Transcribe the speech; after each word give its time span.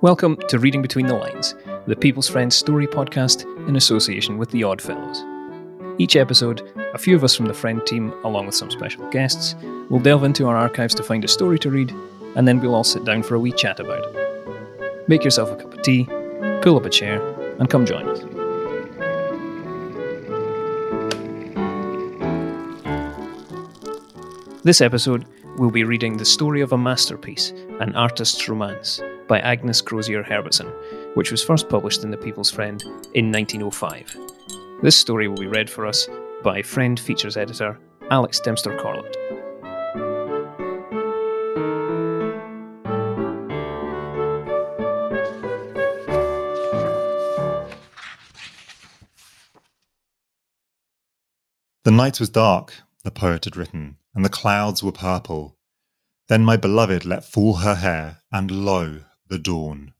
Welcome 0.00 0.36
to 0.46 0.60
Reading 0.60 0.80
Between 0.80 1.08
the 1.08 1.16
Lines, 1.16 1.56
the 1.88 1.96
People's 1.96 2.28
Friends 2.28 2.54
story 2.54 2.86
podcast 2.86 3.42
in 3.68 3.74
association 3.74 4.38
with 4.38 4.48
the 4.52 4.62
Oddfellows. 4.62 5.24
Each 5.98 6.14
episode, 6.14 6.62
a 6.94 6.98
few 6.98 7.16
of 7.16 7.24
us 7.24 7.34
from 7.34 7.46
the 7.46 7.52
Friend 7.52 7.84
team, 7.84 8.14
along 8.22 8.46
with 8.46 8.54
some 8.54 8.70
special 8.70 9.10
guests, 9.10 9.56
will 9.90 9.98
delve 9.98 10.22
into 10.22 10.46
our 10.46 10.56
archives 10.56 10.94
to 10.94 11.02
find 11.02 11.24
a 11.24 11.28
story 11.28 11.58
to 11.58 11.70
read, 11.70 11.92
and 12.36 12.46
then 12.46 12.60
we'll 12.60 12.76
all 12.76 12.84
sit 12.84 13.04
down 13.04 13.24
for 13.24 13.34
a 13.34 13.40
wee 13.40 13.50
chat 13.50 13.80
about 13.80 14.04
it. 14.04 15.08
Make 15.08 15.24
yourself 15.24 15.50
a 15.50 15.56
cup 15.56 15.74
of 15.74 15.82
tea, 15.82 16.04
pull 16.62 16.76
up 16.76 16.84
a 16.86 16.90
chair, 16.90 17.20
and 17.58 17.68
come 17.68 17.84
join 17.84 18.08
us. 18.08 18.20
This 24.62 24.80
episode, 24.80 25.24
we'll 25.56 25.72
be 25.72 25.82
reading 25.82 26.18
The 26.18 26.24
Story 26.24 26.60
of 26.60 26.70
a 26.70 26.78
Masterpiece, 26.78 27.50
an 27.80 27.96
Artist's 27.96 28.48
Romance 28.48 29.02
by 29.28 29.38
Agnes 29.40 29.80
Crozier 29.80 30.22
Herbertson, 30.22 30.66
which 31.14 31.30
was 31.30 31.44
first 31.44 31.68
published 31.68 32.02
in 32.02 32.10
The 32.10 32.16
People's 32.16 32.50
Friend 32.50 32.82
in 33.14 33.30
1905. 33.30 34.16
This 34.82 34.96
story 34.96 35.28
will 35.28 35.36
be 35.36 35.46
read 35.46 35.68
for 35.68 35.86
us 35.86 36.08
by 36.42 36.62
Friend 36.62 36.98
Features 36.98 37.36
editor 37.36 37.78
Alex 38.10 38.40
Dempster 38.40 38.76
Corlett. 38.78 39.14
The 51.84 51.92
night 51.92 52.20
was 52.20 52.28
dark, 52.28 52.74
the 53.02 53.10
poet 53.10 53.44
had 53.44 53.56
written, 53.56 53.96
and 54.14 54.24
the 54.24 54.28
clouds 54.28 54.82
were 54.82 54.92
purple. 54.92 55.56
Then 56.28 56.44
my 56.44 56.56
beloved 56.56 57.06
let 57.06 57.24
fall 57.24 57.56
her 57.56 57.76
hair, 57.76 58.18
and 58.30 58.50
lo, 58.50 59.00
the 59.28 59.38
dawn. 59.38 59.92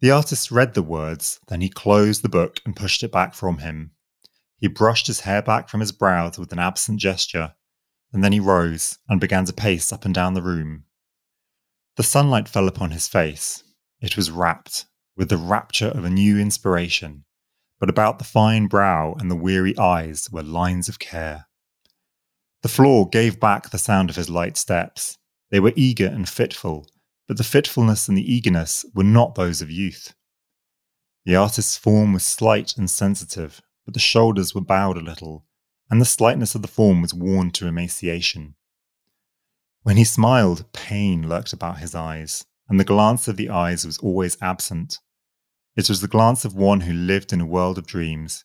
The 0.00 0.10
artist 0.10 0.50
read 0.50 0.74
the 0.74 0.82
words, 0.82 1.40
then 1.48 1.60
he 1.60 1.68
closed 1.68 2.22
the 2.22 2.28
book 2.28 2.60
and 2.64 2.76
pushed 2.76 3.02
it 3.02 3.12
back 3.12 3.34
from 3.34 3.58
him. 3.58 3.92
He 4.56 4.68
brushed 4.68 5.06
his 5.06 5.20
hair 5.20 5.42
back 5.42 5.68
from 5.68 5.80
his 5.80 5.92
brows 5.92 6.38
with 6.38 6.52
an 6.52 6.58
absent 6.58 7.00
gesture, 7.00 7.54
and 8.12 8.24
then 8.24 8.32
he 8.32 8.40
rose 8.40 8.98
and 9.08 9.20
began 9.20 9.44
to 9.44 9.52
pace 9.52 9.92
up 9.92 10.04
and 10.04 10.14
down 10.14 10.34
the 10.34 10.42
room. 10.42 10.84
The 11.96 12.02
sunlight 12.02 12.48
fell 12.48 12.68
upon 12.68 12.92
his 12.92 13.08
face. 13.08 13.62
It 14.00 14.16
was 14.16 14.30
rapt, 14.30 14.86
with 15.16 15.28
the 15.28 15.36
rapture 15.36 15.88
of 15.88 16.04
a 16.04 16.10
new 16.10 16.38
inspiration, 16.38 17.24
but 17.78 17.90
about 17.90 18.18
the 18.18 18.24
fine 18.24 18.66
brow 18.68 19.14
and 19.18 19.30
the 19.30 19.36
weary 19.36 19.76
eyes 19.76 20.30
were 20.30 20.42
lines 20.42 20.88
of 20.88 20.98
care. 20.98 21.46
The 22.62 22.68
floor 22.68 23.08
gave 23.08 23.40
back 23.40 23.70
the 23.70 23.78
sound 23.78 24.10
of 24.10 24.16
his 24.16 24.30
light 24.30 24.56
steps. 24.56 25.18
They 25.50 25.60
were 25.60 25.72
eager 25.76 26.06
and 26.06 26.28
fitful, 26.28 26.86
but 27.30 27.36
the 27.36 27.44
fitfulness 27.44 28.08
and 28.08 28.18
the 28.18 28.34
eagerness 28.34 28.84
were 28.92 29.04
not 29.04 29.36
those 29.36 29.62
of 29.62 29.70
youth. 29.70 30.14
The 31.24 31.36
artist's 31.36 31.76
form 31.76 32.12
was 32.12 32.24
slight 32.24 32.76
and 32.76 32.90
sensitive, 32.90 33.62
but 33.84 33.94
the 33.94 34.00
shoulders 34.00 34.52
were 34.52 34.60
bowed 34.60 34.96
a 34.96 35.00
little, 35.00 35.46
and 35.88 36.00
the 36.00 36.04
slightness 36.04 36.56
of 36.56 36.62
the 36.62 36.66
form 36.66 37.00
was 37.00 37.14
worn 37.14 37.52
to 37.52 37.68
emaciation. 37.68 38.56
When 39.84 39.96
he 39.96 40.02
smiled, 40.02 40.72
pain 40.72 41.28
lurked 41.28 41.52
about 41.52 41.78
his 41.78 41.94
eyes, 41.94 42.46
and 42.68 42.80
the 42.80 42.84
glance 42.84 43.28
of 43.28 43.36
the 43.36 43.48
eyes 43.48 43.86
was 43.86 43.98
always 43.98 44.36
absent. 44.42 44.98
It 45.76 45.88
was 45.88 46.00
the 46.00 46.08
glance 46.08 46.44
of 46.44 46.56
one 46.56 46.80
who 46.80 46.92
lived 46.92 47.32
in 47.32 47.40
a 47.40 47.46
world 47.46 47.78
of 47.78 47.86
dreams, 47.86 48.44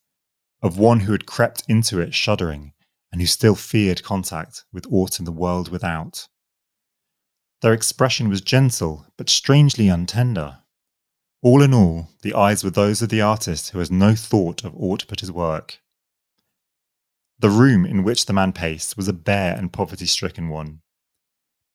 of 0.61 0.77
one 0.77 0.99
who 0.99 1.11
had 1.11 1.25
crept 1.25 1.63
into 1.67 1.99
it 1.99 2.13
shuddering, 2.13 2.73
and 3.11 3.19
who 3.19 3.25
still 3.25 3.55
feared 3.55 4.03
contact 4.03 4.63
with 4.71 4.85
aught 4.91 5.17
in 5.17 5.25
the 5.25 5.31
world 5.31 5.69
without. 5.69 6.27
Their 7.65 7.73
expression 7.73 8.29
was 8.29 8.41
gentle, 8.41 9.07
but 9.17 9.27
strangely 9.27 9.87
untender. 9.87 10.59
All 11.41 11.63
in 11.63 11.73
all, 11.73 12.09
the 12.21 12.35
eyes 12.35 12.63
were 12.63 12.69
those 12.69 13.01
of 13.01 13.09
the 13.09 13.21
artist 13.21 13.71
who 13.71 13.79
has 13.79 13.89
no 13.89 14.13
thought 14.13 14.63
of 14.63 14.75
aught 14.75 15.05
but 15.09 15.21
his 15.21 15.31
work. 15.31 15.79
The 17.39 17.49
room 17.49 17.83
in 17.83 18.03
which 18.03 18.27
the 18.27 18.33
man 18.33 18.53
paced 18.53 18.95
was 18.95 19.07
a 19.07 19.13
bare 19.13 19.57
and 19.57 19.73
poverty 19.73 20.05
stricken 20.05 20.49
one. 20.49 20.81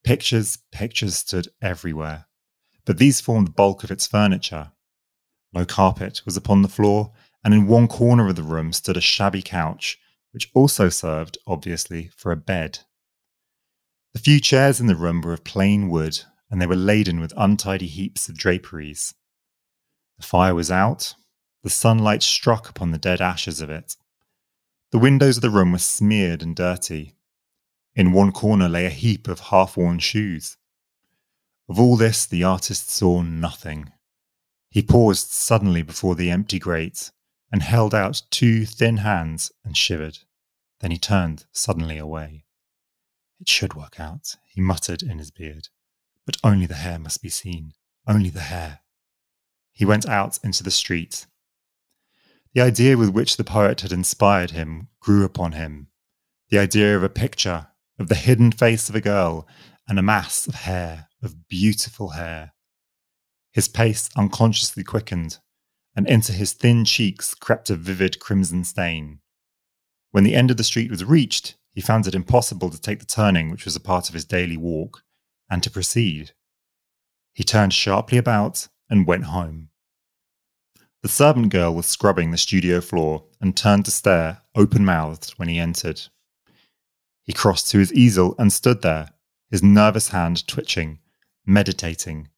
Pictures, 0.05 0.59
pictures 0.71 1.17
stood 1.17 1.49
everywhere, 1.61 2.27
but 2.85 2.99
these 2.99 3.21
formed 3.21 3.49
the 3.49 3.51
bulk 3.51 3.83
of 3.83 3.91
its 3.91 4.07
furniture. 4.07 4.71
No 5.53 5.65
carpet 5.65 6.23
was 6.25 6.37
upon 6.37 6.63
the 6.63 6.69
floor, 6.69 7.11
and 7.43 7.53
in 7.53 7.67
one 7.67 7.89
corner 7.89 8.29
of 8.29 8.37
the 8.37 8.45
room 8.45 8.73
stood 8.73 8.97
a 8.97 9.01
shabby 9.01 9.43
couch, 9.43 9.99
which 10.31 10.53
also 10.55 10.89
served, 10.89 11.37
obviously, 11.49 12.13
for 12.17 12.31
a 12.31 12.37
bed. 12.37 12.79
The 14.13 14.19
few 14.19 14.41
chairs 14.41 14.81
in 14.81 14.87
the 14.87 14.97
room 14.97 15.21
were 15.21 15.33
of 15.33 15.45
plain 15.45 15.89
wood, 15.89 16.21
and 16.51 16.61
they 16.61 16.67
were 16.67 16.77
laden 16.77 17.21
with 17.21 17.33
untidy 17.37 17.87
heaps 17.87 18.29
of 18.29 18.37
draperies. 18.37 19.15
The 20.19 20.27
fire 20.27 20.55
was 20.55 20.71
out. 20.71 21.15
The 21.63 21.71
sunlight 21.71 22.23
struck 22.23 22.69
upon 22.69 22.91
the 22.91 22.99
dead 22.99 23.21
ashes 23.21 23.61
of 23.61 23.71
it. 23.71 23.97
The 24.91 24.99
windows 24.99 25.37
of 25.37 25.43
the 25.43 25.51
room 25.51 25.73
were 25.73 25.79
smeared 25.79 26.43
and 26.43 26.57
dirty. 26.57 27.15
In 27.95 28.13
one 28.13 28.33
corner 28.33 28.69
lay 28.69 28.87
a 28.87 28.91
heap 28.91 29.29
of 29.29 29.41
half 29.41 29.77
worn 29.77 30.01
shoes. 30.01 30.57
Of 31.69 31.79
all 31.79 31.97
this, 31.97 32.27
the 32.27 32.43
artist 32.43 32.91
saw 32.91 33.23
nothing. 33.23 33.93
He 34.71 34.83
paused 34.83 35.31
suddenly 35.31 35.83
before 35.83 36.17
the 36.17 36.31
empty 36.31 36.59
grate 36.59 37.13
and 37.53 37.63
held 37.63 37.95
out 37.95 38.23
two 38.31 38.67
thin 38.67 38.99
hands 38.99 39.53
and 39.65 39.77
shivered. 39.77 40.19
Then 40.81 40.91
he 40.91 40.99
turned 40.99 41.45
suddenly 41.53 41.99
away. 41.99 42.45
It 43.41 43.49
should 43.49 43.75
work 43.75 43.99
out, 43.99 44.37
he 44.47 44.61
muttered 44.61 45.03
in 45.03 45.19
his 45.19 45.31
beard. 45.31 45.69
But 46.27 46.37
only 46.45 46.67
the 46.67 46.75
hair 46.75 46.99
must 46.99 47.23
be 47.23 47.31
seen. 47.31 47.73
Only 48.07 48.31
the 48.31 48.41
hair. 48.41 48.81
He 49.73 49.85
went 49.85 50.07
out 50.07 50.39
into 50.45 50.63
the 50.63 50.71
street. 50.71 51.27
The 52.53 52.61
idea 52.61 52.97
with 52.99 53.11
which 53.11 53.37
the 53.37 53.45
poet 53.45 53.81
had 53.81 53.93
inspired 53.93 54.51
him 54.51 54.89
grew 55.01 55.25
upon 55.25 55.53
him. 55.53 55.89
The 56.51 56.59
idea 56.59 56.97
of 56.97 57.03
a 57.03 57.09
picture, 57.09 57.69
of 57.99 58.09
the 58.09 58.15
hidden 58.15 58.53
face 58.53 58.89
of 58.89 58.95
a 58.95 59.01
girl, 59.01 59.49
and 59.89 59.99
a 59.99 60.03
mass 60.03 60.47
of 60.47 60.55
hair, 60.55 61.09
of 61.23 61.49
beautiful 61.49 62.11
hair. 62.11 62.53
His 63.53 63.69
pace 63.69 64.11
unconsciously 64.17 64.85
quickened, 64.85 65.39
and 65.97 66.07
into 66.09 66.33
his 66.33 66.53
thin 66.53 66.85
cheeks 66.85 67.35
crept 67.35 67.71
a 67.71 67.77
vivid 67.77 68.21
crimson 68.21 68.65
stain. 68.65 69.21
When 70.11 70.25
the 70.25 70.35
end 70.35 70.51
of 70.51 70.57
the 70.57 70.65
street 70.65 70.91
was 70.91 71.05
reached, 71.05 71.57
he 71.73 71.81
found 71.81 72.07
it 72.07 72.15
impossible 72.15 72.71
to 72.71 72.81
take 72.81 72.99
the 72.99 73.07
turning 73.07 73.51
which 73.51 73.65
was 73.65 73.77
a 73.77 73.81
part 73.81 74.09
of 74.09 74.15
his 74.15 74.25
daily 74.25 74.57
walk, 74.57 75.03
and 75.49 75.63
to 75.63 75.71
proceed. 75.71 76.33
He 77.33 77.45
turned 77.45 77.73
sharply 77.73 78.19
about 78.19 78.69
and 78.89 79.07
went 79.07 79.25
home. 79.25 79.69
The 81.03 81.09
servant 81.09 81.51
girl 81.51 81.75
was 81.75 81.87
scrubbing 81.87 82.31
the 82.31 82.39
studio 82.39 82.81
floor 82.81 83.25
and 83.41 83.57
turned 83.57 83.87
to 83.87 83.91
stare, 83.91 84.43
open 84.55 84.85
mouthed, 84.85 85.31
when 85.37 85.49
he 85.49 85.59
entered. 85.59 86.03
He 87.25 87.33
crossed 87.33 87.71
to 87.71 87.79
his 87.79 87.93
easel 87.95 88.35
and 88.39 88.53
stood 88.53 88.83
there, 88.83 89.11
his 89.51 89.63
nervous 89.63 90.09
hand 90.09 90.47
twitching, 90.47 90.99
meditating. 91.47 92.29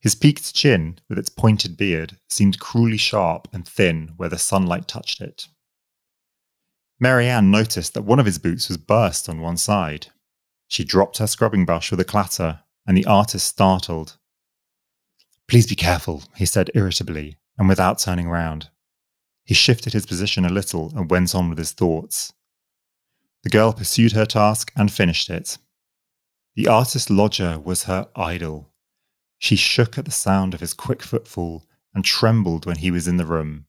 His 0.00 0.14
peaked 0.14 0.54
chin, 0.54 0.98
with 1.08 1.18
its 1.18 1.28
pointed 1.28 1.76
beard, 1.76 2.18
seemed 2.28 2.60
cruelly 2.60 2.96
sharp 2.96 3.48
and 3.52 3.66
thin 3.66 4.12
where 4.16 4.28
the 4.28 4.38
sunlight 4.38 4.86
touched 4.86 5.20
it. 5.20 5.48
Marianne 7.02 7.50
noticed 7.50 7.94
that 7.94 8.04
one 8.04 8.20
of 8.20 8.26
his 8.26 8.38
boots 8.38 8.68
was 8.68 8.76
burst 8.76 9.28
on 9.28 9.40
one 9.40 9.56
side. 9.56 10.12
She 10.68 10.84
dropped 10.84 11.18
her 11.18 11.26
scrubbing 11.26 11.66
brush 11.66 11.90
with 11.90 11.98
a 11.98 12.04
clatter, 12.04 12.60
and 12.86 12.96
the 12.96 13.06
artist 13.06 13.48
startled. 13.48 14.18
Please 15.48 15.66
be 15.66 15.74
careful, 15.74 16.22
he 16.36 16.46
said 16.46 16.70
irritably, 16.76 17.38
and 17.58 17.68
without 17.68 17.98
turning 17.98 18.28
round. 18.28 18.70
He 19.44 19.52
shifted 19.52 19.94
his 19.94 20.06
position 20.06 20.44
a 20.44 20.48
little 20.48 20.92
and 20.94 21.10
went 21.10 21.34
on 21.34 21.48
with 21.48 21.58
his 21.58 21.72
thoughts. 21.72 22.34
The 23.42 23.50
girl 23.50 23.72
pursued 23.72 24.12
her 24.12 24.24
task 24.24 24.70
and 24.76 24.88
finished 24.88 25.28
it. 25.28 25.58
The 26.54 26.68
artist 26.68 27.10
lodger 27.10 27.58
was 27.58 27.84
her 27.84 28.06
idol. 28.14 28.70
She 29.38 29.56
shook 29.56 29.98
at 29.98 30.04
the 30.04 30.12
sound 30.12 30.54
of 30.54 30.60
his 30.60 30.72
quick 30.72 31.02
footfall 31.02 31.66
and 31.92 32.04
trembled 32.04 32.64
when 32.64 32.76
he 32.76 32.92
was 32.92 33.08
in 33.08 33.16
the 33.16 33.26
room. 33.26 33.66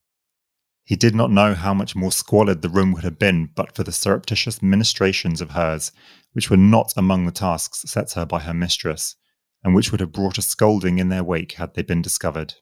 He 0.83 0.95
did 0.95 1.15
not 1.15 1.31
know 1.31 1.53
how 1.53 1.73
much 1.73 1.95
more 1.95 2.11
squalid 2.11 2.61
the 2.61 2.69
room 2.69 2.91
would 2.91 3.03
have 3.03 3.17
been 3.17 3.49
but 3.55 3.73
for 3.75 3.83
the 3.83 3.91
surreptitious 3.91 4.61
ministrations 4.61 5.39
of 5.39 5.51
hers, 5.51 5.91
which 6.33 6.49
were 6.49 6.57
not 6.57 6.93
among 6.97 7.25
the 7.25 7.31
tasks 7.31 7.83
set 7.87 8.11
her 8.13 8.25
by 8.25 8.39
her 8.39 8.53
mistress, 8.53 9.15
and 9.63 9.73
which 9.73 9.91
would 9.91 10.01
have 10.01 10.11
brought 10.11 10.37
a 10.37 10.41
scolding 10.41 10.99
in 10.99 11.09
their 11.09 11.23
wake 11.23 11.53
had 11.53 11.73
they 11.73 11.83
been 11.83 12.01
discovered. 12.01 12.55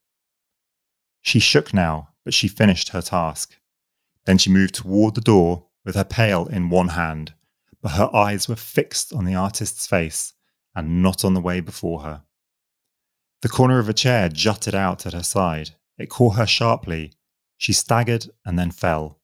She 1.21 1.39
shook 1.39 1.73
now, 1.73 2.09
but 2.23 2.33
she 2.33 2.47
finished 2.47 2.89
her 2.89 3.01
task. 3.01 3.57
Then 4.25 4.37
she 4.37 4.51
moved 4.51 4.75
toward 4.75 5.15
the 5.15 5.21
door 5.21 5.67
with 5.83 5.95
her 5.95 6.03
pail 6.03 6.45
in 6.45 6.69
one 6.69 6.89
hand, 6.89 7.33
but 7.81 7.93
her 7.93 8.15
eyes 8.15 8.47
were 8.47 8.55
fixed 8.55 9.11
on 9.13 9.25
the 9.25 9.35
artist's 9.35 9.87
face 9.87 10.33
and 10.75 11.01
not 11.01 11.25
on 11.25 11.33
the 11.33 11.41
way 11.41 11.59
before 11.59 12.01
her. 12.01 12.23
The 13.41 13.49
corner 13.49 13.79
of 13.79 13.89
a 13.89 13.93
chair 13.93 14.29
jutted 14.29 14.75
out 14.75 15.07
at 15.07 15.13
her 15.13 15.23
side. 15.23 15.71
It 15.97 16.09
caught 16.09 16.35
her 16.35 16.45
sharply, 16.45 17.13
she 17.61 17.73
staggered 17.73 18.27
and 18.43 18.57
then 18.57 18.71
fell. 18.71 19.19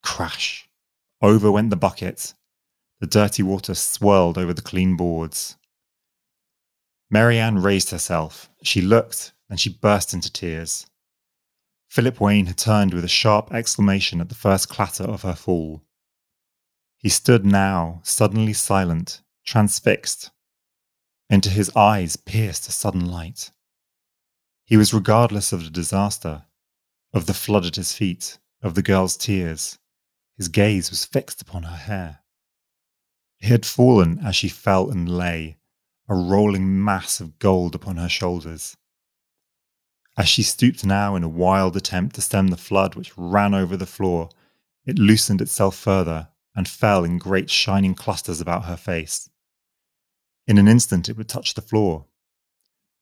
Crash! 0.00 0.68
Over 1.20 1.50
went 1.50 1.70
the 1.70 1.76
bucket. 1.76 2.34
The 3.00 3.08
dirty 3.08 3.42
water 3.42 3.74
swirled 3.74 4.38
over 4.38 4.54
the 4.54 4.62
clean 4.62 4.96
boards. 4.96 5.56
Marianne 7.10 7.58
raised 7.58 7.90
herself. 7.90 8.48
She 8.62 8.80
looked, 8.80 9.32
and 9.50 9.58
she 9.58 9.70
burst 9.70 10.14
into 10.14 10.30
tears. 10.30 10.86
Philip 11.88 12.20
Wayne 12.20 12.46
had 12.46 12.58
turned 12.58 12.94
with 12.94 13.04
a 13.04 13.08
sharp 13.08 13.52
exclamation 13.52 14.20
at 14.20 14.28
the 14.28 14.36
first 14.36 14.68
clatter 14.68 15.02
of 15.02 15.22
her 15.22 15.34
fall. 15.34 15.82
He 16.96 17.08
stood 17.08 17.44
now, 17.44 18.02
suddenly 18.04 18.52
silent, 18.52 19.20
transfixed. 19.44 20.30
Into 21.28 21.50
his 21.50 21.74
eyes 21.74 22.14
pierced 22.14 22.68
a 22.68 22.72
sudden 22.72 23.04
light. 23.04 23.50
He 24.64 24.76
was 24.76 24.94
regardless 24.94 25.52
of 25.52 25.64
the 25.64 25.70
disaster, 25.70 26.44
of 27.12 27.26
the 27.26 27.34
flood 27.34 27.66
at 27.66 27.76
his 27.76 27.92
feet, 27.92 28.38
of 28.62 28.74
the 28.74 28.82
girl's 28.82 29.16
tears. 29.16 29.78
His 30.36 30.48
gaze 30.48 30.90
was 30.90 31.04
fixed 31.04 31.42
upon 31.42 31.64
her 31.64 31.76
hair. 31.76 32.20
It 33.40 33.48
had 33.48 33.66
fallen 33.66 34.18
as 34.24 34.36
she 34.36 34.48
fell 34.48 34.90
and 34.90 35.08
lay, 35.08 35.58
a 36.08 36.14
rolling 36.14 36.82
mass 36.82 37.20
of 37.20 37.38
gold 37.38 37.74
upon 37.74 37.96
her 37.96 38.08
shoulders. 38.08 38.76
As 40.16 40.28
she 40.28 40.42
stooped 40.42 40.84
now 40.84 41.16
in 41.16 41.22
a 41.22 41.28
wild 41.28 41.76
attempt 41.76 42.14
to 42.16 42.22
stem 42.22 42.48
the 42.48 42.56
flood 42.56 42.94
which 42.94 43.16
ran 43.16 43.54
over 43.54 43.76
the 43.76 43.86
floor, 43.86 44.28
it 44.84 44.98
loosened 44.98 45.40
itself 45.40 45.76
further 45.76 46.28
and 46.54 46.68
fell 46.68 47.04
in 47.04 47.18
great 47.18 47.50
shining 47.50 47.94
clusters 47.94 48.40
about 48.40 48.64
her 48.64 48.76
face. 48.76 49.30
In 50.46 50.58
an 50.58 50.68
instant, 50.68 51.08
it 51.08 51.16
would 51.16 51.28
touch 51.28 51.54
the 51.54 51.62
floor. 51.62 52.06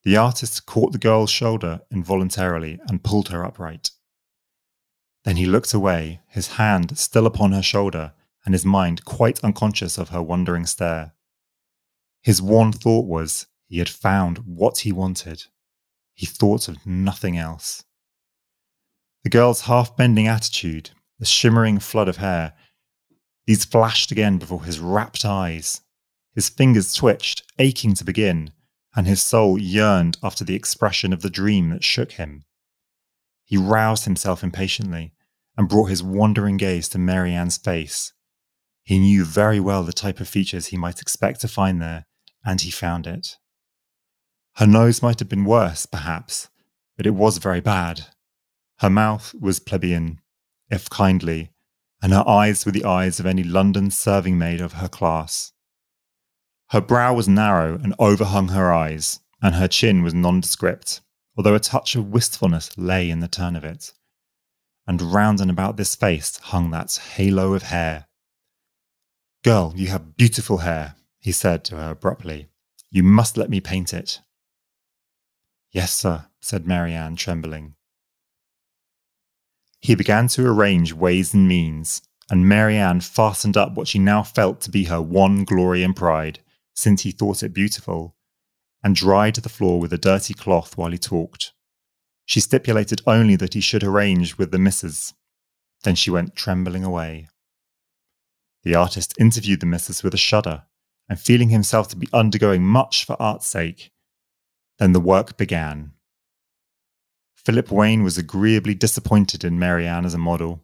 The 0.03 0.17
artist 0.17 0.67
caught 0.67 0.93
the 0.93 0.99
girl's 0.99 1.31
shoulder 1.31 1.81
involuntarily 1.91 2.79
and 2.89 3.03
pulled 3.03 3.29
her 3.29 3.45
upright. 3.45 3.91
Then 5.25 5.37
he 5.37 5.47
looked 5.47 5.75
away, 5.75 6.21
his 6.29 6.49
hand 6.49 6.97
still 6.99 7.27
upon 7.27 7.53
her 7.53 7.63
shoulder, 7.63 8.15
and 8.45 8.55
his 8.55 8.65
mind 8.65 9.05
quite 9.05 9.45
unconscious 9.45 9.99
of 9.99 10.09
her 10.09 10.23
wondering 10.23 10.67
stare. 10.67 11.13
His 12.23 12.41
one 12.41 12.73
thought 12.73 13.07
was 13.07 13.47
he 13.67 13.79
had 13.79 13.89
found 13.89 14.39
what 14.39 14.79
he 14.79 14.93
wanted. 14.93 15.45
He 16.15 16.27
thought 16.27 16.69
of 16.69 16.85
nothing 16.87 17.37
else. 17.37 17.85
The 19.23 19.31
girl's 19.31 19.63
half 19.63 19.97
bending 19.97 20.27
attitude, 20.27 20.91
the 21.19 21.27
shimmering 21.27 21.79
flood 21.79 22.09
of 22.09 22.17
hair, 22.17 22.55
these 23.47 23.65
flashed 23.65 24.11
again 24.11 24.39
before 24.39 24.65
his 24.65 24.81
rapt 24.81 25.25
eyes. 25.25 25.83
His 26.35 26.49
fingers 26.49 26.95
twitched, 26.95 27.43
aching 27.59 27.95
to 27.95 28.05
begin, 28.05 28.53
and 28.95 29.07
his 29.07 29.23
soul 29.23 29.59
yearned 29.59 30.19
after 30.23 30.45
the 30.45 30.55
expression 30.55 31.13
of 31.13 31.23
the 31.23 31.31
dream 31.31 31.71
that 31.71 31.85
shook 31.85 32.13
him. 32.13 32.45
He 33.51 33.57
roused 33.57 34.05
himself 34.05 34.45
impatiently 34.45 35.13
and 35.57 35.69
brought 35.69 35.91
his 35.91 36.05
wandering 36.05 36.57
gaze 36.57 36.89
to 36.91 36.99
Marianne's 36.99 37.57
face. 37.57 38.13
He 38.85 39.01
knew 39.01 39.25
very 39.25 39.59
well 39.59 39.83
the 39.83 39.93
type 39.93 40.21
of 40.21 40.29
features 40.29 40.67
he 40.67 40.77
might 40.77 41.01
expect 41.01 41.41
to 41.41 41.49
find 41.49 41.83
there, 41.83 42.07
and 42.45 42.61
he 42.61 42.71
found 42.71 43.09
it. 43.09 43.39
Her 44.55 44.69
nose 44.69 45.03
might 45.03 45.19
have 45.19 45.29
been 45.29 45.45
worse, 45.45 45.85
perhaps, 45.85 46.49
but 46.97 47.07
it 47.07 47.15
was 47.17 47.39
very 47.39 47.61
bad. 47.61 48.07
Her 48.79 48.89
mouth 48.89 49.35
was 49.35 49.59
plebeian, 49.59 50.21
if 50.69 50.89
kindly, 50.89 51.51
and 52.01 52.13
her 52.13 52.27
eyes 52.29 52.65
were 52.65 52.71
the 52.71 52.85
eyes 52.85 53.19
of 53.19 53.27
any 53.27 53.43
London 53.43 53.91
serving 53.91 54.39
maid 54.39 54.61
of 54.61 54.75
her 54.75 54.89
class. 54.89 55.51
Her 56.69 56.81
brow 56.81 57.15
was 57.15 57.27
narrow 57.27 57.75
and 57.83 57.97
overhung 57.99 58.51
her 58.51 58.73
eyes, 58.73 59.19
and 59.43 59.57
her 59.57 59.67
chin 59.67 60.05
was 60.05 60.15
nondescript, 60.15 61.01
although 61.41 61.55
a 61.55 61.59
touch 61.59 61.97
of 61.97 62.13
wistfulness 62.13 62.77
lay 62.77 63.09
in 63.09 63.21
the 63.21 63.27
turn 63.27 63.57
of 63.57 63.65
it. 63.65 63.95
And 64.87 65.01
round 65.01 65.41
and 65.41 65.51
about 65.51 65.79
this 65.79 65.95
face 65.95 66.37
hung 66.37 66.71
that 66.71 66.95
halo 67.15 67.55
of 67.55 67.63
hair. 67.63 68.09
Girl, 69.43 69.73
you 69.75 69.87
have 69.87 70.19
beautiful 70.19 70.59
hair, 70.59 70.97
he 71.19 71.33
said 71.33 71.65
to 71.65 71.77
her 71.77 71.93
abruptly. 71.93 72.51
You 72.91 73.03
must 73.03 73.39
let 73.39 73.49
me 73.49 73.59
paint 73.59 73.95
it. 73.95 74.21
Yes, 75.73 75.95
sir, 75.95 76.27
said 76.43 76.67
Marianne, 76.67 77.17
trembling. 77.17 77.75
He 79.81 79.95
began 79.95 80.29
to 80.29 80.47
arrange 80.47 80.93
ways 80.93 81.33
and 81.33 81.49
means, 81.49 82.03
and 82.29 82.51
Marianne 82.51 83.01
fastened 83.01 83.57
up 83.57 83.73
what 83.73 83.89
she 83.89 83.99
now 83.99 84.23
felt 84.23 84.61
to 84.61 84.71
be 84.71 84.85
her 84.85 85.01
one 85.01 85.45
glory 85.45 85.83
and 85.85 85.97
pride, 85.97 86.41
since 86.75 87.01
he 87.01 87.13
thought 87.13 87.43
it 87.43 87.55
beautiful, 87.55 88.15
and 88.83 88.97
dried 88.97 89.37
the 89.37 89.49
floor 89.49 89.79
with 89.79 89.93
a 89.93 89.99
dirty 89.99 90.35
cloth 90.35 90.77
while 90.77 90.91
he 90.91 90.99
talked. 90.99 91.53
She 92.25 92.41
stipulated 92.41 93.03
only 93.07 93.37
that 93.37 93.55
he 93.55 93.61
should 93.61 93.83
arrange 93.83 94.39
with 94.39 94.53
the 94.53 94.59
missus. 94.59 95.15
Then 95.83 95.95
she 95.95 96.11
went 96.11 96.37
trembling 96.37 96.85
away. 96.85 97.29
The 98.63 98.75
artist 98.75 99.15
interviewed 99.19 99.61
the 99.61 99.67
missus 99.67 100.03
with 100.03 100.15
a 100.15 100.19
shudder, 100.19 100.65
and 101.09 101.19
feeling 101.19 101.49
himself 101.49 101.89
to 101.89 101.97
be 101.97 102.09
undergoing 102.13 102.63
much 102.63 103.05
for 103.05 103.21
art's 103.21 103.47
sake. 103.47 103.91
Then 104.79 104.93
the 104.93 105.01
work 105.01 105.37
began. 105.37 105.93
Philip 107.35 107.71
Wayne 107.71 108.03
was 108.03 108.19
agreeably 108.19 108.75
disappointed 108.75 109.45
in 109.45 109.59
Marianne 109.59 110.05
as 110.05 110.15
a 110.15 110.19
model. 110.19 110.63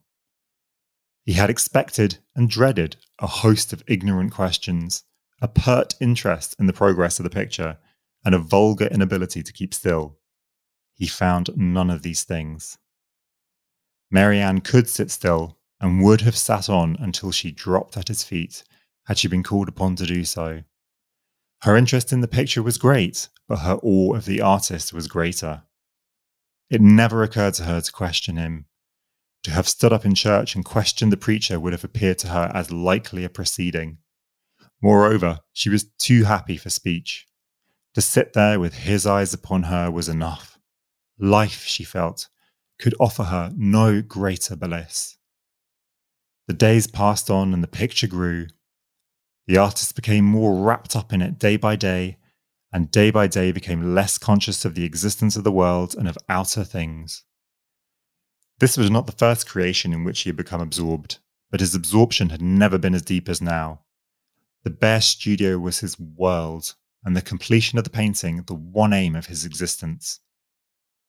He 1.24 1.32
had 1.32 1.50
expected 1.50 2.18
and 2.34 2.48
dreaded 2.48 2.96
a 3.18 3.26
host 3.26 3.72
of 3.72 3.82
ignorant 3.88 4.32
questions, 4.32 5.02
a 5.42 5.48
pert 5.48 5.94
interest 6.00 6.54
in 6.58 6.66
the 6.66 6.72
progress 6.72 7.18
of 7.18 7.24
the 7.24 7.30
picture, 7.30 7.78
and 8.26 8.34
a 8.34 8.38
vulgar 8.38 8.86
inability 8.86 9.40
to 9.40 9.52
keep 9.52 9.72
still. 9.72 10.18
He 10.94 11.06
found 11.06 11.48
none 11.54 11.90
of 11.90 12.02
these 12.02 12.24
things. 12.24 12.76
Marianne 14.10 14.62
could 14.62 14.88
sit 14.88 15.12
still 15.12 15.58
and 15.80 16.02
would 16.02 16.22
have 16.22 16.36
sat 16.36 16.68
on 16.68 16.96
until 16.98 17.30
she 17.30 17.52
dropped 17.52 17.96
at 17.96 18.08
his 18.08 18.24
feet 18.24 18.64
had 19.04 19.16
she 19.16 19.28
been 19.28 19.44
called 19.44 19.68
upon 19.68 19.94
to 19.94 20.06
do 20.06 20.24
so. 20.24 20.64
Her 21.62 21.76
interest 21.76 22.12
in 22.12 22.20
the 22.20 22.26
picture 22.26 22.64
was 22.64 22.78
great, 22.78 23.28
but 23.46 23.60
her 23.60 23.78
awe 23.80 24.16
of 24.16 24.24
the 24.24 24.40
artist 24.40 24.92
was 24.92 25.06
greater. 25.06 25.62
It 26.68 26.80
never 26.80 27.22
occurred 27.22 27.54
to 27.54 27.64
her 27.64 27.80
to 27.80 27.92
question 27.92 28.36
him. 28.36 28.66
To 29.44 29.52
have 29.52 29.68
stood 29.68 29.92
up 29.92 30.04
in 30.04 30.16
church 30.16 30.56
and 30.56 30.64
questioned 30.64 31.12
the 31.12 31.16
preacher 31.16 31.60
would 31.60 31.72
have 31.72 31.84
appeared 31.84 32.18
to 32.18 32.28
her 32.28 32.50
as 32.52 32.72
likely 32.72 33.22
a 33.22 33.28
proceeding. 33.28 33.98
Moreover, 34.82 35.38
she 35.52 35.68
was 35.68 35.84
too 35.84 36.24
happy 36.24 36.56
for 36.56 36.70
speech. 36.70 37.25
To 37.96 38.02
sit 38.02 38.34
there 38.34 38.60
with 38.60 38.74
his 38.74 39.06
eyes 39.06 39.32
upon 39.32 39.62
her 39.62 39.90
was 39.90 40.06
enough. 40.06 40.58
Life, 41.18 41.64
she 41.64 41.82
felt, 41.82 42.28
could 42.78 42.94
offer 43.00 43.22
her 43.22 43.54
no 43.56 44.02
greater 44.02 44.54
bliss. 44.54 45.16
The 46.46 46.52
days 46.52 46.86
passed 46.86 47.30
on 47.30 47.54
and 47.54 47.62
the 47.62 47.66
picture 47.66 48.06
grew. 48.06 48.48
The 49.46 49.56
artist 49.56 49.96
became 49.96 50.26
more 50.26 50.62
wrapped 50.62 50.94
up 50.94 51.10
in 51.10 51.22
it 51.22 51.38
day 51.38 51.56
by 51.56 51.74
day, 51.74 52.18
and 52.70 52.90
day 52.90 53.10
by 53.10 53.28
day 53.28 53.50
became 53.50 53.94
less 53.94 54.18
conscious 54.18 54.66
of 54.66 54.74
the 54.74 54.84
existence 54.84 55.34
of 55.34 55.44
the 55.44 55.50
world 55.50 55.94
and 55.96 56.06
of 56.06 56.18
outer 56.28 56.64
things. 56.64 57.24
This 58.58 58.76
was 58.76 58.90
not 58.90 59.06
the 59.06 59.12
first 59.12 59.48
creation 59.48 59.94
in 59.94 60.04
which 60.04 60.20
he 60.20 60.28
had 60.28 60.36
become 60.36 60.60
absorbed, 60.60 61.16
but 61.50 61.60
his 61.60 61.74
absorption 61.74 62.28
had 62.28 62.42
never 62.42 62.76
been 62.76 62.94
as 62.94 63.00
deep 63.00 63.26
as 63.26 63.40
now. 63.40 63.86
The 64.64 64.70
bare 64.70 65.00
studio 65.00 65.58
was 65.58 65.78
his 65.78 65.98
world, 65.98 66.74
and 67.06 67.16
the 67.16 67.22
completion 67.22 67.78
of 67.78 67.84
the 67.84 67.90
painting 67.90 68.42
the 68.42 68.54
one 68.54 68.92
aim 68.92 69.14
of 69.14 69.26
his 69.26 69.44
existence. 69.44 70.18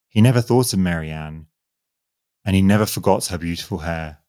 He 0.08 0.22
never 0.22 0.42
thought 0.42 0.72
of 0.72 0.78
Marianne, 0.78 1.48
and 2.46 2.56
he 2.56 2.62
never 2.62 2.86
forgot 2.86 3.26
her 3.26 3.38
beautiful 3.40 3.80
hair. 3.80 4.20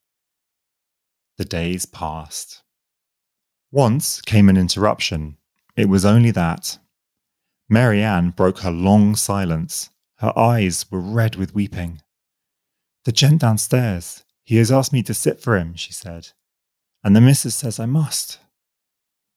The 1.36 1.44
days 1.44 1.84
passed. 1.84 2.62
Once 3.70 4.22
came 4.22 4.48
an 4.48 4.56
interruption. 4.56 5.36
It 5.76 5.90
was 5.90 6.06
only 6.06 6.30
that. 6.30 6.78
Marianne 7.68 8.30
broke 8.30 8.60
her 8.60 8.72
long 8.72 9.14
silence. 9.14 9.90
Her 10.16 10.36
eyes 10.38 10.90
were 10.90 11.00
red 11.00 11.36
with 11.36 11.54
weeping. 11.54 12.00
The 13.04 13.12
gent 13.12 13.42
downstairs, 13.42 14.24
he 14.42 14.56
has 14.56 14.72
asked 14.72 14.94
me 14.94 15.02
to 15.02 15.12
sit 15.12 15.38
for 15.38 15.58
him, 15.58 15.74
she 15.74 15.92
said, 15.92 16.30
and 17.04 17.14
the 17.14 17.20
missus 17.20 17.54
says 17.54 17.78
I 17.78 17.84
must. 17.84 18.38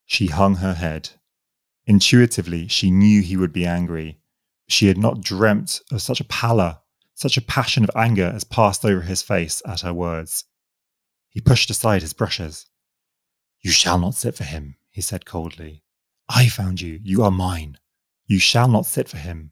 She 0.06 0.28
hung 0.28 0.56
her 0.56 0.76
head. 0.76 1.10
Intuitively, 1.86 2.68
she 2.68 2.92
knew 2.92 3.22
he 3.22 3.38
would 3.38 3.54
be 3.54 3.66
angry. 3.66 4.20
She 4.68 4.88
had 4.88 4.98
not 4.98 5.22
dreamt 5.22 5.82
of 5.92 6.02
such 6.02 6.20
a 6.20 6.26
pallor, 6.26 6.80
such 7.16 7.38
a 7.38 7.42
passion 7.42 7.84
of 7.84 7.92
anger 7.96 8.32
as 8.34 8.44
passed 8.44 8.86
over 8.86 9.02
his 9.02 9.22
face 9.22 9.62
at 9.66 9.82
her 9.82 9.94
words. 9.94 10.46
He 11.30 11.42
pushed 11.42 11.70
aside 11.70 12.02
his 12.02 12.14
brushes. 12.14 12.68
You 13.62 13.72
shall 13.72 14.00
not 14.00 14.16
sit 14.16 14.36
for 14.36 14.44
him, 14.44 14.76
he 14.90 15.02
said 15.02 15.26
coldly. 15.26 15.84
I 16.30 16.48
found 16.48 16.82
you. 16.82 17.00
You 17.04 17.24
are 17.24 17.32
mine. 17.32 17.78
You 18.26 18.40
shall 18.40 18.68
not 18.68 18.86
sit 18.86 19.10
for 19.10 19.18
him. 19.18 19.52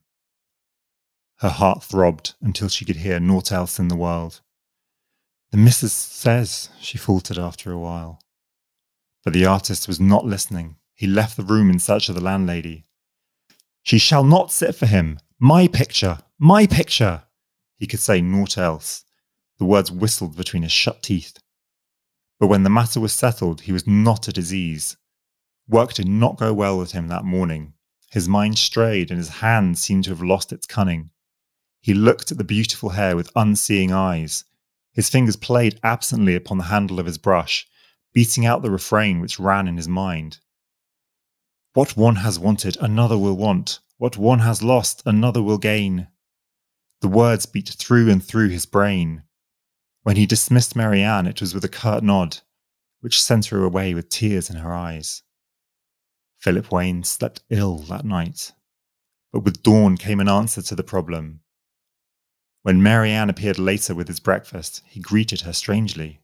Her 1.38 1.50
heart 1.50 1.84
throbbed 1.84 2.36
until 2.42 2.70
she 2.70 2.86
could 2.86 2.98
hear 2.98 3.20
naught 3.20 3.52
else 3.52 3.80
in 3.80 3.88
the 3.88 3.96
world. 3.96 4.42
The 5.52 5.58
missus 5.58 5.94
says, 5.94 6.70
she 6.80 6.98
faltered 6.98 7.38
after 7.38 7.72
a 7.72 7.80
while. 7.80 8.22
But 9.24 9.34
the 9.34 9.46
artist 9.46 9.88
was 9.88 10.00
not 10.00 10.26
listening. 10.26 10.76
He 11.00 11.08
left 11.08 11.38
the 11.38 11.44
room 11.44 11.70
in 11.70 11.80
search 11.80 12.10
of 12.10 12.16
the 12.16 12.22
landlady. 12.22 12.84
She 13.84 13.98
shall 13.98 14.26
not 14.26 14.52
sit 14.52 14.76
for 14.76 14.86
him. 14.86 15.18
My 15.40 15.66
picture. 15.70 16.18
My 16.38 16.68
picture. 16.68 17.24
He 17.78 17.88
could 17.88 18.02
say 18.02 18.20
naught 18.20 18.58
else. 18.58 19.06
The 19.60 19.64
words 19.64 19.90
whistled 19.90 20.36
between 20.36 20.64
his 20.64 20.74
shut 20.74 21.02
teeth. 21.02 21.38
But 22.38 22.48
when 22.48 22.64
the 22.64 22.70
matter 22.70 23.00
was 23.00 23.14
settled, 23.14 23.62
he 23.62 23.72
was 23.72 23.88
not 23.88 24.28
at 24.28 24.36
his 24.36 24.54
ease. 24.54 24.98
Work 25.70 25.94
did 25.94 26.10
not 26.10 26.38
go 26.38 26.54
well 26.54 26.78
with 26.78 26.92
him 26.92 27.08
that 27.08 27.24
morning, 27.24 27.76
his 28.12 28.28
mind 28.28 28.60
strayed 28.60 29.10
and 29.10 29.20
his 29.20 29.40
hand 29.40 29.80
seemed 29.80 30.04
to 30.04 30.10
have 30.10 30.22
lost 30.22 30.52
its 30.52 30.68
cunning. 30.68 31.12
He 31.80 31.94
looked 31.94 32.30
at 32.30 32.38
the 32.38 32.44
beautiful 32.44 32.90
hair 32.90 33.16
with 33.16 33.32
unseeing 33.38 33.94
eyes. 33.94 34.44
His 34.92 35.10
fingers 35.10 35.38
played 35.38 35.80
absently 35.82 36.36
upon 36.36 36.58
the 36.58 36.66
handle 36.66 37.00
of 37.00 37.06
his 37.06 37.18
brush, 37.18 37.66
beating 38.14 38.46
out 38.46 38.64
the 38.64 38.72
refrain 38.72 39.22
which 39.22 39.40
ran 39.40 39.66
in 39.66 39.78
his 39.78 39.88
mind. 39.88 40.40
What 41.74 41.96
one 41.96 42.18
has 42.18 42.40
wanted, 42.40 42.78
another 42.82 43.18
will 43.18 43.38
want. 43.38 43.80
What 43.98 44.18
one 44.18 44.40
has 44.40 44.64
lost, 44.64 45.04
another 45.06 45.44
will 45.44 45.60
gain. 45.60 46.08
The 47.02 47.08
words 47.08 47.46
beat 47.46 47.70
through 47.70 48.10
and 48.10 48.24
through 48.24 48.50
his 48.50 48.66
brain. 48.66 49.24
When 50.04 50.16
he 50.16 50.26
dismissed 50.26 50.76
Marianne, 50.76 51.28
it 51.28 51.42
was 51.42 51.54
with 51.54 51.64
a 51.64 51.70
curt 51.70 52.04
nod, 52.04 52.40
which 53.02 53.22
sent 53.22 53.48
her 53.48 53.64
away 53.64 53.94
with 53.94 54.10
tears 54.10 54.50
in 54.50 54.58
her 54.58 54.74
eyes. 54.74 55.22
Philip 56.40 56.72
Wayne 56.72 57.04
slept 57.04 57.44
ill 57.50 57.78
that 57.80 58.06
night, 58.06 58.54
but 59.32 59.44
with 59.44 59.62
dawn 59.62 59.96
came 59.98 60.20
an 60.20 60.30
answer 60.30 60.62
to 60.64 60.76
the 60.76 60.84
problem. 60.84 61.42
When 62.64 62.82
Marianne 62.82 63.30
appeared 63.30 63.60
later 63.60 63.94
with 63.94 64.08
his 64.08 64.20
breakfast, 64.20 64.82
he 64.88 65.00
greeted 65.00 65.42
her 65.42 65.54
strangely. 65.54 66.22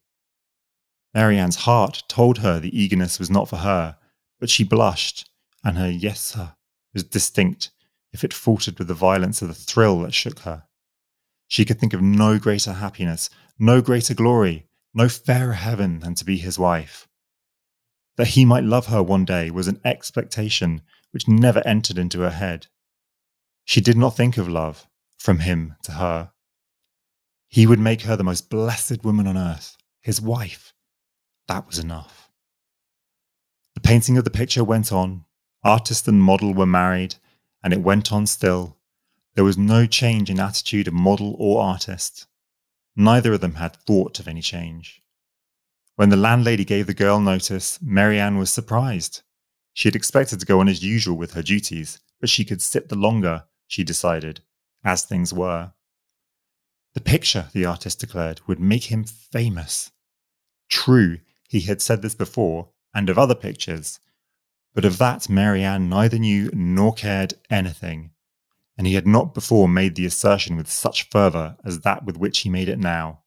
Marianne's 1.14 1.58
heart 1.58 2.04
told 2.08 2.40
her 2.40 2.60
the 2.60 2.78
eagerness 2.78 3.20
was 3.20 3.30
not 3.30 3.48
for 3.48 3.58
her, 3.58 3.98
but 4.40 4.50
she 4.50 4.64
blushed, 4.64 5.30
and 5.66 5.78
her 5.78 5.90
yes, 5.90 6.22
sir, 6.22 6.54
was 6.94 7.04
distinct 7.04 7.72
if 8.14 8.24
it 8.24 8.34
faltered 8.34 8.80
with 8.80 8.88
the 8.88 8.94
violence 8.94 9.42
of 9.42 9.50
the 9.50 9.54
thrill 9.54 10.00
that 10.02 10.14
shook 10.14 10.40
her. 10.40 10.64
She 11.48 11.66
could 11.66 11.80
think 11.80 11.94
of 11.94 12.02
no 12.02 12.40
greater 12.40 12.74
happiness, 12.74 13.30
no 13.60 13.82
greater 13.82 14.14
glory, 14.14 14.68
no 14.94 15.10
fairer 15.10 15.54
heaven 15.54 16.00
than 16.00 16.16
to 16.16 16.24
be 16.24 16.38
his 16.38 16.58
wife. 16.58 17.08
That 18.16 18.30
he 18.30 18.46
might 18.46 18.64
love 18.64 18.86
her 18.88 19.04
one 19.04 19.26
day 19.26 19.52
was 19.52 19.68
an 19.68 19.82
expectation 19.84 20.82
which 21.12 21.28
never 21.28 21.62
entered 21.68 21.98
into 21.98 22.22
her 22.22 22.30
head. 22.30 22.68
She 23.66 23.82
did 23.82 23.98
not 23.98 24.16
think 24.16 24.38
of 24.38 24.48
love 24.48 24.88
from 25.18 25.40
him 25.40 25.76
to 25.84 25.94
her. 25.94 26.32
He 27.48 27.68
would 27.68 27.80
make 27.80 28.04
her 28.04 28.16
the 28.16 28.24
most 28.24 28.50
blessed 28.50 29.04
woman 29.04 29.28
on 29.28 29.38
earth, 29.38 29.76
his 30.02 30.22
wife. 30.22 30.74
That 31.48 31.68
was 31.68 31.80
enough. 31.80 32.30
The 33.74 33.82
painting 33.82 34.18
of 34.18 34.24
the 34.24 34.30
picture 34.30 34.64
went 34.64 34.92
on. 34.92 35.26
Artist 35.66 36.08
and 36.08 36.22
model 36.22 36.54
were 36.54 36.68
married, 36.68 37.16
and 37.64 37.74
it 37.74 37.82
went 37.82 38.12
on 38.14 38.28
still. 38.28 38.78
There 39.34 39.44
was 39.44 39.58
no 39.58 39.88
change 39.88 40.30
in 40.30 40.40
attitude 40.40 40.88
of 40.88 40.94
model 40.94 41.36
or 41.40 41.64
artist. 41.64 42.28
Neither 42.96 43.34
of 43.34 43.42
them 43.42 43.56
had 43.56 43.76
thought 43.76 44.20
of 44.20 44.28
any 44.28 44.44
change. 44.44 45.02
When 45.96 46.10
the 46.10 46.18
landlady 46.18 46.66
gave 46.66 46.86
the 46.86 46.94
girl 46.94 47.20
notice, 47.20 47.80
Marianne 47.82 48.38
was 48.38 48.54
surprised. 48.54 49.24
She 49.74 49.88
had 49.88 49.96
expected 49.96 50.40
to 50.40 50.46
go 50.46 50.60
on 50.60 50.70
as 50.70 50.84
usual 50.84 51.18
with 51.18 51.34
her 51.34 51.42
duties, 51.42 52.00
but 52.22 52.30
she 52.30 52.46
could 52.46 52.62
sit 52.62 52.90
the 52.90 52.96
longer, 52.96 53.46
she 53.66 53.84
decided, 53.84 54.42
as 54.84 55.04
things 55.04 55.34
were. 55.34 55.74
The 56.94 57.02
picture, 57.02 57.50
the 57.54 57.66
artist 57.66 58.00
declared, 58.00 58.40
would 58.46 58.60
make 58.60 58.86
him 58.86 59.04
famous. 59.04 59.92
True, 60.70 61.22
he 61.50 61.62
had 61.62 61.82
said 61.82 62.04
this 62.04 62.16
before, 62.16 62.70
and 62.94 63.10
of 63.10 63.18
other 63.18 63.36
pictures, 63.36 64.00
but 64.76 64.86
of 64.86 64.98
that 64.98 65.30
Marianne 65.30 65.90
neither 65.90 66.20
knew 66.20 66.52
nor 66.54 66.94
cared 66.94 67.34
anything, 67.50 68.12
and 68.78 68.86
he 68.86 68.96
had 68.96 69.08
not 69.08 69.34
before 69.34 69.70
made 69.70 69.96
the 69.96 70.06
assertion 70.06 70.58
with 70.58 70.70
such 70.70 71.10
fervour 71.10 71.56
as 71.64 71.80
that 71.80 72.04
with 72.04 72.18
which 72.18 72.40
he 72.40 72.50
made 72.50 72.68
it 72.68 72.78
now. 72.78 73.22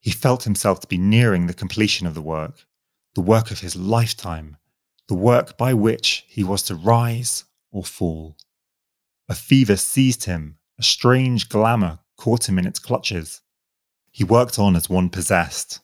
He 0.00 0.10
felt 0.10 0.44
himself 0.44 0.80
to 0.80 0.86
be 0.86 0.98
nearing 0.98 1.46
the 1.46 1.54
completion 1.54 2.06
of 2.06 2.14
the 2.14 2.20
work, 2.20 2.66
the 3.14 3.22
work 3.22 3.50
of 3.50 3.60
his 3.60 3.74
lifetime, 3.74 4.58
the 5.08 5.14
work 5.14 5.56
by 5.56 5.72
which 5.72 6.26
he 6.28 6.44
was 6.44 6.62
to 6.64 6.74
rise 6.74 7.44
or 7.72 7.82
fall. 7.82 8.36
A 9.30 9.34
fever 9.34 9.76
seized 9.76 10.24
him, 10.24 10.58
a 10.78 10.82
strange 10.82 11.48
glamour 11.48 12.00
caught 12.18 12.50
him 12.50 12.58
in 12.58 12.66
its 12.66 12.78
clutches. 12.78 13.40
He 14.10 14.24
worked 14.24 14.58
on 14.58 14.76
as 14.76 14.90
one 14.90 15.08
possessed. 15.08 15.80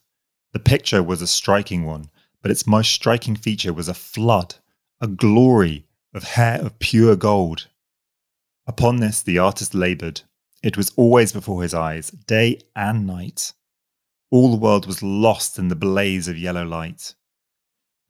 The 0.53 0.59
picture 0.59 1.03
was 1.03 1.23
a 1.23 1.27
striking 1.27 1.85
one, 1.85 2.11
but 2.43 2.51
its 2.51 2.67
most 2.67 2.91
striking 2.91 3.37
feature 3.37 3.73
was 3.73 3.89
a 3.89 3.95
flood, 3.95 4.57
a 5.01 5.07
glory 5.07 5.87
of 6.15 6.25
hair 6.25 6.61
of 6.61 6.79
pure 6.79 7.17
gold. 7.17 7.69
Upon 8.67 8.97
this 8.97 9.23
the 9.23 9.39
artist 9.39 9.75
laboured. 9.75 10.23
It 10.63 10.77
was 10.77 10.93
always 10.97 11.33
before 11.33 11.63
his 11.63 11.75
eyes, 11.75 12.11
day 12.11 12.61
and 12.77 13.07
night. 13.07 13.53
All 14.31 14.51
the 14.51 14.57
world 14.57 14.87
was 14.87 15.03
lost 15.03 15.59
in 15.59 15.69
the 15.69 15.77
blaze 15.77 16.29
of 16.29 16.37
yellow 16.37 16.65
light. 16.65 17.15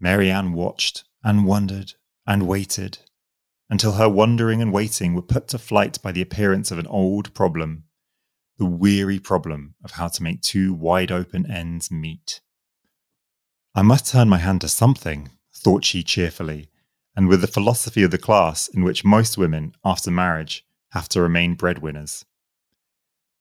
Marianne 0.00 0.52
watched 0.52 1.04
and 1.22 1.46
wondered 1.46 1.94
and 2.26 2.46
waited 2.46 2.98
until 3.68 3.92
her 3.92 4.08
wondering 4.08 4.60
and 4.60 4.72
waiting 4.72 5.14
were 5.14 5.22
put 5.22 5.46
to 5.48 5.58
flight 5.58 6.02
by 6.02 6.10
the 6.10 6.22
appearance 6.22 6.70
of 6.70 6.78
an 6.78 6.86
old 6.88 7.32
problem 7.34 7.84
the 8.60 8.66
weary 8.66 9.18
problem 9.18 9.74
of 9.82 9.92
how 9.92 10.06
to 10.06 10.22
make 10.22 10.42
two 10.42 10.74
wide 10.74 11.10
open 11.10 11.50
ends 11.50 11.90
meet. 11.90 12.42
I 13.72 13.82
must 13.82 14.08
turn 14.08 14.28
my 14.28 14.38
hand 14.38 14.62
to 14.62 14.68
something, 14.68 15.30
thought 15.54 15.84
she 15.84 16.02
cheerfully, 16.02 16.68
and 17.14 17.28
with 17.28 17.40
the 17.40 17.46
philosophy 17.46 18.02
of 18.02 18.10
the 18.10 18.18
class 18.18 18.66
in 18.66 18.82
which 18.82 19.04
most 19.04 19.38
women, 19.38 19.74
after 19.84 20.10
marriage, 20.10 20.66
have 20.90 21.08
to 21.10 21.22
remain 21.22 21.54
breadwinners. 21.54 22.24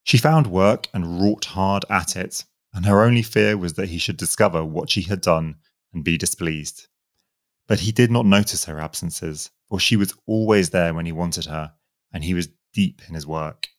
She 0.03 0.19
found 0.19 0.45
work 0.45 0.87
and 0.93 1.19
wrought 1.19 1.45
hard 1.45 1.83
at 1.89 2.15
it, 2.15 2.45
and 2.73 2.85
her 2.85 3.01
only 3.03 3.23
fear 3.23 3.57
was 3.57 3.73
that 3.73 3.89
he 3.89 3.97
should 3.97 4.17
discover 4.17 4.63
what 4.63 4.91
she 4.91 5.01
had 5.01 5.21
done 5.21 5.55
and 5.93 6.03
be 6.03 6.15
displeased. 6.15 6.87
But 7.67 7.79
he 7.79 7.91
did 7.91 8.11
not 8.11 8.27
notice 8.27 8.65
her 8.65 8.79
absences, 8.79 9.49
for 9.67 9.79
she 9.79 9.95
was 9.95 10.13
always 10.27 10.69
there 10.69 10.93
when 10.93 11.07
he 11.07 11.11
wanted 11.11 11.45
her, 11.45 11.73
and 12.13 12.23
he 12.23 12.35
was 12.35 12.49
deep 12.71 13.01
in 13.07 13.15
his 13.15 13.25
work. 13.25 13.69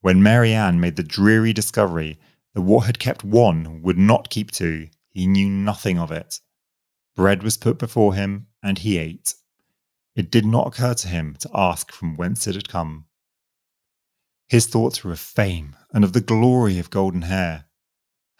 When 0.00 0.20
Marianne 0.20 0.80
made 0.80 0.96
the 0.96 1.04
dreary 1.04 1.52
discovery 1.52 2.18
that 2.54 2.62
what 2.62 2.86
had 2.86 2.98
kept 2.98 3.22
one 3.22 3.82
would 3.82 3.98
not 3.98 4.30
keep 4.30 4.50
two, 4.50 4.88
he 5.12 5.26
knew 5.26 5.48
nothing 5.48 5.98
of 5.98 6.10
it. 6.10 6.40
Bread 7.14 7.42
was 7.42 7.56
put 7.56 7.78
before 7.78 8.14
him, 8.14 8.48
and 8.62 8.78
he 8.78 8.98
ate. 8.98 9.34
It 10.14 10.30
did 10.30 10.44
not 10.44 10.66
occur 10.66 10.94
to 10.94 11.08
him 11.08 11.36
to 11.40 11.50
ask 11.54 11.92
from 11.92 12.16
whence 12.16 12.46
it 12.46 12.54
had 12.54 12.68
come. 12.68 13.06
His 14.48 14.66
thoughts 14.66 15.02
were 15.02 15.12
of 15.12 15.20
fame 15.20 15.76
and 15.92 16.04
of 16.04 16.12
the 16.12 16.20
glory 16.20 16.78
of 16.78 16.90
golden 16.90 17.22
hair. 17.22 17.66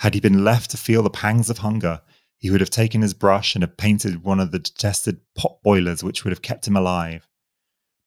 Had 0.01 0.15
he 0.15 0.21
been 0.21 0.45
left 0.45 0.71
to 0.73 0.77
feel 0.77 1.03
the 1.03 1.11
pangs 1.11 1.49
of 1.49 1.59
hunger, 1.59 2.03
he 2.37 2.51
would 2.51 2.61
have 2.61 2.71
taken 2.71 3.03
his 3.03 3.15
brush 3.15 3.55
and 3.55 3.63
have 3.63 3.77
painted 3.77 4.25
one 4.25 4.41
of 4.41 4.51
the 4.51 4.59
detested 4.59 5.21
pot 5.35 5.63
boilers 5.63 6.03
which 6.03 6.25
would 6.25 6.33
have 6.33 6.43
kept 6.43 6.67
him 6.67 6.77
alive. 6.77 7.29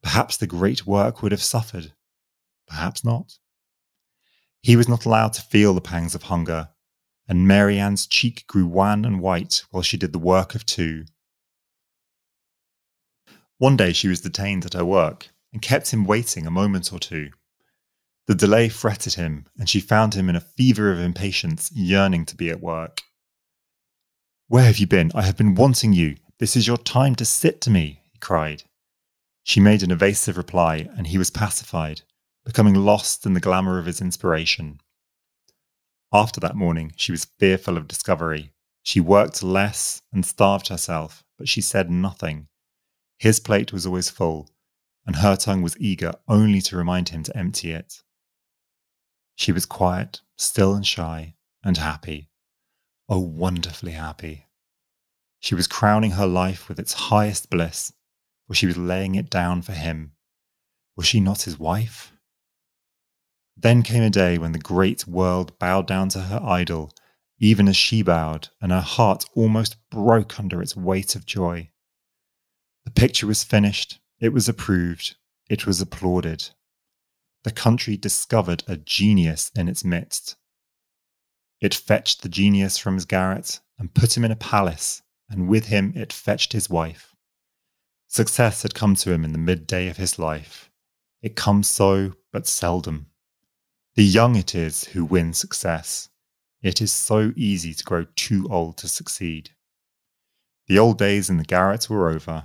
Perhaps 0.02 0.36
the 0.36 0.46
great 0.46 0.86
work 0.86 1.22
would 1.22 1.32
have 1.32 1.42
suffered. 1.42 1.94
Perhaps 2.68 3.02
not. 3.02 3.38
He 4.62 4.76
was 4.76 4.88
not 4.88 5.04
allowed 5.04 5.32
to 5.34 5.42
feel 5.42 5.74
the 5.74 5.80
pangs 5.80 6.14
of 6.14 6.24
hunger, 6.24 6.68
and 7.28 7.46
Marianne's 7.46 8.06
cheek 8.06 8.46
grew 8.46 8.66
wan 8.66 9.04
and 9.04 9.20
white 9.20 9.64
while 9.70 9.82
she 9.82 9.96
did 9.96 10.12
the 10.12 10.18
work 10.18 10.54
of 10.54 10.64
two. 10.64 11.04
One 13.58 13.76
day 13.76 13.92
she 13.92 14.08
was 14.08 14.20
detained 14.20 14.64
at 14.64 14.74
her 14.74 14.84
work 14.84 15.28
and 15.52 15.62
kept 15.62 15.90
him 15.90 16.04
waiting 16.04 16.46
a 16.46 16.50
moment 16.50 16.92
or 16.92 16.98
two. 16.98 17.30
The 18.26 18.34
delay 18.34 18.68
fretted 18.68 19.14
him, 19.14 19.46
and 19.56 19.68
she 19.68 19.80
found 19.80 20.14
him 20.14 20.28
in 20.28 20.36
a 20.36 20.40
fever 20.40 20.92
of 20.92 20.98
impatience, 20.98 21.70
yearning 21.72 22.26
to 22.26 22.36
be 22.36 22.50
at 22.50 22.60
work. 22.60 23.02
Where 24.48 24.64
have 24.64 24.78
you 24.78 24.86
been? 24.86 25.12
I 25.14 25.22
have 25.22 25.36
been 25.36 25.54
wanting 25.54 25.92
you. 25.92 26.16
This 26.38 26.56
is 26.56 26.66
your 26.66 26.76
time 26.76 27.14
to 27.16 27.24
sit 27.24 27.60
to 27.62 27.70
me, 27.70 28.02
he 28.12 28.18
cried. 28.18 28.64
She 29.44 29.60
made 29.60 29.82
an 29.84 29.92
evasive 29.92 30.36
reply, 30.36 30.88
and 30.96 31.06
he 31.06 31.18
was 31.18 31.30
pacified, 31.30 32.02
becoming 32.44 32.74
lost 32.74 33.24
in 33.24 33.34
the 33.34 33.40
glamour 33.40 33.78
of 33.78 33.86
his 33.86 34.00
inspiration. 34.00 34.80
After 36.16 36.40
that 36.40 36.56
morning, 36.56 36.94
she 36.96 37.12
was 37.12 37.26
fearful 37.38 37.76
of 37.76 37.86
discovery. 37.86 38.54
She 38.82 39.00
worked 39.00 39.42
less 39.42 40.00
and 40.10 40.24
starved 40.24 40.68
herself, 40.68 41.22
but 41.36 41.46
she 41.46 41.60
said 41.60 41.90
nothing. 41.90 42.48
His 43.18 43.38
plate 43.38 43.70
was 43.70 43.84
always 43.84 44.08
full, 44.08 44.48
and 45.04 45.16
her 45.16 45.36
tongue 45.36 45.60
was 45.60 45.76
eager 45.78 46.14
only 46.26 46.62
to 46.62 46.76
remind 46.78 47.10
him 47.10 47.22
to 47.24 47.36
empty 47.36 47.70
it. 47.72 48.02
She 49.34 49.52
was 49.52 49.66
quiet, 49.66 50.22
still 50.38 50.74
and 50.74 50.86
shy, 50.86 51.34
and 51.62 51.76
happy. 51.76 52.30
Oh, 53.10 53.18
wonderfully 53.18 53.92
happy. 53.92 54.46
She 55.38 55.54
was 55.54 55.66
crowning 55.66 56.12
her 56.12 56.26
life 56.26 56.66
with 56.66 56.78
its 56.78 56.94
highest 56.94 57.50
bliss, 57.50 57.92
for 58.46 58.54
she 58.54 58.66
was 58.66 58.78
laying 58.78 59.16
it 59.16 59.28
down 59.28 59.60
for 59.60 59.72
him. 59.72 60.12
Was 60.96 61.06
she 61.06 61.20
not 61.20 61.42
his 61.42 61.58
wife? 61.58 62.15
Then 63.56 63.82
came 63.82 64.02
a 64.02 64.10
day 64.10 64.38
when 64.38 64.52
the 64.52 64.58
great 64.58 65.06
world 65.06 65.58
bowed 65.58 65.86
down 65.86 66.08
to 66.10 66.22
her 66.22 66.40
idol, 66.42 66.92
even 67.38 67.68
as 67.68 67.76
she 67.76 68.02
bowed, 68.02 68.48
and 68.60 68.70
her 68.72 68.80
heart 68.80 69.24
almost 69.34 69.76
broke 69.90 70.38
under 70.38 70.60
its 70.60 70.76
weight 70.76 71.14
of 71.14 71.26
joy. 71.26 71.70
The 72.84 72.90
picture 72.90 73.26
was 73.26 73.44
finished, 73.44 73.98
it 74.20 74.32
was 74.32 74.48
approved, 74.48 75.16
it 75.48 75.66
was 75.66 75.80
applauded 75.80 76.50
the 77.46 77.52
country 77.52 77.96
discovered 77.96 78.64
a 78.66 78.76
genius 78.76 79.52
in 79.54 79.68
its 79.68 79.84
midst. 79.84 80.34
It 81.60 81.76
fetched 81.76 82.22
the 82.22 82.28
genius 82.28 82.76
from 82.76 82.94
his 82.94 83.04
garret 83.04 83.60
and 83.78 83.94
put 83.94 84.16
him 84.16 84.24
in 84.24 84.32
a 84.32 84.36
palace, 84.36 85.02
and 85.30 85.46
with 85.46 85.66
him 85.66 85.92
it 85.94 86.12
fetched 86.12 86.52
his 86.52 86.68
wife. 86.68 87.14
Success 88.08 88.62
had 88.62 88.74
come 88.74 88.96
to 88.96 89.12
him 89.12 89.24
in 89.24 89.30
the 89.30 89.38
midday 89.38 89.86
of 89.86 89.96
his 89.96 90.18
life. 90.18 90.72
It 91.22 91.36
comes 91.36 91.68
so, 91.68 92.14
but 92.32 92.48
seldom. 92.48 93.10
The 93.96 94.04
young 94.04 94.36
it 94.36 94.54
is 94.54 94.84
who 94.88 95.06
win 95.06 95.32
success. 95.32 96.10
It 96.60 96.82
is 96.82 96.92
so 96.92 97.32
easy 97.34 97.72
to 97.72 97.82
grow 97.82 98.04
too 98.14 98.46
old 98.50 98.76
to 98.78 98.88
succeed. 98.88 99.52
The 100.66 100.78
old 100.78 100.98
days 100.98 101.30
in 101.30 101.38
the 101.38 101.44
garret 101.44 101.88
were 101.88 102.10
over. 102.10 102.44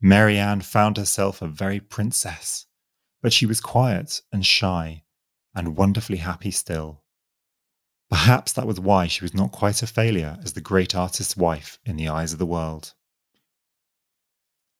Marianne 0.00 0.62
found 0.62 0.96
herself 0.96 1.42
a 1.42 1.46
very 1.46 1.78
princess, 1.78 2.64
but 3.20 3.34
she 3.34 3.44
was 3.44 3.60
quiet 3.60 4.22
and 4.32 4.46
shy 4.46 5.02
and 5.54 5.76
wonderfully 5.76 6.18
happy 6.18 6.50
still. 6.50 7.02
Perhaps 8.08 8.54
that 8.54 8.66
was 8.66 8.80
why 8.80 9.08
she 9.08 9.22
was 9.22 9.34
not 9.34 9.52
quite 9.52 9.82
a 9.82 9.86
failure 9.86 10.38
as 10.42 10.54
the 10.54 10.62
great 10.62 10.94
artist's 10.94 11.36
wife 11.36 11.78
in 11.84 11.96
the 11.96 12.08
eyes 12.08 12.32
of 12.32 12.38
the 12.38 12.46
world. 12.46 12.94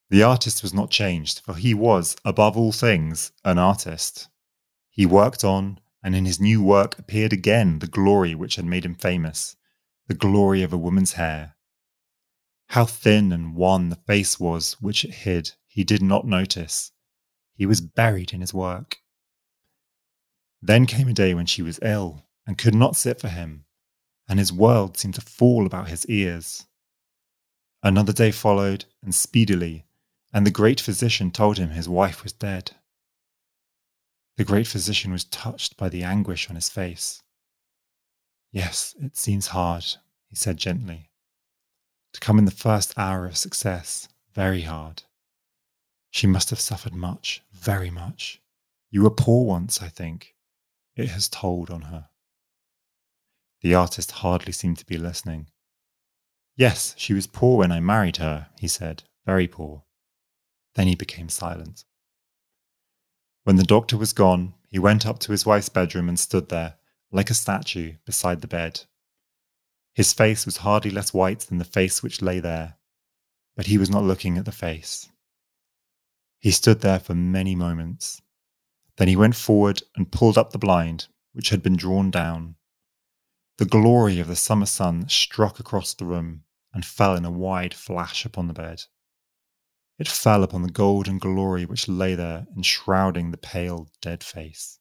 The 0.09 0.23
artist 0.23 0.63
was 0.63 0.73
not 0.73 0.91
changed, 0.91 1.41
for 1.41 1.55
he 1.55 1.75
was, 1.75 2.17
above 2.25 2.57
all 2.57 2.73
things, 2.73 3.31
an 3.45 3.59
artist. 3.59 4.29
He 4.89 5.05
worked 5.05 5.45
on, 5.45 5.81
and 6.03 6.15
in 6.15 6.25
his 6.25 6.41
new 6.41 6.63
work 6.63 6.99
appeared 6.99 7.33
again 7.33 7.79
the 7.79 7.87
glory 7.87 8.35
which 8.35 8.57
had 8.57 8.65
made 8.65 8.85
him 8.85 8.95
famous, 8.95 9.57
the 10.07 10.15
glory 10.15 10.63
of 10.63 10.73
a 10.73 10.79
woman's 10.79 11.15
hair. 11.15 11.57
How 12.69 12.85
thin 12.85 13.33
and 13.33 13.55
wan 13.55 13.89
the 13.89 13.97
face 13.97 14.39
was 14.39 14.77
which 14.81 15.05
it 15.05 15.13
hid, 15.13 15.53
he 15.67 15.85
did 15.85 16.03
not 16.03 16.27
notice. 16.27 16.93
He 17.55 17.67
was 17.67 17.81
buried 17.81 18.33
in 18.33 18.41
his 18.41 18.55
work. 18.55 18.99
Then 20.61 20.87
came 20.87 21.09
a 21.09 21.13
day 21.13 21.35
when 21.35 21.47
she 21.47 21.63
was 21.63 21.79
ill 21.83 22.27
and 22.47 22.59
could 22.59 22.75
not 22.75 22.97
sit 22.97 23.21
for 23.21 23.29
him, 23.29 23.65
and 24.29 24.39
his 24.39 24.53
world 24.53 24.97
seemed 24.97 25.15
to 25.15 25.21
fall 25.21 25.67
about 25.67 25.89
his 25.89 26.07
ears. 26.07 26.67
Another 27.83 28.13
day 28.13 28.33
followed, 28.33 28.85
and 29.03 29.15
speedily, 29.15 29.87
and 30.33 30.47
the 30.47 30.51
great 30.51 30.81
physician 30.81 31.31
told 31.31 31.59
him 31.59 31.71
his 31.71 31.89
wife 31.89 32.23
was 32.23 32.33
dead. 32.33 32.73
The 34.39 34.45
great 34.45 34.69
physician 34.69 35.11
was 35.11 35.25
touched 35.25 35.77
by 35.77 35.89
the 35.89 36.05
anguish 36.05 36.49
on 36.49 36.55
his 36.55 36.69
face. 36.69 37.25
Yes, 38.53 38.95
it 39.01 39.17
seems 39.17 39.49
hard, 39.49 39.85
he 40.29 40.37
said 40.37 40.59
gently. 40.59 41.11
To 42.13 42.21
come 42.21 42.39
in 42.39 42.45
the 42.45 42.53
first 42.53 42.97
hour 42.97 43.27
of 43.27 43.37
success, 43.37 44.09
very 44.33 44.61
hard. 44.61 45.03
She 46.13 46.29
must 46.29 46.51
have 46.51 46.61
suffered 46.61 46.95
much, 46.95 47.43
very 47.53 47.91
much. 47.91 48.41
You 48.91 49.03
were 49.03 49.11
poor 49.11 49.45
once, 49.45 49.83
I 49.83 49.89
think. 49.89 50.37
It 50.95 51.09
has 51.09 51.29
told 51.29 51.69
on 51.69 51.83
her. 51.83 52.09
The 53.63 53.75
artist 53.75 54.13
hardly 54.13 54.53
seemed 54.53 54.79
to 54.79 54.87
be 54.87 54.99
listening. 54.99 55.49
Yes, 56.55 56.95
she 56.97 57.13
was 57.13 57.27
poor 57.27 57.59
when 57.59 57.73
I 57.73 57.81
married 57.81 58.19
her, 58.19 58.51
he 58.61 58.69
said, 58.69 59.03
very 59.27 59.49
poor. 59.49 59.83
Then 60.77 60.87
he 60.87 60.95
became 60.95 61.29
silent. 61.29 61.85
When 63.49 63.57
the 63.57 63.65
doctor 63.65 63.97
was 63.97 64.13
gone, 64.13 64.53
he 64.69 64.79
went 64.79 65.07
up 65.07 65.21
to 65.21 65.33
his 65.33 65.47
wife's 65.47 65.71
bedroom 65.71 66.07
and 66.07 66.21
stood 66.21 66.51
there, 66.51 66.75
like 67.11 67.31
a 67.31 67.35
statue, 67.35 67.95
beside 68.05 68.43
the 68.43 68.47
bed. 68.47 68.83
His 69.95 70.13
face 70.13 70.45
was 70.45 70.59
hardly 70.59 70.91
less 70.91 71.15
white 71.15 71.41
than 71.41 71.57
the 71.57 71.65
face 71.65 72.03
which 72.03 72.21
lay 72.21 72.41
there, 72.41 72.77
but 73.57 73.65
he 73.65 73.79
was 73.79 73.89
not 73.89 74.05
looking 74.05 74.37
at 74.37 74.45
the 74.45 74.53
face. 74.53 75.09
He 76.39 76.51
stood 76.51 76.83
there 76.83 76.99
for 76.99 77.15
many 77.15 77.55
moments. 77.55 78.21
Then 78.99 79.09
he 79.09 79.17
went 79.17 79.35
forward 79.35 79.83
and 79.97 80.13
pulled 80.13 80.37
up 80.37 80.51
the 80.51 80.59
blind, 80.59 81.07
which 81.33 81.49
had 81.49 81.63
been 81.63 81.77
drawn 81.77 82.11
down. 82.11 82.57
The 83.57 83.65
glory 83.65 84.21
of 84.21 84.29
the 84.29 84.37
summer 84.37 84.67
sun 84.67 85.09
struck 85.09 85.59
across 85.59 85.95
the 85.95 86.05
room 86.05 86.43
and 86.75 86.85
fell 86.85 87.17
in 87.17 87.25
a 87.25 87.31
wide 87.31 87.73
flash 87.73 88.27
upon 88.27 88.47
the 88.47 88.53
bed. 88.53 88.85
It 89.99 90.07
fell 90.07 90.45
upon 90.45 90.63
the 90.63 90.71
golden 90.71 91.19
glory 91.19 91.65
which 91.65 91.89
lay 91.89 92.15
there 92.15 92.47
enshrouding 92.57 93.33
the 93.33 93.37
pale, 93.37 93.89
dead 94.01 94.23
face. 94.23 94.79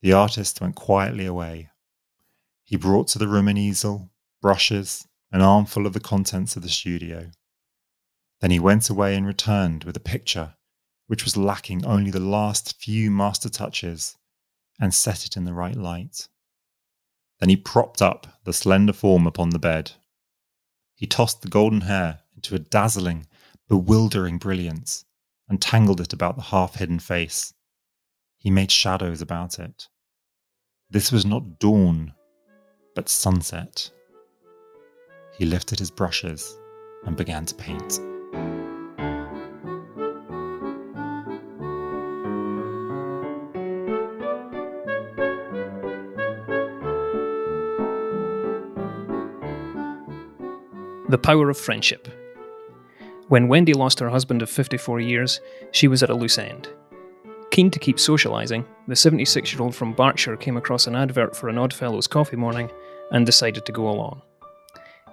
The 0.00 0.14
artist 0.14 0.60
went 0.60 0.76
quietly 0.76 1.26
away. 1.26 1.70
He 2.64 2.76
brought 2.76 3.08
to 3.08 3.18
the 3.18 3.28
room 3.28 3.48
an 3.48 3.58
easel, 3.58 4.10
brushes, 4.40 5.06
an 5.30 5.42
armful 5.42 5.86
of 5.86 5.92
the 5.92 6.00
contents 6.00 6.56
of 6.56 6.62
the 6.62 6.68
studio. 6.70 7.30
Then 8.40 8.50
he 8.50 8.58
went 8.58 8.88
away 8.88 9.14
and 9.14 9.26
returned 9.26 9.84
with 9.84 9.96
a 9.96 10.00
picture 10.00 10.54
which 11.06 11.24
was 11.24 11.36
lacking 11.36 11.84
only 11.84 12.10
the 12.10 12.20
last 12.20 12.80
few 12.80 13.10
master 13.10 13.50
touches 13.50 14.16
and 14.80 14.94
set 14.94 15.26
it 15.26 15.36
in 15.36 15.44
the 15.44 15.52
right 15.52 15.76
light. 15.76 16.28
Then 17.40 17.50
he 17.50 17.56
propped 17.56 18.00
up 18.00 18.40
the 18.44 18.54
slender 18.54 18.94
form 18.94 19.26
upon 19.26 19.50
the 19.50 19.58
bed. 19.58 19.92
He 20.94 21.06
tossed 21.06 21.42
the 21.42 21.48
golden 21.48 21.82
hair 21.82 22.20
into 22.34 22.54
a 22.54 22.58
dazzling, 22.58 23.26
bewildering 23.68 24.38
brilliance 24.38 25.04
and 25.48 25.60
tangled 25.60 26.00
it 26.00 26.12
about 26.12 26.36
the 26.36 26.42
half 26.42 26.76
hidden 26.76 26.98
face. 26.98 27.54
He 28.38 28.50
made 28.50 28.70
shadows 28.70 29.22
about 29.22 29.58
it. 29.58 29.88
This 30.90 31.10
was 31.10 31.24
not 31.24 31.58
dawn, 31.58 32.12
but 32.94 33.08
sunset. 33.08 33.90
He 35.38 35.44
lifted 35.44 35.78
his 35.78 35.90
brushes 35.90 36.58
and 37.04 37.16
began 37.16 37.46
to 37.46 37.54
paint. 37.54 38.00
The 51.08 51.18
Power 51.18 51.48
of 51.48 51.56
Friendship. 51.56 52.08
When 53.28 53.48
Wendy 53.48 53.72
lost 53.72 54.00
her 54.00 54.10
husband 54.10 54.42
of 54.42 54.50
54 54.50 55.00
years, 55.00 55.40
she 55.72 55.88
was 55.88 56.02
at 56.02 56.10
a 56.10 56.14
loose 56.14 56.38
end. 56.38 56.68
Keen 57.50 57.70
to 57.70 57.78
keep 57.78 57.96
socialising, 57.96 58.66
the 58.86 58.96
76 58.96 59.52
year 59.52 59.62
old 59.62 59.74
from 59.74 59.94
Berkshire 59.94 60.36
came 60.36 60.56
across 60.56 60.86
an 60.86 60.94
advert 60.94 61.34
for 61.34 61.48
an 61.48 61.56
Oddfellows 61.56 62.06
coffee 62.06 62.36
morning 62.36 62.70
and 63.12 63.24
decided 63.24 63.64
to 63.64 63.72
go 63.72 63.88
along. 63.88 64.20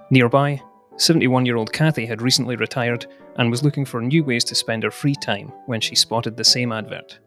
Nearby, 0.09 0.61
71 0.97 1.45
year 1.45 1.55
old 1.55 1.71
Kathy 1.71 2.05
had 2.05 2.21
recently 2.21 2.57
retired 2.57 3.05
and 3.37 3.49
was 3.49 3.63
looking 3.63 3.85
for 3.85 4.01
new 4.01 4.23
ways 4.23 4.43
to 4.45 4.55
spend 4.55 4.83
her 4.83 4.91
free 4.91 5.15
time 5.15 5.53
when 5.67 5.79
she 5.79 5.95
spotted 5.95 6.35
the 6.35 6.43
same 6.43 6.73
advert. 6.73 7.19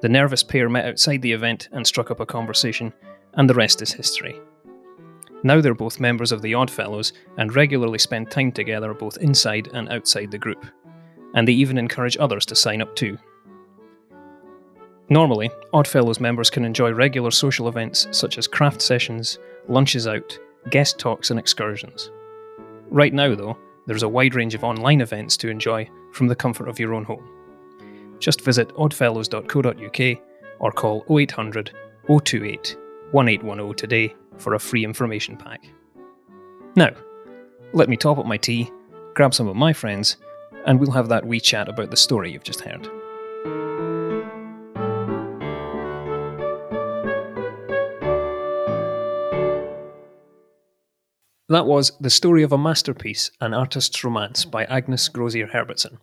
The 0.00 0.08
nervous 0.08 0.42
pair 0.42 0.68
met 0.68 0.86
outside 0.86 1.22
the 1.22 1.32
event 1.32 1.68
and 1.70 1.86
struck 1.86 2.10
up 2.10 2.18
a 2.18 2.26
conversation, 2.26 2.92
and 3.34 3.48
the 3.48 3.54
rest 3.54 3.80
is 3.80 3.92
history. 3.92 4.40
Now 5.42 5.60
they're 5.60 5.74
both 5.74 6.00
members 6.00 6.32
of 6.32 6.42
the 6.42 6.54
Oddfellows 6.54 7.12
and 7.38 7.54
regularly 7.54 7.98
spend 7.98 8.30
time 8.30 8.52
together 8.52 8.92
both 8.92 9.16
inside 9.18 9.68
and 9.72 9.88
outside 9.88 10.30
the 10.30 10.38
group. 10.38 10.64
And 11.34 11.46
they 11.46 11.52
even 11.52 11.78
encourage 11.78 12.16
others 12.18 12.44
to 12.46 12.56
sign 12.56 12.82
up 12.82 12.94
too. 12.94 13.18
Normally, 15.08 15.50
Oddfellows 15.72 16.20
members 16.20 16.50
can 16.50 16.64
enjoy 16.64 16.92
regular 16.92 17.30
social 17.30 17.68
events 17.68 18.06
such 18.12 18.38
as 18.38 18.46
craft 18.46 18.80
sessions, 18.80 19.38
lunches 19.68 20.06
out, 20.06 20.38
guest 20.70 20.98
talks, 20.98 21.30
and 21.30 21.38
excursions. 21.38 22.10
Right 22.90 23.12
now, 23.12 23.34
though, 23.34 23.58
there's 23.86 24.02
a 24.02 24.08
wide 24.08 24.34
range 24.34 24.54
of 24.54 24.62
online 24.62 25.00
events 25.00 25.36
to 25.38 25.48
enjoy 25.48 25.88
from 26.12 26.28
the 26.28 26.36
comfort 26.36 26.68
of 26.68 26.78
your 26.78 26.94
own 26.94 27.04
home. 27.04 27.28
Just 28.18 28.42
visit 28.42 28.68
oddfellows.co.uk 28.76 30.18
or 30.60 30.72
call 30.72 31.04
0800 31.10 31.72
028 32.06 32.76
1810 33.12 33.74
today 33.76 34.14
for 34.38 34.54
a 34.54 34.58
free 34.58 34.84
information 34.84 35.36
pack. 35.36 35.64
Now, 36.76 36.90
let 37.72 37.88
me 37.88 37.96
top 37.96 38.18
up 38.18 38.26
my 38.26 38.36
tea, 38.36 38.70
grab 39.14 39.34
some 39.34 39.48
of 39.48 39.56
my 39.56 39.72
friends, 39.72 40.16
and 40.66 40.78
we'll 40.78 40.92
have 40.92 41.08
that 41.08 41.26
wee 41.26 41.40
chat 41.40 41.68
about 41.68 41.90
the 41.90 41.96
story 41.96 42.32
you've 42.32 42.44
just 42.44 42.60
heard. 42.60 42.88
That 51.48 51.66
was 51.66 51.90
The 51.98 52.10
Story 52.10 52.44
of 52.44 52.52
a 52.52 52.58
Masterpiece, 52.58 53.32
An 53.40 53.54
Artist's 53.54 54.04
Romance 54.04 54.44
by 54.44 54.66
Agnes 54.66 55.08
Crozier 55.08 55.48
Herbertson. 55.48 55.98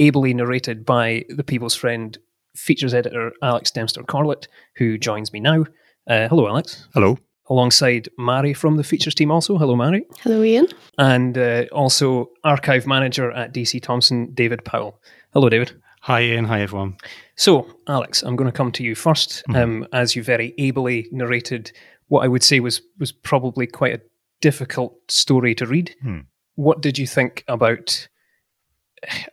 Ably 0.00 0.32
narrated 0.32 0.86
by 0.86 1.26
the 1.28 1.44
People's 1.44 1.74
Friend 1.74 2.16
features 2.56 2.94
editor 2.94 3.32
Alex 3.42 3.70
Dempster 3.70 4.02
Corlett, 4.04 4.46
who 4.76 4.96
joins 4.96 5.34
me 5.34 5.40
now. 5.40 5.66
Uh, 6.06 6.28
hello, 6.28 6.48
Alex. 6.48 6.88
Hello 6.94 7.18
alongside 7.50 8.08
Mary 8.18 8.54
from 8.54 8.76
the 8.76 8.84
features 8.84 9.14
team 9.14 9.30
also. 9.30 9.58
Hello, 9.58 9.76
Mary. 9.76 10.06
Hello, 10.20 10.42
Ian. 10.42 10.66
And 10.98 11.36
uh, 11.36 11.64
also 11.72 12.30
archive 12.42 12.86
manager 12.86 13.30
at 13.32 13.52
DC 13.52 13.82
Thomson, 13.82 14.32
David 14.32 14.64
Powell. 14.64 15.00
Hello, 15.32 15.48
David. 15.48 15.72
Hi, 16.02 16.22
Ian. 16.22 16.44
Hi, 16.46 16.60
everyone. 16.60 16.96
So, 17.36 17.66
Alex, 17.88 18.22
I'm 18.22 18.36
going 18.36 18.50
to 18.50 18.56
come 18.56 18.72
to 18.72 18.82
you 18.82 18.94
1st 18.94 19.42
mm-hmm. 19.44 19.56
um, 19.56 19.88
as 19.92 20.14
you 20.16 20.22
very 20.22 20.54
ably 20.58 21.08
narrated 21.10 21.72
what 22.08 22.24
I 22.24 22.28
would 22.28 22.42
say 22.42 22.60
was 22.60 22.82
was 22.98 23.12
probably 23.12 23.66
quite 23.66 23.94
a 23.94 24.02
difficult 24.40 24.94
story 25.10 25.54
to 25.54 25.66
read. 25.66 25.94
Mm. 26.04 26.26
What 26.56 26.82
did 26.82 26.98
you 26.98 27.06
think 27.06 27.44
about 27.48 28.08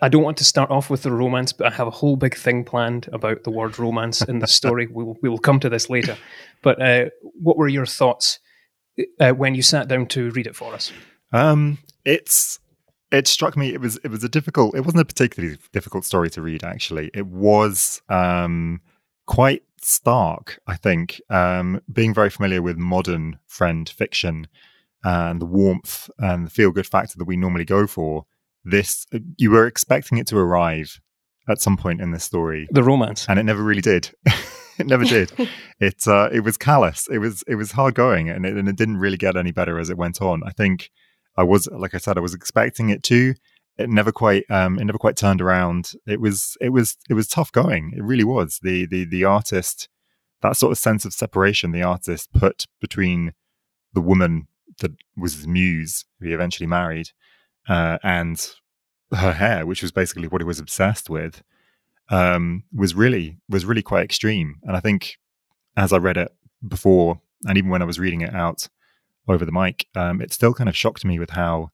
I 0.01 0.09
don't 0.09 0.23
want 0.23 0.37
to 0.37 0.43
start 0.43 0.69
off 0.69 0.89
with 0.89 1.03
the 1.03 1.11
romance, 1.11 1.53
but 1.53 1.67
I 1.67 1.75
have 1.75 1.87
a 1.87 1.91
whole 1.91 2.15
big 2.15 2.35
thing 2.35 2.63
planned 2.63 3.09
about 3.11 3.43
the 3.43 3.51
word 3.51 3.77
romance 3.79 4.21
in 4.21 4.39
the 4.39 4.47
story. 4.47 4.87
we'll, 4.87 5.17
we 5.21 5.29
will 5.29 5.39
come 5.39 5.59
to 5.59 5.69
this 5.69 5.89
later. 5.89 6.17
But 6.61 6.81
uh, 6.81 7.09
what 7.21 7.57
were 7.57 7.67
your 7.67 7.85
thoughts 7.85 8.39
uh, 9.19 9.31
when 9.31 9.55
you 9.55 9.61
sat 9.61 9.87
down 9.87 10.07
to 10.07 10.31
read 10.31 10.47
it 10.47 10.55
for 10.55 10.73
us? 10.73 10.91
Um, 11.31 11.77
it's 12.05 12.59
it 13.11 13.27
struck 13.27 13.57
me 13.57 13.73
it 13.73 13.81
was 13.81 13.97
it 14.03 14.09
was 14.09 14.23
a 14.23 14.29
difficult 14.29 14.75
it 14.75 14.85
wasn't 14.85 15.01
a 15.01 15.05
particularly 15.05 15.57
difficult 15.73 16.05
story 16.05 16.29
to 16.29 16.41
read 16.41 16.63
actually 16.63 17.11
it 17.13 17.27
was 17.27 18.01
um 18.09 18.81
quite 19.27 19.63
stark 19.81 20.59
i 20.67 20.75
think 20.75 21.21
um 21.29 21.81
being 21.91 22.13
very 22.13 22.29
familiar 22.29 22.61
with 22.61 22.77
modern 22.77 23.37
friend 23.47 23.89
fiction 23.89 24.47
and 25.03 25.41
the 25.41 25.45
warmth 25.45 26.09
and 26.19 26.45
the 26.45 26.49
feel 26.49 26.71
good 26.71 26.87
factor 26.87 27.17
that 27.17 27.25
we 27.25 27.35
normally 27.35 27.65
go 27.65 27.85
for 27.85 28.25
this 28.63 29.05
you 29.37 29.51
were 29.51 29.67
expecting 29.67 30.17
it 30.17 30.27
to 30.27 30.37
arrive 30.37 30.99
at 31.49 31.61
some 31.61 31.77
point 31.77 32.01
in 32.01 32.11
this 32.11 32.23
story. 32.23 32.67
The 32.71 32.83
romance. 32.83 33.25
and 33.27 33.39
it 33.39 33.43
never 33.43 33.63
really 33.63 33.81
did. 33.81 34.11
It 34.79 34.87
never 34.87 35.03
did. 35.05 35.31
It 35.79 36.07
uh 36.07 36.29
it 36.31 36.39
was 36.39 36.57
callous. 36.57 37.07
It 37.11 37.19
was 37.19 37.43
it 37.47 37.55
was 37.55 37.71
hard 37.73 37.93
going 37.93 38.29
and 38.29 38.45
it, 38.45 38.55
and 38.55 38.67
it 38.69 38.77
didn't 38.77 38.97
really 38.97 39.17
get 39.17 39.35
any 39.35 39.51
better 39.51 39.79
as 39.79 39.89
it 39.89 39.97
went 39.97 40.21
on. 40.21 40.41
I 40.45 40.51
think 40.51 40.89
i 41.37 41.43
was 41.43 41.67
like 41.71 41.93
i 41.93 41.97
said 41.97 42.17
i 42.17 42.21
was 42.21 42.33
expecting 42.33 42.89
it 42.89 43.03
to. 43.03 43.35
It 43.77 43.89
never 43.89 44.11
quite 44.11 44.45
um 44.49 44.79
it 44.79 44.85
never 44.85 44.97
quite 44.97 45.17
turned 45.17 45.41
around. 45.41 45.91
It 46.07 46.19
was 46.21 46.57
it 46.61 46.69
was 46.69 46.97
it 47.09 47.15
was 47.15 47.27
tough 47.27 47.51
going. 47.51 47.93
It 47.95 48.03
really 48.03 48.23
was. 48.23 48.59
The 48.63 48.85
the 48.85 49.05
the 49.05 49.23
artist 49.23 49.89
that 50.41 50.55
sort 50.55 50.71
of 50.71 50.77
sense 50.77 51.03
of 51.05 51.13
separation 51.13 51.71
the 51.71 51.83
artist 51.83 52.31
put 52.33 52.65
between 52.79 53.33
the 53.93 54.01
woman 54.01 54.47
that 54.79 54.91
was 55.17 55.33
his 55.33 55.47
muse 55.47 56.05
who 56.19 56.27
he 56.27 56.33
eventually 56.33 56.67
married 56.67 57.09
uh 57.67 57.97
and 58.03 58.55
her 59.13 59.33
hair 59.33 59.65
which 59.65 59.81
was 59.81 59.91
basically 59.91 60.27
what 60.27 60.41
he 60.41 60.45
was 60.45 60.59
obsessed 60.59 61.09
with 61.09 61.43
um, 62.11 62.63
was 62.73 62.93
really 62.93 63.37
was 63.49 63.65
really 63.65 63.81
quite 63.81 64.03
extreme. 64.03 64.59
And 64.63 64.75
I 64.75 64.79
think 64.79 65.17
as 65.75 65.93
I 65.93 65.97
read 65.97 66.17
it 66.17 66.31
before, 66.67 67.21
and 67.45 67.57
even 67.57 67.71
when 67.71 67.81
I 67.81 67.85
was 67.85 67.99
reading 67.99 68.21
it 68.21 68.35
out 68.35 68.67
over 69.27 69.45
the 69.45 69.51
mic, 69.51 69.87
um, 69.95 70.21
it 70.21 70.33
still 70.33 70.53
kind 70.53 70.69
of 70.69 70.75
shocked 70.75 71.05
me 71.05 71.17
with 71.17 71.31
how 71.31 71.71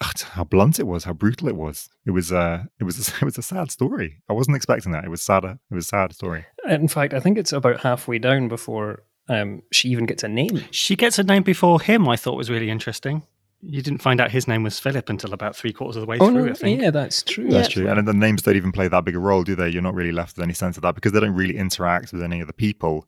how 0.00 0.44
blunt 0.44 0.78
it 0.78 0.86
was, 0.86 1.04
how 1.04 1.12
brutal 1.12 1.48
it 1.48 1.56
was. 1.56 1.88
It 2.04 2.10
was 2.10 2.30
uh, 2.32 2.64
it 2.78 2.84
was 2.84 3.08
it 3.08 3.22
was 3.22 3.38
a 3.38 3.42
sad 3.42 3.70
story. 3.70 4.22
I 4.28 4.34
wasn't 4.34 4.56
expecting 4.56 4.92
that. 4.92 5.04
It 5.04 5.10
was 5.10 5.22
sadder. 5.22 5.58
It 5.70 5.74
was 5.74 5.86
a 5.86 5.88
sad 5.88 6.14
story. 6.14 6.44
In 6.68 6.88
fact, 6.88 7.14
I 7.14 7.20
think 7.20 7.38
it's 7.38 7.52
about 7.52 7.80
halfway 7.80 8.18
down 8.18 8.48
before 8.48 9.04
um, 9.28 9.62
she 9.72 9.88
even 9.88 10.04
gets 10.04 10.22
a 10.22 10.28
name. 10.28 10.64
She 10.70 10.96
gets 10.96 11.18
a 11.18 11.22
name 11.24 11.44
before 11.44 11.80
him. 11.80 12.08
I 12.08 12.16
thought 12.16 12.36
was 12.36 12.50
really 12.50 12.70
interesting. 12.70 13.22
You 13.64 13.80
didn't 13.80 14.02
find 14.02 14.20
out 14.20 14.30
his 14.32 14.48
name 14.48 14.64
was 14.64 14.78
Philip 14.80 15.08
until 15.08 15.32
about 15.32 15.54
three 15.54 15.72
quarters 15.72 15.96
of 15.96 16.00
the 16.00 16.06
way 16.06 16.18
Oh 16.20 16.30
through. 16.30 16.46
no, 16.46 16.50
I 16.50 16.54
think. 16.54 16.80
yeah, 16.80 16.90
that's 16.90 17.22
true. 17.22 17.48
That's 17.48 17.68
actually. 17.68 17.84
true. 17.84 17.92
And 17.92 18.08
the 18.08 18.12
names 18.12 18.42
don't 18.42 18.56
even 18.56 18.72
play 18.72 18.88
that 18.88 19.04
big 19.04 19.14
a 19.14 19.20
role, 19.20 19.44
do 19.44 19.54
they? 19.54 19.68
You're 19.68 19.82
not 19.82 19.94
really 19.94 20.10
left 20.12 20.36
with 20.36 20.42
any 20.44 20.52
sense 20.54 20.76
of 20.76 20.82
that 20.82 20.96
because 20.96 21.12
they 21.12 21.20
don't 21.20 21.34
really 21.34 21.56
interact 21.56 22.12
with 22.12 22.22
any 22.22 22.40
of 22.40 22.48
the 22.48 22.52
people. 22.52 23.06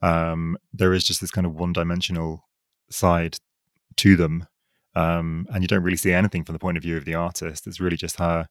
Um, 0.00 0.56
there 0.72 0.92
is 0.94 1.02
just 1.02 1.20
this 1.20 1.32
kind 1.32 1.46
of 1.46 1.54
one 1.56 1.72
dimensional 1.72 2.44
side 2.90 3.38
to 3.96 4.14
them. 4.16 4.46
Um, 4.94 5.46
and 5.52 5.62
you 5.64 5.68
don't 5.68 5.82
really 5.82 5.96
see 5.96 6.12
anything 6.12 6.44
from 6.44 6.52
the 6.52 6.58
point 6.60 6.76
of 6.76 6.82
view 6.84 6.96
of 6.96 7.04
the 7.04 7.14
artist. 7.14 7.66
It's 7.66 7.80
really 7.80 7.96
just 7.96 8.18
her 8.20 8.46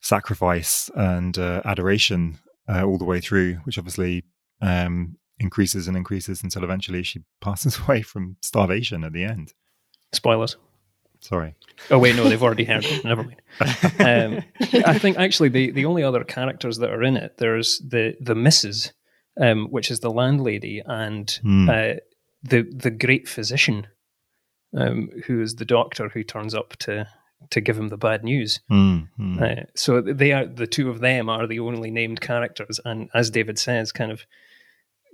sacrifice 0.00 0.90
and 0.94 1.38
uh, 1.38 1.62
adoration 1.64 2.38
uh, 2.68 2.84
all 2.84 2.98
the 2.98 3.04
way 3.04 3.20
through, 3.20 3.54
which 3.64 3.78
obviously 3.78 4.24
um, 4.60 5.16
increases 5.38 5.88
and 5.88 5.96
increases 5.96 6.42
until 6.42 6.64
eventually 6.64 7.02
she 7.02 7.22
passes 7.40 7.78
away 7.80 8.02
from 8.02 8.36
starvation 8.40 9.04
at 9.04 9.12
the 9.12 9.24
end. 9.24 9.52
Spoilers. 10.12 10.56
Sorry. 11.20 11.54
Oh 11.90 11.98
wait, 11.98 12.16
no, 12.16 12.24
they've 12.28 12.42
already 12.42 12.64
heard 12.64 12.84
it. 12.84 13.04
Never 13.04 13.22
mind. 13.22 13.40
Um, 14.00 14.42
I 14.84 14.98
think 14.98 15.18
actually 15.18 15.50
the, 15.50 15.70
the 15.70 15.84
only 15.84 16.02
other 16.02 16.24
characters 16.24 16.78
that 16.78 16.90
are 16.90 17.02
in 17.02 17.16
it, 17.16 17.38
there's 17.38 17.78
the 17.78 18.16
the 18.20 18.34
Mrs., 18.34 18.92
um, 19.40 19.66
which 19.70 19.90
is 19.90 20.00
the 20.00 20.10
landlady, 20.10 20.82
and 20.84 21.30
Hmm. 21.42 21.68
uh, 21.68 21.92
the 22.42 22.62
the 22.62 22.90
great 22.90 23.28
physician, 23.28 23.86
um, 24.76 25.10
who 25.26 25.40
is 25.40 25.54
the 25.56 25.64
doctor 25.64 26.08
who 26.08 26.24
turns 26.24 26.54
up 26.54 26.76
to 26.78 27.06
to 27.50 27.60
give 27.60 27.78
him 27.78 27.88
the 27.88 27.96
bad 27.96 28.22
news. 28.24 28.60
Mm, 28.70 29.08
mm. 29.18 29.42
Uh, 29.42 29.64
so 29.74 30.00
they 30.00 30.32
are 30.32 30.46
the 30.46 30.66
two 30.66 30.90
of 30.90 31.00
them 31.00 31.28
are 31.28 31.46
the 31.46 31.60
only 31.60 31.90
named 31.90 32.20
characters, 32.20 32.80
and 32.84 33.08
as 33.14 33.30
David 33.30 33.58
says, 33.58 33.92
kind 33.92 34.10
of 34.12 34.26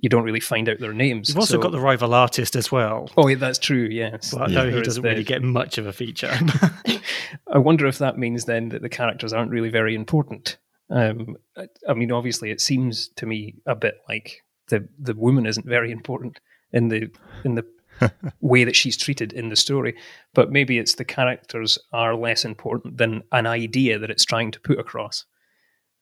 you 0.00 0.08
don't 0.08 0.22
really 0.24 0.40
find 0.40 0.68
out 0.68 0.78
their 0.78 0.92
names. 0.92 1.28
You've 1.28 1.38
also 1.38 1.54
So- 1.56 1.62
got 1.62 1.72
the 1.72 1.80
rival 1.80 2.14
artist 2.14 2.54
as 2.56 2.70
well. 2.70 3.10
oh, 3.16 3.26
yeah, 3.28 3.36
that's 3.36 3.58
true. 3.58 3.88
Yes, 3.90 4.32
But 4.32 4.50
Yeah. 4.50 4.64
no, 4.64 4.70
he 4.70 4.82
doesn't 4.82 5.02
really 5.02 5.24
get 5.24 5.42
much 5.42 5.76
of 5.78 5.86
a 5.86 5.92
feature. 5.92 6.30
I 7.52 7.58
wonder 7.58 7.86
if 7.86 7.98
that 7.98 8.18
means 8.18 8.44
then 8.44 8.68
that 8.70 8.82
the 8.82 8.88
characters 8.88 9.32
aren't 9.32 9.50
really 9.50 9.70
very 9.70 9.94
important. 9.94 10.56
Um, 10.90 11.36
I, 11.56 11.66
I 11.88 11.94
mean, 11.94 12.12
obviously, 12.12 12.50
it 12.50 12.60
seems 12.60 13.08
to 13.16 13.26
me 13.26 13.54
a 13.66 13.74
bit 13.74 13.96
like 14.08 14.42
the 14.68 14.88
the 14.98 15.14
woman 15.14 15.46
isn't 15.46 15.66
very 15.66 15.90
important 15.90 16.40
in 16.72 16.88
the 16.88 17.10
in 17.44 17.54
the 17.56 17.66
way 18.40 18.64
that 18.64 18.76
she's 18.76 18.96
treated 18.96 19.32
in 19.32 19.48
the 19.48 19.56
story, 19.56 19.94
but 20.32 20.52
maybe 20.52 20.78
it's 20.78 20.94
the 20.94 21.04
characters 21.04 21.78
are 21.92 22.14
less 22.14 22.44
important 22.44 22.96
than 22.98 23.22
an 23.32 23.46
idea 23.46 23.98
that 23.98 24.10
it's 24.10 24.24
trying 24.24 24.50
to 24.52 24.60
put 24.60 24.78
across. 24.78 25.24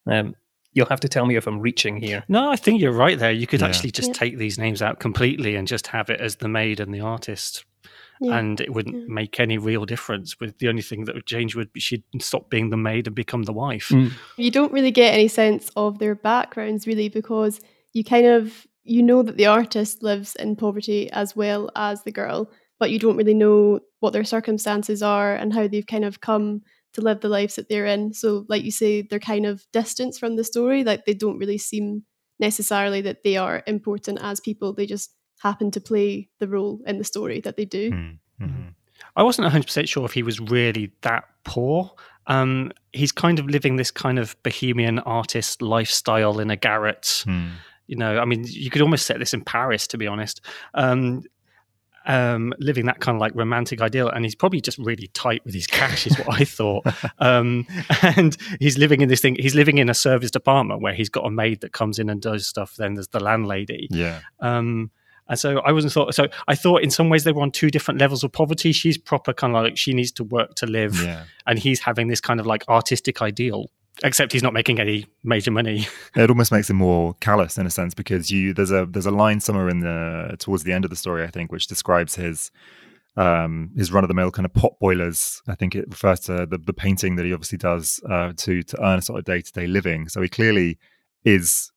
Um, 0.07 0.35
you'll 0.77 0.87
have 0.87 1.01
to 1.01 1.09
tell 1.09 1.27
me 1.27 1.35
if 1.37 1.47
I'm 1.49 1.59
reaching 1.59 1.97
here. 1.97 2.23
no, 2.29 2.51
I 2.51 2.57
think 2.57 2.81
you're 2.81 2.93
right 2.93 3.19
there. 3.19 3.33
You 3.33 3.47
could 3.49 3.61
Yeah. 3.63 3.67
actually 3.69 3.91
just 3.91 4.09
Yeah. 4.11 4.15
take 4.15 4.37
these 4.39 4.59
names 4.59 4.83
out 4.83 5.01
completely 5.01 5.57
and 5.57 5.67
just 5.67 5.89
have 5.89 6.11
it 6.11 6.21
as 6.21 6.37
the 6.37 6.49
maid 6.49 6.79
and 6.81 6.95
the 6.95 7.01
artist. 7.01 7.65
Yeah. 8.21 8.39
And 8.39 8.61
it 8.61 8.73
wouldn't 8.75 8.97
Yeah. 8.97 9.05
make 9.09 9.41
any 9.41 9.59
real 9.59 9.85
difference. 9.87 10.39
With 10.39 10.59
the 10.59 10.69
only 10.69 10.83
thing 10.83 11.05
that 11.07 11.15
would 11.15 11.27
change 11.27 11.57
would 11.57 11.73
be 11.73 11.81
she'd 11.81 12.03
stop 12.21 12.51
being 12.51 12.71
the 12.71 12.77
maid 12.77 13.07
and 13.07 13.17
become 13.17 13.43
the 13.45 13.53
wife. 13.53 13.89
Mm. 13.89 14.13
you 14.37 14.51
don't 14.51 14.73
really 14.73 14.91
get 14.91 15.15
any 15.15 15.29
sense 15.29 15.71
of 15.77 15.99
their 15.99 16.15
backgrounds 16.15 16.87
really 16.87 17.09
because 17.09 17.61
you 17.95 18.05
kind 18.05 18.27
of 18.27 18.67
you 18.85 19.03
know 19.03 19.23
that 19.23 19.37
the 19.37 19.47
artist 19.47 20.03
lives 20.03 20.37
in 20.37 20.55
poverty 20.57 21.11
as 21.11 21.35
well 21.35 21.71
as 21.75 22.03
the 22.05 22.13
girl 22.13 22.49
but 22.79 22.91
you 22.91 22.99
don't 22.99 23.17
really 23.17 23.35
know 23.35 23.81
what 24.01 24.13
their 24.13 24.23
circumstances 24.25 25.03
are 25.03 25.35
and 25.35 25.53
how 25.55 25.67
they've 25.67 25.87
kind 25.87 26.05
of 26.05 26.21
come 26.21 26.61
to 26.97 27.03
live 27.03 27.21
the 27.21 27.29
lives 27.29 27.55
that 27.55 27.69
they're 27.69 27.87
in 27.87 28.13
so 28.13 28.45
like 28.49 28.65
you 28.65 28.73
say 28.73 29.03
they're 29.03 29.19
kind 29.21 29.47
of 29.47 29.65
distanced 29.73 30.19
from 30.19 30.37
the 30.37 30.45
story 30.45 30.83
like 30.83 31.05
they 31.05 31.15
don't 31.15 31.39
really 31.39 31.59
seem 31.59 32.03
necessarily 32.41 33.01
that 33.01 33.23
they 33.23 33.37
are 33.37 33.63
important 33.67 34.19
as 34.21 34.41
people 34.41 34.73
they 34.73 34.87
just 34.87 35.15
happen 35.41 35.71
to 35.71 35.81
play 35.81 36.29
the 36.41 36.49
role 36.49 36.81
in 36.87 36.99
the 36.99 37.05
story 37.05 37.41
that 37.41 37.57
they 37.57 37.65
do 37.65 37.91
Mm, 37.91 38.19
mhm. 38.41 38.75
I 39.15 39.23
wasn't 39.23 39.49
100% 39.49 39.89
sure 39.89 40.05
if 40.05 40.13
he 40.13 40.23
was 40.23 40.41
really 40.41 40.93
that 41.03 41.25
poor. 41.45 41.93
Um, 42.27 42.73
he's 42.93 43.13
kind 43.13 43.39
of 43.39 43.47
living 43.47 43.77
this 43.77 43.91
kind 43.91 44.19
of 44.19 44.37
bohemian 44.43 44.99
artist 45.01 45.63
lifestyle 45.63 46.39
in 46.39 46.51
a 46.51 46.57
garret. 46.57 47.25
Mm. 47.27 47.53
You 47.87 47.97
know, 47.97 48.19
I 48.19 48.25
mean, 48.25 48.45
you 48.47 48.69
could 48.69 48.83
almost 48.83 49.07
set 49.07 49.19
this 49.19 49.33
in 49.33 49.43
Paris, 49.43 49.87
to 49.89 49.99
be 49.99 50.07
honest. 50.07 50.41
Um, 50.75 51.23
um, 52.07 52.55
living 52.59 52.87
that 52.87 53.01
kind 53.01 53.17
of 53.17 53.21
like 53.21 53.35
romantic 53.35 53.81
ideal, 53.81 54.09
and 54.09 54.25
he's 54.25 54.35
probably 54.35 54.61
just 54.61 54.79
really 54.79 55.09
tight 55.09 55.45
with 55.45 55.55
his 55.55 55.67
cash, 55.67 56.07
is 56.07 56.17
what 56.19 56.41
I 56.41 56.45
thought. 56.45 56.87
Um, 57.19 57.67
and 58.03 58.37
he's 58.61 58.79
living 58.79 59.01
in 59.01 59.09
this 59.09 59.21
thing. 59.21 59.37
He's 59.37 59.55
living 59.55 59.79
in 59.79 59.89
a 59.89 59.95
serviced 59.95 60.37
apartment 60.37 60.81
where 60.83 60.93
he's 60.95 61.09
got 61.09 61.25
a 61.27 61.31
maid 61.31 61.61
that 61.63 61.73
comes 61.73 61.99
in 61.99 62.09
and 62.11 62.21
does 62.23 62.47
stuff. 62.47 62.77
Then 62.77 62.95
there's 62.95 63.09
the 63.09 63.21
landlady, 63.21 63.89
Yeah. 63.91 64.21
um, 64.41 64.91
and 65.29 65.39
so 65.39 65.59
I 65.61 65.73
wasn't 65.73 65.93
thought. 65.93 66.15
So 66.15 66.29
I 66.47 66.55
thought 66.55 66.83
in 66.83 66.91
some 66.91 67.09
ways 67.09 67.25
they 67.25 67.33
were 67.33 67.43
on 67.43 67.51
two 67.51 67.71
different 67.71 67.99
levels 68.01 68.23
of 68.23 68.31
poverty. 68.33 68.71
She's 68.73 68.97
proper 68.97 69.33
kind 69.33 69.57
of 69.57 69.63
like 69.65 69.77
she 69.77 69.93
needs 69.93 70.13
to 70.13 70.25
work 70.25 70.55
to 70.57 70.67
live, 70.67 71.03
Yeah. 71.03 71.25
and 71.47 71.59
he's 71.59 71.81
having 71.81 72.07
this 72.09 72.21
kind 72.21 72.39
of 72.39 72.47
like 72.47 72.63
artistic 72.69 73.21
ideal. 73.23 73.71
Except 74.05 74.33
he's 74.33 74.43
not 74.43 74.53
making 74.53 74.79
any 74.79 75.07
major 75.25 75.51
money. 75.51 75.87
It 76.17 76.31
almost 76.31 76.53
makes 76.53 76.71
him 76.71 76.77
more 76.77 77.15
callous 77.21 77.59
in 77.59 77.67
a 77.67 77.71
sense 77.71 77.95
because 77.95 78.31
you 78.31 78.55
there's 78.55 78.71
a 78.71 78.87
there's 78.87 79.07
a 79.07 79.11
line 79.11 79.41
somewhere 79.41 79.69
in 79.69 79.81
the 79.81 80.37
towards 80.39 80.65
the 80.65 80.73
end 80.73 80.85
of 80.85 80.91
the 80.91 80.97
story 80.97 81.25
I 81.25 81.29
think 81.29 81.53
which 81.53 81.67
describes 81.67 82.15
his 82.15 82.51
um 83.17 83.71
his 83.77 83.93
run 83.93 84.05
of 84.05 84.09
the 84.09 84.15
mill 84.15 84.31
kind 84.31 84.47
of 84.47 84.55
pot 84.55 84.79
boilers. 84.81 85.43
I 85.49 85.55
think 85.55 85.75
it 85.75 85.89
refers 85.89 86.21
to 86.21 86.47
the, 86.47 86.59
the 86.59 86.73
painting 86.73 87.17
that 87.17 87.25
he 87.27 87.33
obviously 87.33 87.59
does 87.59 88.01
uh, 88.09 88.33
to 88.37 88.63
to 88.63 88.85
earn 88.85 88.99
a 88.99 89.03
sort 89.03 89.19
of 89.19 89.25
day 89.25 89.41
to 89.43 89.53
day 89.53 89.67
living. 89.67 90.09
So 90.09 90.23
he 90.23 90.29
clearly 90.29 90.79
is 91.25 91.73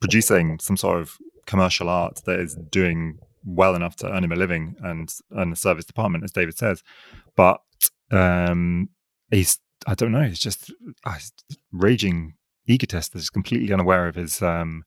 producing 0.00 0.58
some 0.60 0.76
sort 0.76 1.00
of 1.00 1.16
commercial 1.46 1.88
art 1.88 2.20
that 2.26 2.40
is 2.40 2.54
doing 2.70 3.18
well 3.44 3.74
enough 3.74 3.96
to 3.96 4.10
earn 4.10 4.24
him 4.24 4.32
a 4.32 4.36
living 4.36 4.76
and 4.82 5.12
earn 5.36 5.52
a 5.52 5.56
serviced 5.56 5.90
apartment, 5.90 6.24
as 6.24 6.32
David 6.32 6.56
says. 6.56 6.82
But 7.36 7.60
um 8.10 8.88
he's 9.30 9.58
I 9.86 9.94
don't 9.94 10.12
know, 10.12 10.20
It's 10.22 10.38
just 10.38 10.72
uh, 11.04 11.12
he's 11.12 11.32
raging 11.72 12.34
egotist 12.66 13.12
that's 13.12 13.30
completely 13.30 13.72
unaware 13.72 14.08
of 14.08 14.14
his 14.14 14.40
um 14.40 14.84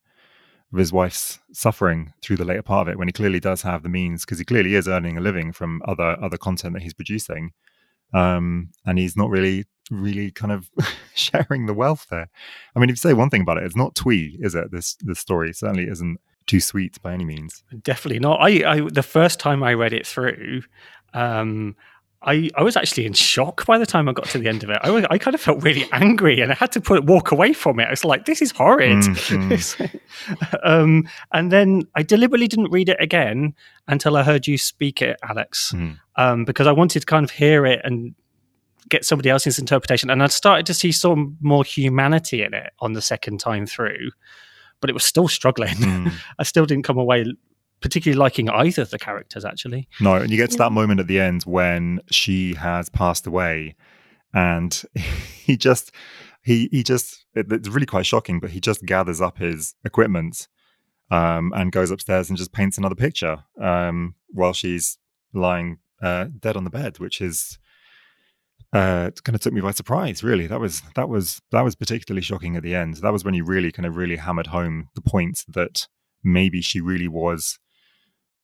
of 0.73 0.79
his 0.79 0.91
wife's 0.91 1.39
suffering 1.53 2.11
through 2.21 2.35
the 2.35 2.43
later 2.45 2.63
part 2.63 2.87
of 2.87 2.91
it 2.91 2.97
when 2.97 3.07
he 3.07 3.11
clearly 3.11 3.39
does 3.39 3.61
have 3.61 3.83
the 3.83 3.89
means 3.89 4.25
because 4.25 4.39
he 4.39 4.45
clearly 4.45 4.73
is 4.75 4.87
earning 4.87 5.17
a 5.17 5.21
living 5.21 5.53
from 5.53 5.81
other 5.85 6.17
other 6.21 6.37
content 6.37 6.73
that 6.73 6.81
he's 6.81 6.93
producing 6.93 7.51
um 8.13 8.69
and 8.85 8.97
he's 8.97 9.15
not 9.15 9.29
really 9.29 9.65
really 9.91 10.31
kind 10.31 10.51
of 10.51 10.69
sharing 11.13 11.65
the 11.65 11.73
wealth 11.73 12.07
there. 12.09 12.29
I 12.75 12.79
mean 12.79 12.89
if 12.89 12.93
you 12.93 13.09
say 13.09 13.13
one 13.13 13.29
thing 13.29 13.41
about 13.41 13.57
it 13.57 13.63
it's 13.63 13.75
not 13.75 13.95
twee 13.95 14.37
is 14.39 14.55
it? 14.55 14.71
This 14.71 14.95
this 14.95 15.19
story 15.19 15.53
certainly 15.53 15.87
isn't 15.87 16.19
too 16.47 16.59
sweet 16.59 16.99
by 17.01 17.13
any 17.13 17.25
means. 17.25 17.63
Definitely 17.83 18.19
not. 18.19 18.39
I, 18.41 18.63
I 18.65 18.81
the 18.89 19.03
first 19.03 19.39
time 19.39 19.61
I 19.61 19.73
read 19.73 19.93
it 19.93 20.07
through, 20.07 20.63
um, 21.13 21.75
I, 22.23 22.49
I 22.55 22.63
was 22.63 22.75
actually 22.75 23.05
in 23.05 23.13
shock 23.13 23.65
by 23.67 23.77
the 23.77 23.85
time 23.85 24.09
I 24.09 24.13
got 24.13 24.25
to 24.29 24.39
the 24.39 24.47
end 24.47 24.63
of 24.63 24.71
it. 24.71 24.79
I, 24.81 24.89
was, 24.89 25.05
I 25.09 25.19
kind 25.19 25.35
of 25.35 25.41
felt 25.41 25.61
really 25.63 25.87
angry 25.91 26.41
and 26.41 26.51
I 26.51 26.55
had 26.55 26.71
to 26.71 26.81
put 26.81 27.05
walk 27.05 27.31
away 27.31 27.53
from 27.53 27.79
it. 27.79 27.85
I 27.85 27.91
was 27.91 28.03
like, 28.03 28.25
this 28.25 28.41
is 28.41 28.51
horrid. 28.51 28.97
Mm, 28.97 29.99
um, 30.63 31.07
and 31.31 31.51
then 31.51 31.83
I 31.95 32.01
deliberately 32.01 32.47
didn't 32.47 32.71
read 32.71 32.89
it 32.89 32.97
again 32.99 33.53
until 33.87 34.17
I 34.17 34.23
heard 34.23 34.47
you 34.47 34.57
speak 34.57 35.01
it, 35.01 35.17
Alex, 35.23 35.73
mm. 35.75 35.97
um, 36.15 36.43
because 36.43 36.65
I 36.65 36.71
wanted 36.71 37.01
to 37.01 37.05
kind 37.05 37.23
of 37.23 37.29
hear 37.29 37.65
it 37.67 37.81
and 37.83 38.15
get 38.89 39.05
somebody 39.05 39.29
else's 39.29 39.59
interpretation. 39.59 40.09
And 40.09 40.23
I 40.23 40.27
started 40.27 40.65
to 40.67 40.73
see 40.73 40.91
some 40.91 41.37
more 41.39 41.63
humanity 41.63 42.41
in 42.41 42.53
it 42.53 42.71
on 42.79 42.93
the 42.93 43.01
second 43.01 43.39
time 43.39 43.67
through, 43.67 44.09
but 44.81 44.89
it 44.89 44.93
was 44.93 45.05
still 45.05 45.27
struggling. 45.27 45.75
Mm. 45.75 46.13
I 46.39 46.43
still 46.43 46.65
didn't 46.65 46.85
come 46.85 46.97
away 46.97 47.25
particularly 47.81 48.17
liking 48.17 48.49
either 48.49 48.81
of 48.81 48.89
the 48.89 48.99
characters 48.99 49.45
actually. 49.45 49.87
No, 49.99 50.15
and 50.15 50.29
you 50.31 50.37
get 50.37 50.51
to 50.51 50.57
that 50.57 50.71
moment 50.71 50.99
at 50.99 51.07
the 51.07 51.19
end 51.19 51.43
when 51.43 52.01
she 52.09 52.55
has 52.55 52.89
passed 52.89 53.27
away, 53.27 53.75
and 54.33 54.83
he 54.95 55.57
just 55.57 55.91
he 56.43 56.69
he 56.71 56.83
just 56.83 57.25
it, 57.35 57.51
it's 57.51 57.69
really 57.69 57.85
quite 57.85 58.05
shocking, 58.05 58.39
but 58.39 58.51
he 58.51 58.59
just 58.59 58.85
gathers 58.85 59.21
up 59.21 59.37
his 59.37 59.75
equipment 59.85 60.47
um, 61.11 61.53
and 61.55 61.71
goes 61.71 61.91
upstairs 61.91 62.29
and 62.29 62.37
just 62.37 62.51
paints 62.51 62.77
another 62.77 62.95
picture 62.95 63.43
um, 63.61 64.15
while 64.29 64.53
she's 64.53 64.97
lying 65.33 65.79
uh, 66.01 66.25
dead 66.39 66.57
on 66.57 66.63
the 66.63 66.69
bed, 66.69 66.99
which 66.99 67.21
is 67.21 67.57
uh, 68.73 69.11
kind 69.23 69.35
of 69.35 69.41
took 69.41 69.53
me 69.53 69.61
by 69.61 69.71
surprise. 69.71 70.23
Really, 70.23 70.47
that 70.47 70.59
was 70.59 70.81
that 70.95 71.09
was 71.09 71.41
that 71.51 71.61
was 71.61 71.75
particularly 71.75 72.21
shocking 72.21 72.55
at 72.55 72.63
the 72.63 72.75
end. 72.75 72.95
That 72.95 73.13
was 73.13 73.23
when 73.23 73.33
you 73.33 73.45
really 73.45 73.71
kind 73.71 73.85
of 73.85 73.95
really 73.95 74.17
hammered 74.17 74.47
home 74.47 74.89
the 74.95 75.01
point 75.01 75.45
that 75.47 75.87
maybe 76.23 76.61
she 76.61 76.81
really 76.81 77.07
was 77.07 77.59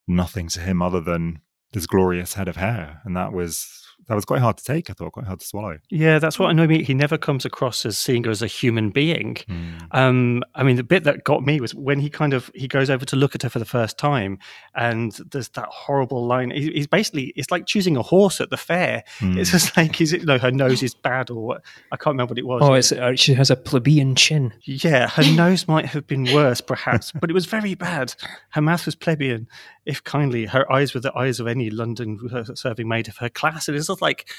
nothing 0.08 0.48
to 0.50 0.60
him 0.60 0.82
other 0.82 1.00
than 1.00 1.42
this 1.74 1.88
glorious 1.88 2.36
head 2.36 2.48
of 2.48 2.56
hair, 2.56 3.02
and 3.04 3.16
that 3.16 3.34
was 3.34 3.84
that 4.08 4.16
was 4.16 4.26
quite 4.26 4.42
hard 4.42 4.58
to 4.58 4.64
take. 4.64 4.90
I 4.90 4.94
thought 4.94 5.14
quite 5.14 5.26
hard 5.26 5.40
to 5.40 5.46
swallow. 5.46 5.78
Yeah, 5.90 6.20
that's 6.20 6.38
what 6.38 6.50
annoyed 6.50 6.70
me. 6.70 6.84
He 6.84 6.94
never 6.94 7.18
comes 7.18 7.46
across 7.46 7.86
as 7.86 7.98
seeing 7.98 8.24
her 8.26 8.32
as 8.32 8.42
a 8.42 8.48
human 8.48 8.90
being. 8.90 9.36
Mm. 9.36 9.88
Um, 9.92 10.44
I 10.56 10.64
mean, 10.64 10.76
the 10.76 10.84
bit 10.84 11.04
that 11.06 11.24
got 11.24 11.46
me 11.46 11.62
was 11.62 11.74
when 11.74 12.00
he 12.00 12.10
kind 12.10 12.34
of 12.34 12.52
he 12.54 12.68
goes 12.68 12.90
over 12.90 13.06
to 13.06 13.16
look 13.16 13.36
at 13.36 13.44
her 13.44 13.50
for 13.50 13.60
the 13.60 13.66
first 13.66 13.98
time, 13.98 14.40
and 14.76 15.14
there's 15.32 15.50
that 15.50 15.68
horrible 15.70 16.26
line. 16.26 16.52
He, 16.52 16.72
he's 16.72 16.88
basically 16.88 17.34
it's 17.36 17.52
like 17.52 17.66
choosing 17.66 17.96
a 17.96 18.02
horse 18.02 18.42
at 18.42 18.50
the 18.50 18.58
fair. 18.58 19.04
Mm. 19.20 19.38
It's 19.38 19.52
just 19.52 19.76
like 19.78 20.00
is 20.02 20.14
it 20.14 20.22
you 20.22 20.26
know 20.26 20.38
her 20.38 20.52
nose 20.52 20.84
is 20.84 20.94
bad 20.94 21.30
or 21.30 21.46
what? 21.46 21.62
I 21.92 21.98
can't 21.98 22.14
remember 22.14 22.32
what 22.32 22.40
it 22.40 22.46
was. 22.46 22.62
Oh, 22.64 22.74
it's, 22.74 22.92
uh, 22.92 23.16
she 23.16 23.34
has 23.34 23.50
a 23.50 23.56
plebeian 23.56 24.16
chin. 24.16 24.54
Yeah, 24.64 25.08
her 25.10 25.24
nose 25.34 25.68
might 25.68 25.86
have 25.88 26.08
been 26.08 26.34
worse, 26.34 26.62
perhaps, 26.62 27.12
but 27.12 27.30
it 27.30 27.34
was 27.34 27.46
very 27.46 27.76
bad. 27.76 28.14
Her 28.50 28.62
mouth 28.62 28.86
was 28.86 28.96
plebeian, 28.96 29.48
if 29.86 30.04
kindly. 30.04 30.46
Her 30.46 30.72
eyes 30.72 30.94
were 30.94 31.00
the 31.00 31.16
eyes 31.18 31.40
of 31.40 31.48
any 31.48 31.70
London 31.70 32.20
serving 32.56 32.88
maid 32.88 33.08
of 33.08 33.18
her 33.18 33.30
class. 33.30 33.70
It 33.70 33.76
is 33.76 33.88
sort 33.88 33.98
of 33.98 34.02
like 34.02 34.30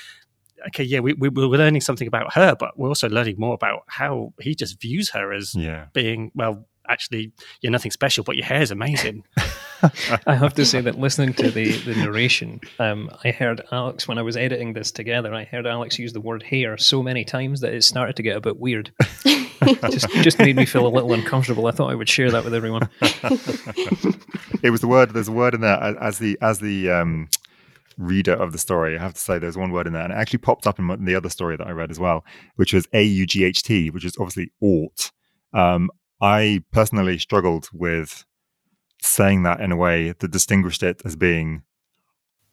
okay, 0.69 0.85
yeah, 0.85 1.01
we, 1.01 1.13
we, 1.15 1.29
we're 1.29 1.47
learning 1.47 1.81
something 1.81 2.09
about 2.09 2.33
her, 2.35 2.55
but 2.59 2.79
we're 2.79 2.89
also 2.89 3.09
learning 3.09 3.37
more 3.39 3.55
about 3.55 3.83
how 3.87 4.33
he 4.41 4.55
just 4.55 4.81
views 4.81 5.11
her 5.11 5.33
as 5.33 5.55
yeah. 5.55 5.87
being, 5.93 6.31
well, 6.35 6.67
actually, 6.89 7.33
you're 7.61 7.73
nothing 7.73 7.91
special, 7.91 8.25
but 8.25 8.37
your 8.37 8.47
hair 8.47 8.63
is 8.63 8.71
amazing. 8.71 9.25
I 10.27 10.35
have 10.35 10.55
to 10.55 10.65
say 10.65 10.81
that 10.81 10.99
listening 10.99 11.35
to 11.35 11.51
the, 11.51 11.73
the 11.79 11.95
narration, 11.95 12.61
um, 12.79 13.11
I 13.25 13.31
heard 13.31 13.63
Alex, 13.73 14.07
when 14.09 14.19
I 14.19 14.23
was 14.23 14.37
editing 14.37 14.73
this 14.73 14.91
together, 14.91 15.35
I 15.35 15.45
heard 15.45 15.67
Alex 15.67 15.99
use 15.99 16.13
the 16.13 16.21
word 16.21 16.43
hair 16.43 16.77
so 16.77 17.03
many 17.03 17.25
times 17.25 17.61
that 17.61 17.75
it 17.75 17.85
started 17.85 18.17
to 18.17 18.23
get 18.23 18.37
a 18.37 18.41
bit 18.41 18.59
weird. 18.59 18.93
just, 19.91 20.09
just 20.23 20.39
made 20.39 20.57
me 20.57 20.67
feel 20.67 20.87
a 20.87 20.89
little 20.89 21.13
uncomfortable. 21.13 21.67
I 21.67 21.71
thought 21.71 21.91
I 21.91 21.95
would 21.95 22.09
share 22.09 22.31
that 22.31 22.45
with 22.45 22.55
everyone. 22.55 22.89
it 24.63 24.71
was 24.71 24.81
the 24.81 24.89
word, 24.89 25.11
there's 25.11 25.29
a 25.29 25.33
word 25.33 25.55
in 25.55 25.61
there 25.61 25.81
as 26.01 26.19
the, 26.19 26.39
as 26.41 26.59
the, 26.59 26.91
um, 26.91 27.29
reader 27.97 28.33
of 28.33 28.53
the 28.53 28.59
story, 28.59 28.97
I 28.99 29.03
have 29.03 29.15
to 29.15 29.21
say 29.21 29.39
there's 29.39 29.57
one 29.57 29.71
word 29.71 29.87
in 29.87 29.93
there, 29.93 30.03
and 30.03 30.13
it 30.13 30.17
actually 30.17 30.41
popped 30.41 30.67
up 30.67 30.79
in 30.79 31.05
the 31.05 31.15
other 31.15 31.29
story 31.29 31.57
that 31.57 31.67
I 31.67 31.71
read 31.71 31.91
as 31.91 32.01
well, 32.01 32.25
which 32.57 32.73
was 32.73 32.89
A 32.93 33.03
U 33.03 33.27
G 33.27 33.45
H 33.45 33.63
T, 33.63 33.91
which 33.91 34.05
is 34.05 34.17
obviously 34.19 34.53
ought. 34.61 35.11
Um, 35.53 35.91
I 36.21 36.63
personally 36.73 37.19
struggled 37.19 37.69
with 37.73 38.25
saying 39.05 39.43
that 39.45 39.61
in 39.61 39.73
a 39.73 39.77
way 39.77 40.13
that 40.13 40.31
distinguished 40.31 40.83
it 40.83 41.03
as 41.05 41.17
being 41.17 41.63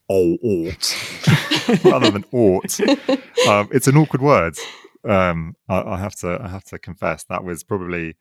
oh 0.09 0.37
ought 0.43 1.83
rather 1.83 2.11
than 2.11 2.25
ought. 2.31 2.79
Um, 3.47 3.69
it's 3.71 3.87
an 3.87 3.97
awkward 3.97 4.21
word. 4.21 4.55
Um, 5.07 5.55
I, 5.67 5.81
I 5.81 5.97
have 5.97 6.15
to 6.17 6.39
I 6.43 6.47
have 6.47 6.63
to 6.65 6.79
confess 6.79 7.23
that 7.25 7.43
was 7.43 7.63
probably 7.63 8.15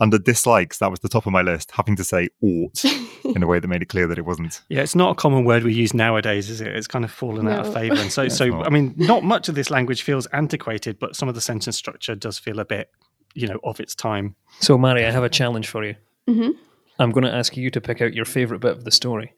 under 0.00 0.18
dislikes, 0.18 0.78
that 0.78 0.90
was 0.90 1.00
the 1.00 1.08
top 1.08 1.26
of 1.26 1.32
my 1.32 1.42
list, 1.42 1.70
having 1.72 1.94
to 1.96 2.04
say 2.04 2.28
ought 2.42 2.84
in 3.24 3.42
a 3.42 3.46
way 3.46 3.60
that 3.60 3.68
made 3.68 3.82
it 3.82 3.90
clear 3.90 4.06
that 4.06 4.18
it 4.18 4.24
wasn't. 4.24 4.62
Yeah, 4.68 4.80
it's 4.80 4.94
not 4.94 5.10
a 5.10 5.14
common 5.14 5.44
word 5.44 5.62
we 5.62 5.74
use 5.74 5.92
nowadays, 5.92 6.48
is 6.48 6.60
it? 6.60 6.68
It's 6.68 6.86
kind 6.86 7.04
of 7.04 7.12
fallen 7.12 7.44
no. 7.44 7.52
out 7.52 7.66
of 7.66 7.74
favour. 7.74 7.96
And 7.96 8.10
so, 8.10 8.26
so 8.28 8.46
not. 8.46 8.66
I 8.66 8.70
mean, 8.70 8.94
not 8.96 9.22
much 9.22 9.48
of 9.48 9.54
this 9.54 9.70
language 9.70 10.02
feels 10.02 10.26
antiquated, 10.28 10.98
but 10.98 11.14
some 11.14 11.28
of 11.28 11.34
the 11.34 11.40
sentence 11.40 11.76
structure 11.76 12.14
does 12.14 12.38
feel 12.38 12.60
a 12.60 12.64
bit, 12.64 12.90
you 13.34 13.46
know, 13.46 13.60
of 13.62 13.78
its 13.78 13.94
time. 13.94 14.36
So, 14.60 14.78
Mari, 14.78 15.04
I 15.04 15.10
have 15.10 15.22
a 15.22 15.28
challenge 15.28 15.68
for 15.68 15.84
you. 15.84 15.96
Mm-hmm. 16.28 16.50
I'm 17.00 17.12
going 17.12 17.24
to 17.24 17.34
ask 17.34 17.56
you 17.56 17.70
to 17.70 17.80
pick 17.80 18.02
out 18.02 18.14
your 18.14 18.24
favourite 18.24 18.60
bit 18.60 18.72
of 18.72 18.84
the 18.84 18.90
story. 18.90 19.32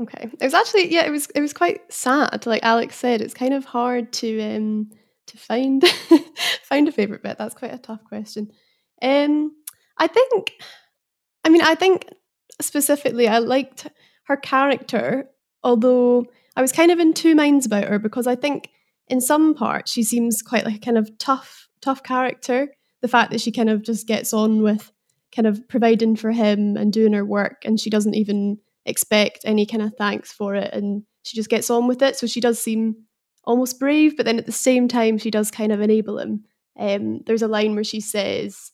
Okay, 0.00 0.28
it 0.40 0.44
was 0.44 0.54
actually 0.54 0.92
yeah, 0.92 1.06
it 1.06 1.10
was 1.10 1.28
it 1.34 1.40
was 1.40 1.52
quite 1.52 1.80
sad. 1.92 2.46
Like 2.46 2.64
Alex 2.64 2.96
said, 2.96 3.20
it's 3.20 3.34
kind 3.34 3.54
of 3.54 3.64
hard 3.64 4.12
to 4.14 4.40
um 4.40 4.90
to 5.28 5.36
find 5.36 5.84
find 6.64 6.88
a 6.88 6.92
favourite 6.92 7.22
bit. 7.22 7.38
That's 7.38 7.54
quite 7.54 7.72
a 7.72 7.78
tough 7.78 8.02
question. 8.04 8.50
Um, 9.02 9.52
I 9.98 10.06
think, 10.06 10.52
I 11.44 11.48
mean, 11.48 11.62
I 11.62 11.74
think 11.74 12.08
specifically, 12.60 13.28
I 13.28 13.38
liked 13.38 13.88
her 14.24 14.36
character, 14.36 15.28
although 15.62 16.26
I 16.56 16.62
was 16.62 16.72
kind 16.72 16.90
of 16.90 16.98
in 16.98 17.12
two 17.12 17.34
minds 17.34 17.66
about 17.66 17.84
her 17.84 17.98
because 17.98 18.26
I 18.26 18.34
think 18.34 18.70
in 19.08 19.20
some 19.20 19.54
parts 19.54 19.92
she 19.92 20.02
seems 20.02 20.42
quite 20.42 20.64
like 20.64 20.76
a 20.76 20.80
kind 20.80 20.98
of 20.98 21.16
tough, 21.18 21.68
tough 21.80 22.02
character. 22.02 22.68
The 23.02 23.08
fact 23.08 23.30
that 23.32 23.40
she 23.40 23.52
kind 23.52 23.68
of 23.68 23.82
just 23.82 24.06
gets 24.08 24.32
on 24.32 24.62
with 24.62 24.90
kind 25.34 25.46
of 25.46 25.66
providing 25.68 26.16
for 26.16 26.30
him 26.30 26.76
and 26.76 26.92
doing 26.92 27.12
her 27.12 27.24
work, 27.24 27.64
and 27.64 27.80
she 27.80 27.90
doesn't 27.90 28.14
even 28.14 28.58
expect 28.86 29.40
any 29.44 29.66
kind 29.66 29.82
of 29.82 29.94
thanks 29.96 30.32
for 30.32 30.54
it, 30.54 30.72
and 30.72 31.02
she 31.22 31.36
just 31.36 31.50
gets 31.50 31.70
on 31.70 31.88
with 31.88 32.02
it. 32.02 32.16
So 32.16 32.26
she 32.26 32.40
does 32.40 32.62
seem 32.62 32.96
almost 33.44 33.78
brave, 33.78 34.16
but 34.16 34.26
then 34.26 34.38
at 34.38 34.46
the 34.46 34.52
same 34.52 34.88
time, 34.88 35.18
she 35.18 35.30
does 35.30 35.50
kind 35.50 35.72
of 35.72 35.80
enable 35.80 36.18
him. 36.18 36.44
Um, 36.78 37.20
there's 37.26 37.42
a 37.42 37.48
line 37.48 37.74
where 37.74 37.84
she 37.84 38.00
says, 38.00 38.72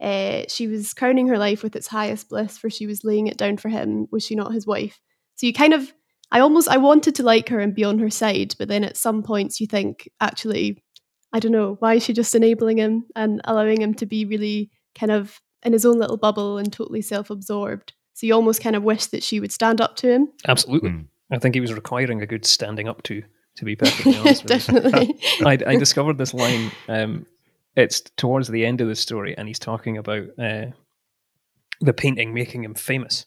uh, 0.00 0.42
she 0.48 0.66
was 0.66 0.94
crowning 0.94 1.28
her 1.28 1.38
life 1.38 1.62
with 1.62 1.74
its 1.74 1.88
highest 1.88 2.28
bliss, 2.28 2.58
for 2.58 2.70
she 2.70 2.86
was 2.86 3.04
laying 3.04 3.26
it 3.26 3.36
down 3.36 3.56
for 3.56 3.68
him. 3.68 4.06
Was 4.10 4.24
she 4.24 4.34
not 4.34 4.52
his 4.52 4.66
wife? 4.66 5.00
So 5.36 5.46
you 5.46 5.52
kind 5.52 5.72
of, 5.72 5.92
I 6.30 6.40
almost, 6.40 6.68
I 6.68 6.76
wanted 6.76 7.14
to 7.16 7.22
like 7.22 7.48
her 7.48 7.58
and 7.58 7.74
be 7.74 7.84
on 7.84 7.98
her 7.98 8.10
side, 8.10 8.54
but 8.58 8.68
then 8.68 8.84
at 8.84 8.96
some 8.96 9.22
points 9.22 9.60
you 9.60 9.66
think, 9.66 10.08
actually, 10.20 10.82
I 11.32 11.40
don't 11.40 11.52
know, 11.52 11.76
why 11.80 11.94
is 11.94 12.04
she 12.04 12.12
just 12.12 12.34
enabling 12.34 12.78
him 12.78 13.06
and 13.16 13.40
allowing 13.44 13.80
him 13.80 13.94
to 13.94 14.06
be 14.06 14.24
really 14.24 14.70
kind 14.94 15.12
of 15.12 15.40
in 15.64 15.72
his 15.72 15.84
own 15.84 15.98
little 15.98 16.16
bubble 16.16 16.58
and 16.58 16.72
totally 16.72 17.02
self 17.02 17.30
absorbed? 17.30 17.92
So 18.14 18.26
you 18.26 18.34
almost 18.34 18.62
kind 18.62 18.74
of 18.74 18.82
wish 18.82 19.06
that 19.06 19.22
she 19.22 19.38
would 19.38 19.52
stand 19.52 19.80
up 19.80 19.96
to 19.96 20.10
him. 20.10 20.28
Absolutely. 20.46 20.90
Mm. 20.90 21.06
I 21.30 21.38
think 21.38 21.54
he 21.54 21.60
was 21.60 21.72
requiring 21.72 22.22
a 22.22 22.26
good 22.26 22.44
standing 22.44 22.88
up 22.88 23.02
to, 23.04 23.22
to 23.56 23.64
be 23.64 23.76
perfectly 23.76 24.16
honest. 24.18 24.46
Definitely. 24.46 25.16
I, 25.44 25.58
I, 25.66 25.76
discovered 25.76 26.18
this 26.18 26.34
line 26.34 26.72
um, 26.88 27.26
it's 27.76 28.00
towards 28.16 28.48
the 28.48 28.66
end 28.66 28.80
of 28.80 28.88
the 28.88 28.96
story, 28.96 29.36
and 29.38 29.46
he's 29.46 29.60
talking 29.60 29.98
about 29.98 30.26
uh, 30.36 30.66
the 31.80 31.92
painting 31.92 32.34
making 32.34 32.64
him 32.64 32.74
famous. 32.74 33.26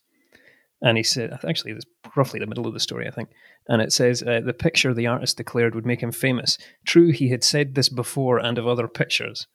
And 0.82 0.98
he 0.98 1.04
said, 1.04 1.38
actually, 1.48 1.74
this 1.74 1.86
roughly 2.16 2.40
the 2.40 2.48
middle 2.48 2.68
of 2.68 2.74
the 2.74 2.80
story, 2.80 3.08
I 3.08 3.12
think. 3.12 3.30
And 3.70 3.82
it 3.82 3.94
says, 3.94 4.24
uh, 4.24 4.42
the 4.44 4.54
picture 4.54 4.94
the 4.94 5.08
artist 5.08 5.38
declared 5.38 5.76
would 5.76 5.86
make 5.86 6.02
him 6.02 6.12
famous. 6.12 6.58
True, 6.86 7.12
he 7.12 7.30
had 7.30 7.44
said 7.44 7.76
this 7.76 7.88
before 7.88 8.40
and 8.40 8.58
of 8.58 8.68
other 8.68 8.88
pictures. 8.88 9.48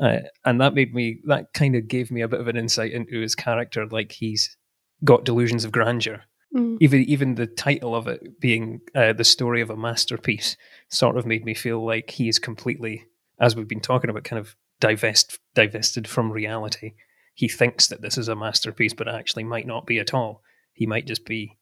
Uh, 0.00 0.18
and 0.44 0.60
that 0.60 0.74
made 0.74 0.94
me, 0.94 1.20
that 1.24 1.52
kind 1.54 1.76
of 1.76 1.88
gave 1.88 2.10
me 2.10 2.20
a 2.20 2.28
bit 2.28 2.40
of 2.40 2.48
an 2.48 2.56
insight 2.56 2.92
into 2.92 3.20
his 3.20 3.34
character. 3.34 3.86
Like 3.86 4.12
he's 4.12 4.56
got 5.04 5.24
delusions 5.24 5.64
of 5.64 5.72
grandeur. 5.72 6.22
Mm. 6.54 6.78
Even 6.80 7.00
even 7.02 7.34
the 7.34 7.46
title 7.46 7.96
of 7.96 8.06
it 8.06 8.40
being 8.40 8.80
uh, 8.94 9.12
the 9.12 9.24
story 9.24 9.60
of 9.60 9.70
a 9.70 9.76
masterpiece 9.76 10.56
sort 10.88 11.16
of 11.16 11.26
made 11.26 11.44
me 11.44 11.54
feel 11.54 11.84
like 11.84 12.10
he 12.10 12.28
is 12.28 12.38
completely 12.38 13.06
as 13.40 13.56
we've 13.56 13.68
been 13.68 13.80
talking 13.80 14.10
about, 14.10 14.24
kind 14.24 14.38
of 14.38 14.56
divest 14.80 15.38
divested 15.54 16.08
from 16.08 16.30
reality. 16.30 16.94
He 17.34 17.48
thinks 17.48 17.88
that 17.88 18.00
this 18.00 18.16
is 18.16 18.28
a 18.28 18.36
masterpiece, 18.36 18.94
but 18.94 19.08
actually 19.08 19.44
might 19.44 19.66
not 19.66 19.86
be 19.86 19.98
at 19.98 20.14
all. 20.14 20.42
He 20.72 20.86
might 20.86 21.06
just 21.06 21.24
be 21.26 21.56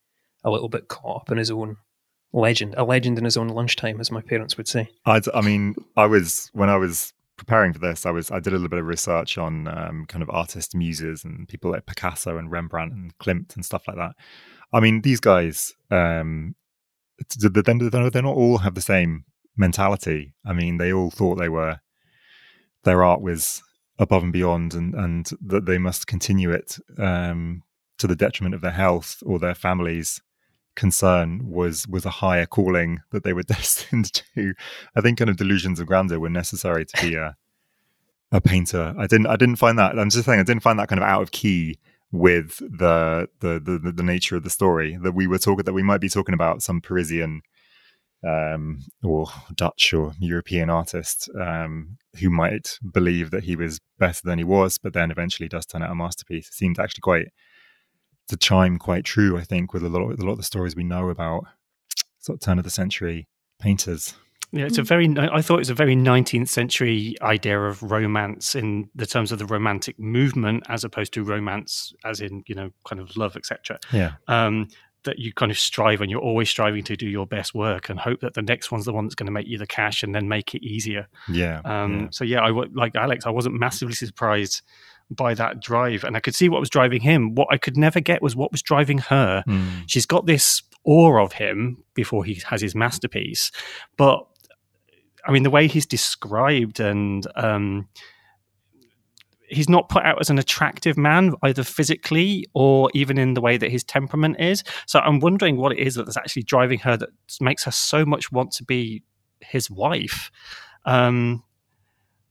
a 0.45 0.51
little 0.51 0.69
bit 0.69 0.89
caught 0.89 1.23
up 1.23 1.31
in 1.31 1.39
his 1.39 1.51
own 1.51 1.77
legend, 2.33 2.75
a 2.77 2.85
legend 2.85 3.19
in 3.19 3.25
his 3.25 3.37
own 3.37 3.49
lunchtime, 3.49 4.01
as 4.01 4.11
my 4.11 4.21
parents 4.21 4.57
would 4.57 4.69
say. 4.69 4.91
I'd, 5.07 5.29
i 5.35 5.41
mean, 5.41 5.75
I 5.97 6.07
was 6.07 6.51
when 6.53 6.69
I 6.69 6.77
was 6.77 7.13
preparing 7.45 7.73
for 7.73 7.81
this, 7.81 8.07
I 8.07 8.13
was 8.13 8.31
I 8.31 8.39
did 8.39 8.53
a 8.53 8.57
little 8.57 8.69
bit 8.69 8.79
of 8.79 8.87
research 8.87 9.37
on 9.37 9.67
um, 9.67 10.07
kind 10.07 10.23
of 10.23 10.31
artist 10.31 10.77
muses 10.77 11.25
and 11.25 11.49
people 11.49 11.73
like 11.73 11.87
Picasso 11.87 12.39
and 12.39 12.51
Rembrandt 12.51 12.93
and 12.93 13.19
Klimt 13.19 13.57
and 13.57 13.65
stuff 13.65 13.89
like 13.89 13.97
that. 13.97 14.13
I 14.73 14.79
mean, 14.79 15.03
these 15.03 15.19
guys, 15.19 15.75
um, 15.91 16.55
they're, 17.37 18.23
not 18.23 18.37
all 18.37 18.59
have 18.59 18.77
the 18.77 18.81
same 18.81 19.25
mentality. 19.57 20.35
I 20.47 20.53
mean, 20.53 20.79
they 20.79 20.93
all 20.93 21.11
thought 21.11 21.35
they 21.35 21.49
were 21.49 21.81
their 22.85 23.03
art 23.03 23.21
was 23.21 23.61
above 23.99 24.23
and 24.23 24.33
beyond, 24.33 24.73
and 24.75 24.95
and 24.95 25.29
that 25.45 25.67
they 25.67 25.79
must 25.79 26.07
continue 26.07 26.53
it 26.53 26.79
um, 26.99 27.65
to 27.99 28.07
the 28.07 28.17
detriment 28.17 28.55
of 28.55 28.61
their 28.61 28.71
health 28.71 29.21
or 29.27 29.41
their 29.41 29.57
families. 29.57 30.23
Concern 30.75 31.51
was 31.51 31.87
was 31.87 32.05
a 32.05 32.11
higher 32.11 32.47
calling 32.47 33.01
that 33.11 33.25
they 33.25 33.33
were 33.33 33.43
destined 33.57 34.13
to. 34.13 34.55
I 34.97 35.01
think 35.01 35.19
kind 35.19 35.31
of 35.31 35.37
delusions 35.37 35.81
of 35.81 35.87
grandeur 35.87 36.19
were 36.19 36.31
necessary 36.31 36.85
to 36.87 37.07
be 37.07 37.15
a 37.15 37.37
a 38.31 38.41
painter. 38.41 38.95
I 38.99 39.07
didn't 39.07 39.27
I 39.27 39.37
didn't 39.37 39.57
find 39.57 39.79
that. 39.79 39.99
I'm 39.99 40.11
just 40.11 40.25
saying 40.25 40.41
I 40.41 40.45
didn't 40.45 40.63
find 40.63 40.79
that 40.79 40.89
kind 40.89 41.01
of 41.03 41.09
out 41.09 41.23
of 41.23 41.33
key 41.33 41.79
with 42.11 42.59
the 42.59 43.29
the 43.41 43.61
the, 43.61 43.93
the 43.93 44.03
nature 44.03 44.37
of 44.37 44.45
the 44.45 44.51
story 44.51 44.99
that 45.03 45.13
we 45.13 45.27
were 45.27 45.39
talking 45.39 45.65
that 45.65 45.73
we 45.73 45.83
might 45.83 46.01
be 46.01 46.09
talking 46.09 46.35
about 46.35 46.63
some 46.63 46.81
Parisian 46.81 47.43
um, 48.25 48.81
or 49.03 49.27
Dutch 49.55 49.93
or 49.93 50.13
European 50.21 50.71
artist 50.71 51.29
um, 51.41 51.99
who 52.21 52.31
might 52.31 52.79
believe 52.93 53.31
that 53.33 53.45
he 53.45 53.57
was 53.57 53.81
better 53.99 54.21
than 54.25 54.39
he 54.39 54.45
was, 54.45 54.79
but 54.79 54.93
then 54.93 55.11
eventually 55.11 55.49
does 55.49 55.67
turn 55.67 55.83
out 55.83 55.91
a 55.91 55.95
masterpiece. 55.95 56.49
It 56.49 56.55
seemed 56.55 56.79
actually 56.79 57.01
quite 57.01 57.29
to 58.29 58.37
chime 58.37 58.79
quite 58.79 59.05
true, 59.05 59.37
I 59.37 59.43
think, 59.43 59.73
with 59.73 59.83
a 59.83 59.89
lot 59.89 60.03
of, 60.03 60.19
a 60.19 60.25
lot 60.25 60.33
of 60.33 60.39
the 60.39 60.45
stories 60.45 60.77
we 60.77 60.85
know 60.85 61.09
about 61.09 61.45
sort 62.19 62.37
of 62.37 62.41
turn 62.41 62.59
of 62.59 62.65
the 62.65 62.71
century 62.71 63.27
painters. 63.61 64.15
Yeah, 64.55 64.67
it's 64.67 64.77
a 64.77 64.83
very. 64.83 65.09
I 65.19 65.41
thought 65.41 65.55
it 65.55 65.61
was 65.61 65.71
a 65.71 65.75
very 65.75 65.97
19th 65.97 66.49
century 66.49 67.17
idea 67.23 67.59
of 67.59 67.83
romance 67.83 68.55
in 68.55 68.91
the 68.95 69.07
terms 69.07 69.33
of 69.33 69.39
the 69.39 69.47
romantic 69.47 69.99
movement, 69.99 70.65
as 70.69 70.85
opposed 70.85 71.15
to 71.15 71.25
romance 71.25 71.95
as 72.05 72.21
in 72.21 72.45
you 72.47 72.55
know 72.55 72.71
kind 72.87 73.01
of 73.01 73.17
love, 73.17 73.35
etc. 73.35 73.79
Yeah. 73.93 74.13
Um, 74.29 74.69
that 75.05 75.19
you 75.19 75.33
kind 75.33 75.51
of 75.51 75.59
strive 75.59 76.01
and 76.01 76.11
you're 76.11 76.21
always 76.21 76.49
striving 76.49 76.85
to 76.85 76.97
do 76.97 77.09
your 77.09 77.27
best 77.27 77.55
work 77.55 77.89
and 77.89 77.99
hope 77.99 78.21
that 78.21 78.35
the 78.35 78.43
next 78.43 78.71
one's 78.71 78.85
the 78.85 78.93
one 78.93 79.05
that's 79.05 79.15
going 79.15 79.27
to 79.27 79.33
make 79.33 79.47
you 79.47 79.59
the 79.59 79.67
cash 79.67 80.03
and 80.03 80.15
then 80.15 80.29
make 80.29 80.55
it 80.55 80.63
easier. 80.63 81.09
Yeah. 81.29 81.61
Um, 81.65 82.01
yeah. 82.01 82.07
So 82.11 82.25
yeah, 82.25 82.41
I 82.41 82.51
like 82.51 82.95
Alex. 82.95 83.27
I 83.27 83.31
wasn't 83.31 83.59
massively 83.59 83.95
surprised 83.95 84.63
by 85.11 85.35
that 85.35 85.61
drive, 85.61 86.05
and 86.05 86.17
I 86.17 86.21
could 86.21 86.35
see 86.35 86.49
what 86.49 86.61
was 86.61 86.71
driving 86.71 87.03
him. 87.03 87.35
What 87.35 87.49
I 87.51 87.59
could 87.59 87.77
never 87.77 88.01
get 88.01 88.23
was 88.23 88.35
what 88.35 88.53
was 88.53 88.63
driving 88.63 88.99
her. 88.99 89.45
Mm. 89.47 89.83
She's 89.87 90.07
got 90.07 90.27
this 90.27 90.63
awe 90.85 91.23
of 91.23 91.33
him 91.33 91.83
before 91.95 92.25
he 92.25 92.41
has 92.47 92.61
his 92.63 92.75
masterpiece, 92.75 93.53
but 93.97 94.27
I 95.27 95.33
mean 95.33 95.43
the 95.43 95.51
way 95.51 95.67
he's 95.67 95.87
described 95.87 96.81
and. 96.81 97.27
Um, 97.37 97.89
he's 99.53 99.69
not 99.69 99.89
put 99.89 100.05
out 100.05 100.21
as 100.21 100.31
an 100.31 100.39
attractive 100.39 100.97
man 100.97 101.35
either 101.43 101.63
physically 101.63 102.47
or 102.55 102.91
even 102.95 103.19
in 103.19 103.35
the 103.35 103.41
way 103.41 103.57
that 103.57 103.71
his 103.71 103.85
temperament 103.85 104.41
is. 104.41 104.65
So 104.87 104.99
i'm 105.01 105.21
wondering 105.21 105.57
what 105.57 105.73
it 105.73 105.79
is 105.79 105.95
that's 105.95 106.17
actually 106.17 106.43
driving 106.43 106.79
her 106.81 106.97
that 106.97 107.11
makes 107.41 107.65
her 107.65 107.71
so 107.71 108.05
much 108.05 108.33
want 108.33 108.53
to 108.53 108.65
be 108.65 109.03
his 109.41 109.71
wife. 109.71 110.31
Um, 110.85 111.43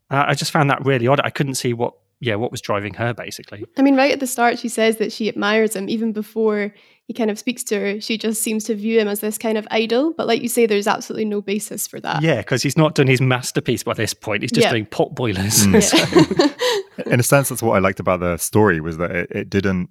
i 0.10 0.34
just 0.34 0.52
found 0.52 0.70
that 0.70 0.86
really 0.86 1.08
odd. 1.08 1.22
I 1.24 1.30
couldn't 1.30 1.56
see 1.56 1.74
what 1.74 1.94
yeah 2.20 2.36
what 2.36 2.52
was 2.52 2.62
driving 2.62 2.94
her 2.96 3.14
basically. 3.14 3.64
I 3.78 3.82
mean, 3.82 3.96
right 3.96 4.12
at 4.12 4.20
the 4.20 4.28
start, 4.28 4.60
she 4.60 4.68
says 4.70 4.98
that 4.98 5.12
she 5.12 5.30
admires 5.30 5.76
him. 5.76 5.90
Even 5.90 6.12
before 6.12 6.74
he 7.12 7.13
kind 7.13 7.30
of 7.30 7.38
speaks 7.38 7.63
to 7.65 7.76
her, 7.80 8.00
she 8.02 8.17
just 8.17 8.41
seems 8.41 8.63
to 8.65 8.76
view 8.76 9.00
him 9.00 9.08
as 9.08 9.19
this 9.19 9.38
kind 9.38 9.58
of 9.58 9.67
idol. 9.69 10.13
But 10.17 10.28
like 10.28 10.41
you 10.41 10.47
say, 10.47 10.65
there's 10.65 10.88
absolutely 10.88 11.26
no 11.26 11.41
basis 11.41 11.88
for 11.88 12.00
that. 12.00 12.21
yeah 12.21 12.38
because 12.38 12.63
he's 12.63 12.78
not 12.78 12.95
done 12.95 13.08
his 13.08 13.19
masterpiece 13.21 13.84
by 13.84 13.93
this 13.93 14.13
point 14.13 14.43
he's 14.43 14.52
just 14.52 14.65
Yeah. 14.65 14.71
doing 14.71 14.86
pot 14.86 15.13
boilers 15.15 15.65
Mm. 15.67 15.82
So- 15.84 17.06
in 17.12 17.19
a 17.19 17.24
sense 17.24 17.50
that's 17.50 17.63
what 17.63 17.76
i 17.76 17.80
liked 17.80 18.00
about 18.00 18.19
the 18.19 18.38
story 18.38 18.80
was 18.80 18.97
that 18.97 19.12
it, 19.12 19.28
it 19.32 19.50
didn't 19.50 19.89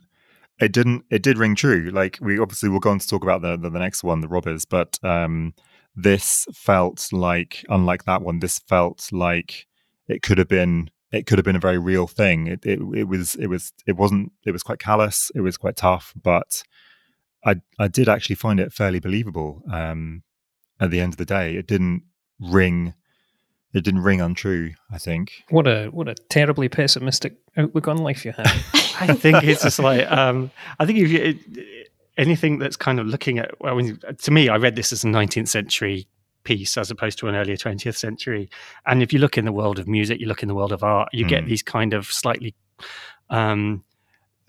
it 0.61 0.73
didn't 0.73 1.05
it 1.11 1.23
did 1.23 1.39
ring 1.39 1.55
true 1.55 1.91
like 1.93 2.19
we 2.21 2.39
obviously 2.39 2.69
will 2.69 2.79
go 2.81 2.91
on 2.91 2.99
to 2.99 3.07
talk 3.09 3.23
about 3.23 3.43
the 3.43 3.57
the, 3.57 3.71
the 3.71 3.79
next 3.79 4.05
one 4.05 4.21
the 4.21 4.29
robbers 4.29 4.65
but 4.65 4.99
um 5.03 5.53
this 5.97 6.47
felt 6.55 7.09
like 7.13 7.65
unlike 7.69 8.05
that 8.05 8.23
one 8.23 8.39
this 8.41 8.59
felt 8.61 9.09
like 9.13 9.67
it 10.09 10.23
could 10.23 10.39
have 10.39 10.49
been 10.49 10.89
it 11.13 11.27
could 11.27 11.39
have 11.39 11.45
been 11.45 11.57
a 11.57 11.61
very 11.69 11.79
real 11.79 12.07
thing 12.07 12.47
it, 12.47 12.65
it 12.65 12.79
it 12.95 13.05
was 13.09 13.35
it 13.37 13.49
was 13.49 13.73
it 13.87 13.97
wasn't 13.97 14.31
it 14.47 14.53
was 14.53 14.63
quite 14.63 14.79
callous 14.79 15.33
it 15.35 15.41
was 15.41 15.57
quite 15.57 15.77
tough 15.77 16.13
but 16.23 16.63
i 17.45 17.57
i 17.79 17.89
did 17.89 18.09
actually 18.09 18.37
find 18.37 18.61
it 18.61 18.73
fairly 18.73 19.01
believable 19.01 19.63
um 19.71 20.23
at 20.81 20.91
the 20.91 21.01
end 21.01 21.13
of 21.15 21.17
the 21.19 21.25
day 21.25 21.57
it 21.57 21.67
didn't 21.67 22.03
ring 22.41 22.95
it 23.73 23.85
didn't 23.85 24.03
ring 24.03 24.21
untrue 24.21 24.73
i 24.91 24.99
think 24.99 25.43
What 25.51 25.67
a 25.67 25.87
what 25.89 26.09
a 26.09 26.15
terribly 26.15 26.69
pessimistic 26.69 27.37
outlook 27.57 27.89
on 27.89 27.99
life 27.99 28.25
you 28.25 28.33
have. 28.33 28.47
I 29.01 29.15
think 29.15 29.43
it's 29.45 29.63
just 29.63 29.79
like 29.79 30.11
um, 30.11 30.51
I 30.79 30.87
think 30.87 30.99
if 30.99 31.11
you 31.11 31.19
it, 31.21 31.89
anything 32.19 32.59
that's 32.59 32.77
kind 32.77 33.01
of 33.01 33.07
looking 33.07 33.39
at 33.39 33.59
well, 33.61 33.75
when, 33.77 33.99
to 34.19 34.31
me, 34.31 34.49
I 34.51 34.57
read 34.57 34.77
this 34.77 34.93
as 34.93 35.05
a 35.05 35.07
19th 35.07 35.49
century 35.49 36.07
piece 36.45 36.77
as 36.77 36.91
opposed 36.91 37.19
to 37.21 37.29
an 37.29 37.35
earlier 37.35 37.57
20th 37.57 37.97
century. 37.97 38.51
And 38.85 39.03
if 39.03 39.11
you 39.13 39.19
look 39.19 39.39
in 39.39 39.45
the 39.47 39.53
world 39.53 39.79
of 39.79 39.89
music, 39.89 40.21
you 40.21 40.27
look 40.27 40.43
in 40.43 40.49
the 40.49 40.55
world 40.55 40.73
of 40.73 40.83
art, 40.83 41.09
you 41.13 41.25
get 41.25 41.45
Mm. 41.45 41.49
these 41.49 41.63
kind 41.63 41.95
of 41.95 42.07
slightly 42.07 42.55
um, 43.31 43.85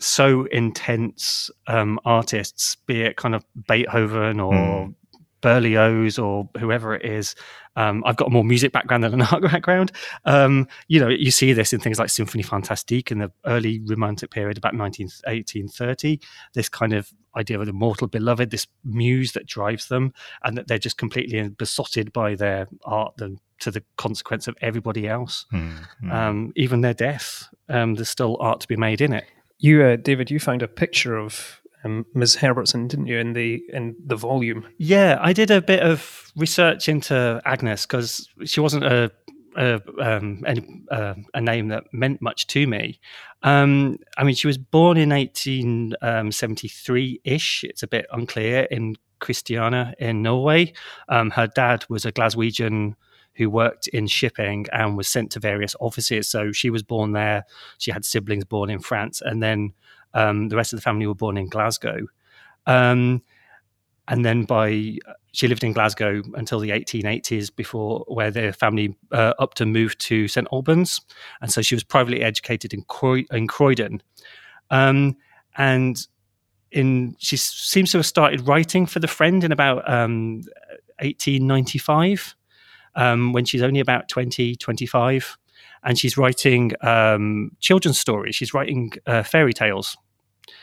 so 0.02 0.46
intense 0.46 1.50
um, 1.68 2.00
artists, 2.06 2.76
be 2.88 3.02
it 3.02 3.18
kind 3.18 3.36
of 3.36 3.46
Beethoven 3.68 4.40
or 4.40 4.54
Mm. 4.54 4.96
Berlioz 5.42 6.20
or 6.20 6.48
whoever 6.60 6.94
it 6.96 7.04
is. 7.04 7.36
Um, 7.76 8.04
I've 8.06 8.16
got 8.16 8.32
more 8.32 8.44
music 8.44 8.72
background 8.72 9.04
than 9.04 9.14
an 9.14 9.22
art 9.32 9.42
background. 9.42 9.92
Um, 10.26 10.68
you 10.88 11.00
know, 11.00 11.08
you 11.08 11.32
see 11.32 11.52
this 11.54 11.74
in 11.74 11.80
things 11.80 12.00
like 12.00 12.10
Symphonie 12.10 12.46
Fantastique 12.46 13.12
in 13.12 13.20
the 13.20 13.32
early 13.46 13.82
Romantic 13.86 14.30
period, 14.30 14.58
about 14.58 14.76
19, 14.76 15.06
1830. 15.06 16.20
This 16.54 16.70
kind 16.70 16.94
of 16.94 17.12
idea 17.36 17.60
of 17.60 17.66
the 17.66 17.74
mortal 17.74 18.08
beloved, 18.08 18.52
this 18.52 18.68
muse 18.84 19.32
that 19.32 19.48
drives 19.48 19.88
them, 19.88 20.14
and 20.44 20.58
that 20.58 20.68
they're 20.68 20.78
just 20.78 20.98
completely 20.98 21.48
besotted 21.50 22.14
by 22.14 22.36
their 22.36 22.68
art 22.86 23.16
than 23.18 23.40
to 23.60 23.72
the 23.72 23.84
consequence 23.98 24.48
of 24.48 24.56
everybody 24.62 25.08
else. 25.08 25.46
Mm, 25.54 25.78
mm. 26.04 26.12
Um, 26.14 26.54
even 26.56 26.82
their 26.82 26.94
death, 26.94 27.48
um, 27.70 27.96
there's 27.96 28.10
still 28.10 28.38
art 28.40 28.60
to 28.62 28.68
be 28.68 28.76
made 28.78 29.02
in 29.02 29.14
it. 29.14 29.26
You, 29.62 29.84
uh, 29.84 29.96
David, 29.96 30.32
you 30.32 30.40
found 30.40 30.64
a 30.64 30.68
picture 30.68 31.16
of 31.16 31.62
um, 31.84 32.08
Ms. 32.16 32.36
Herbertson, 32.36 32.88
didn't 32.88 33.06
you, 33.06 33.20
in 33.20 33.34
the 33.34 33.62
in 33.72 33.96
the 34.04 34.16
volume? 34.16 34.66
Yeah, 34.78 35.20
I 35.22 35.34
did 35.34 35.52
a 35.52 35.62
bit 35.62 35.82
of 35.82 36.32
research 36.36 36.90
into 36.90 37.40
Agnes 37.46 37.86
because 37.86 38.28
she 38.46 38.60
wasn't 38.60 38.86
a 38.86 39.12
a, 39.56 39.80
um, 40.00 40.44
any, 40.48 40.82
uh, 40.90 41.14
a 41.34 41.42
name 41.42 41.68
that 41.70 41.86
meant 41.92 42.22
much 42.22 42.46
to 42.48 42.68
me. 42.68 43.00
Um, 43.44 43.98
I 44.18 44.24
mean, 44.24 44.36
she 44.36 44.48
was 44.48 44.58
born 44.58 44.96
in 44.98 45.10
1873 45.10 47.22
ish. 47.24 47.64
It's 47.66 47.84
a 47.84 47.88
bit 47.88 48.06
unclear 48.12 48.62
in 48.72 48.96
Christiania 49.20 49.94
in 50.00 50.22
Norway. 50.22 50.72
Um, 51.10 51.32
her 51.32 51.48
dad 51.48 51.84
was 51.90 52.06
a 52.06 52.14
Glaswegian 52.14 52.94
who 53.42 53.50
worked 53.50 53.88
in 53.88 54.06
shipping 54.06 54.68
and 54.72 54.96
was 54.96 55.08
sent 55.08 55.32
to 55.32 55.40
various 55.40 55.76
offices. 55.80 56.30
So 56.30 56.52
she 56.52 56.70
was 56.70 56.84
born 56.84 57.14
there. 57.14 57.44
She 57.80 57.90
had 57.90 58.06
siblings 58.06 58.46
born 58.46 58.70
in 58.70 58.80
France, 58.80 59.20
and 59.20 59.42
then 59.42 59.74
um, 60.14 60.50
the 60.50 60.56
rest 60.56 60.74
of 60.74 60.78
the 60.78 60.84
family 60.84 61.08
were 61.08 61.16
born 61.16 61.38
in 61.38 61.50
Glasgow. 61.50 62.06
Um, 62.68 63.24
and 64.08 64.24
then 64.24 64.44
by 64.44 64.98
she 65.32 65.48
lived 65.48 65.64
in 65.64 65.74
Glasgow 65.74 66.22
until 66.36 66.60
the 66.60 66.70
1880s 66.70 67.56
before 67.56 68.06
where 68.08 68.30
their 68.30 68.54
family 68.54 68.96
uh, 69.12 69.34
up 69.40 69.56
to 69.56 69.66
move 69.66 69.98
to 70.00 70.28
St 70.28 70.48
Albans 70.52 71.02
and 71.42 71.52
so 71.52 71.62
she 71.62 71.76
was 71.76 71.84
privately 71.84 72.22
educated 72.22 72.74
in, 72.74 72.84
Croy- 72.84 73.26
in 73.32 73.48
Croydon 73.48 74.02
um, 74.70 75.16
and 75.56 76.08
in 76.72 77.16
she 77.20 77.38
seems 77.38 77.92
to 77.92 78.00
have 78.00 78.06
started 78.06 78.48
writing 78.48 78.86
for 78.86 79.00
the 79.00 79.08
friend 79.08 79.44
in 79.44 79.52
about 79.52 79.90
um, 79.90 80.42
1895 81.00 82.36
um, 82.96 83.34
when 83.34 83.46
she's 83.46 83.62
only 83.62 83.80
about 83.80 84.08
20 84.10 84.56
25 84.56 85.38
and 85.84 85.98
she's 85.98 86.18
writing 86.18 86.72
um, 86.82 87.52
children's 87.60 88.00
stories 88.00 88.36
she's 88.36 88.54
writing 88.54 88.92
uh, 89.06 89.24
fairy 89.24 89.54
tales 89.54 89.98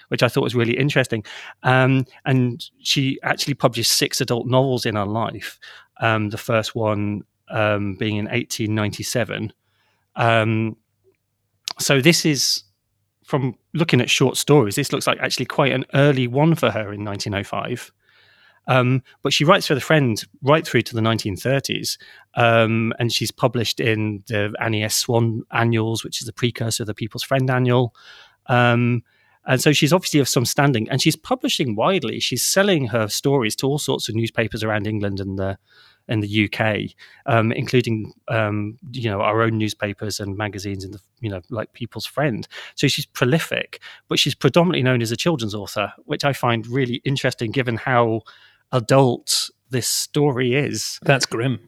which 0.09 0.23
I 0.23 0.29
thought 0.29 0.43
was 0.43 0.55
really 0.55 0.77
interesting. 0.77 1.25
Um, 1.63 2.05
and 2.25 2.65
she 2.81 3.19
actually 3.23 3.55
published 3.55 3.93
six 3.93 4.21
adult 4.21 4.47
novels 4.47 4.87
in 4.87 4.97
her 4.97 5.07
life. 5.07 5.59
Um, 6.01 6.31
the 6.31 6.39
first 6.39 6.75
one 6.75 7.23
um, 7.51 7.95
being 7.95 8.17
in 8.17 8.27
1897. 8.27 9.53
Um, 10.17 10.77
so 11.79 12.01
this 12.01 12.25
is 12.25 12.65
from 13.25 13.55
looking 13.75 14.01
at 14.01 14.11
short 14.11 14.37
stories. 14.37 14.75
This 14.75 14.93
looks 14.93 15.07
like 15.07 15.19
actually 15.21 15.47
quite 15.47 15.73
an 15.73 15.85
early 15.95 16.27
one 16.27 16.55
for 16.55 16.71
her 16.71 16.93
in 16.93 17.05
1905. 17.05 17.93
Um, 18.69 19.03
but 19.23 19.33
she 19.33 19.45
writes 19.45 19.67
for 19.67 19.75
the 19.75 19.81
Friend 19.81 20.23
right 20.43 20.65
through 20.65 20.83
to 20.83 20.95
the 20.95 21.01
1930s, 21.01 21.99
um, 22.35 22.93
and 23.01 23.13
she's 23.13 23.31
published 23.31 23.81
in 23.81 24.23
the 24.29 24.55
Annie 24.61 24.85
S. 24.85 24.95
Swan 24.95 25.43
annuals, 25.51 26.05
which 26.05 26.21
is 26.21 26.27
the 26.27 26.33
precursor 26.33 26.85
of 26.85 26.87
the 26.87 26.95
People's 26.95 27.25
Friend 27.25 27.51
annual. 27.51 27.95
Um, 28.47 29.03
and 29.47 29.63
so 29.63 29.73
she's 29.73 29.95
obviously 29.95 30.21
of 30.21 30.29
some 30.29 30.45
standing 30.45 30.89
and 30.91 31.01
she's 31.01 31.17
publishing 31.17 31.75
widely. 31.75 32.21
She's 32.21 32.47
selling 32.47 32.89
her 32.89 33.09
stories 33.09 33.57
to 33.57 33.67
all 33.67 33.79
sorts 33.79 34.09
of 34.09 34.15
newspapers 34.15 34.63
around 34.63 34.87
England 34.87 35.21
and 35.21 35.39
the 35.39 35.59
in 36.07 36.21
the 36.21 36.51
UK, 36.51 36.95
um, 37.27 37.53
including 37.53 38.13
um, 38.29 38.79
you 38.93 39.11
know 39.11 39.21
our 39.21 39.43
own 39.43 39.59
newspapers 39.59 40.21
and 40.21 40.37
magazines 40.37 40.85
and 40.85 40.95
the 40.95 41.01
you 41.21 41.31
know 41.31 41.41
like 41.51 41.73
People's 41.73 42.07
Friend. 42.07 42.47
So 42.75 42.89
she's 42.89 43.07
prolific, 43.07 43.81
but 44.09 44.19
she's 44.19 44.35
predominantly 44.35 44.83
known 44.83 45.03
as 45.03 45.13
a 45.13 45.17
children's 45.17 45.55
author, 45.55 45.93
which 46.05 46.25
I 46.25 46.33
find 46.33 46.67
really 46.67 47.01
interesting 47.05 47.51
given 47.51 47.77
how 47.77 48.23
adult 48.73 49.51
this 49.71 49.89
story 49.89 50.55
is. 50.55 50.99
That's 51.03 51.27
grim. 51.27 51.61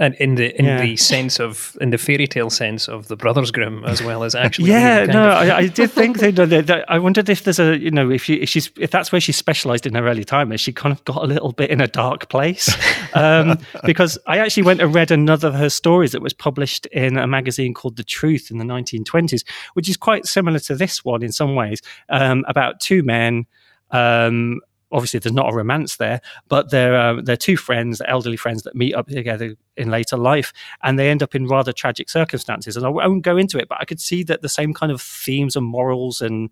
and 0.00 0.14
in 0.20 0.36
the 0.36 0.56
in 0.56 0.64
Yeah. 0.64 0.80
the 0.80 0.96
sense 0.96 1.40
of 1.40 1.76
in 1.80 1.90
the 1.90 1.98
fairy 1.98 2.28
tale 2.28 2.50
sense 2.50 2.86
of 2.88 3.08
the 3.08 3.16
Brothers 3.16 3.50
Grimm 3.50 3.84
as 3.84 4.00
well 4.00 4.22
as 4.22 4.36
actually. 4.36 4.70
yeah, 4.76 5.04
no, 5.06 5.28
of- 5.30 5.32
I, 5.50 5.56
I 5.56 5.66
did 5.66 5.90
think 5.90 6.18
that, 6.20 6.36
that, 6.36 6.84
I 6.88 6.98
wondered 7.00 7.28
if 7.28 7.42
there's 7.42 7.58
a 7.58 7.76
you 7.76 7.90
know 7.90 8.08
if 8.08 8.22
she 8.22 8.34
if 8.34 8.48
she's 8.48 8.70
if 8.78 8.92
that's 8.92 9.10
where 9.10 9.20
she 9.20 9.32
specialised 9.32 9.86
in 9.86 9.94
her 9.96 10.06
early 10.06 10.22
time, 10.24 10.52
is 10.52 10.60
she 10.60 10.72
kind 10.72 10.92
of 10.92 11.02
got 11.04 11.24
a 11.24 11.26
little 11.26 11.50
bit 11.50 11.70
in 11.70 11.80
a 11.80 11.88
dark 11.88 12.28
place? 12.28 12.68
Um, 13.14 13.58
because 13.84 14.18
I 14.26 14.38
actually 14.38 14.64
went 14.64 14.80
and 14.82 14.94
read 14.94 15.10
another 15.10 15.48
of 15.48 15.54
her 15.54 15.70
stories 15.70 16.12
that 16.12 16.20
was 16.22 16.34
published 16.34 16.84
in 16.92 17.16
a 17.16 17.26
magazine 17.26 17.72
called 17.72 17.96
The 17.96 18.04
Truth 18.04 18.50
in 18.50 18.58
the 18.58 18.64
1920s, 18.66 19.44
which 19.72 19.88
is 19.88 19.96
quite 19.96 20.26
similar 20.26 20.58
to 20.60 20.76
this 20.76 21.04
one 21.06 21.22
in 21.22 21.32
some 21.32 21.54
ways, 21.54 21.80
um, 22.10 22.44
about 22.46 22.80
two 22.80 23.02
men. 23.02 23.46
Um, 23.90 24.60
obviously, 24.92 25.20
there's 25.20 25.32
not 25.32 25.52
a 25.52 25.56
romance 25.56 25.96
there, 25.96 26.20
but 26.48 26.70
they're 26.70 26.96
uh, 26.96 27.20
they're 27.22 27.36
two 27.36 27.56
friends, 27.56 28.00
elderly 28.06 28.36
friends 28.36 28.62
that 28.62 28.74
meet 28.74 28.94
up 28.94 29.06
together 29.08 29.54
in 29.76 29.90
later 29.90 30.16
life, 30.16 30.52
and 30.82 30.98
they 30.98 31.10
end 31.10 31.22
up 31.22 31.34
in 31.34 31.46
rather 31.46 31.72
tragic 31.72 32.08
circumstances. 32.08 32.76
And 32.76 32.86
I 32.86 32.88
won't 32.88 33.22
go 33.22 33.36
into 33.36 33.58
it, 33.58 33.68
but 33.68 33.78
I 33.80 33.84
could 33.84 34.00
see 34.00 34.22
that 34.24 34.42
the 34.42 34.48
same 34.48 34.74
kind 34.74 34.92
of 34.92 35.00
themes 35.00 35.56
and 35.56 35.66
morals 35.66 36.20
and 36.20 36.50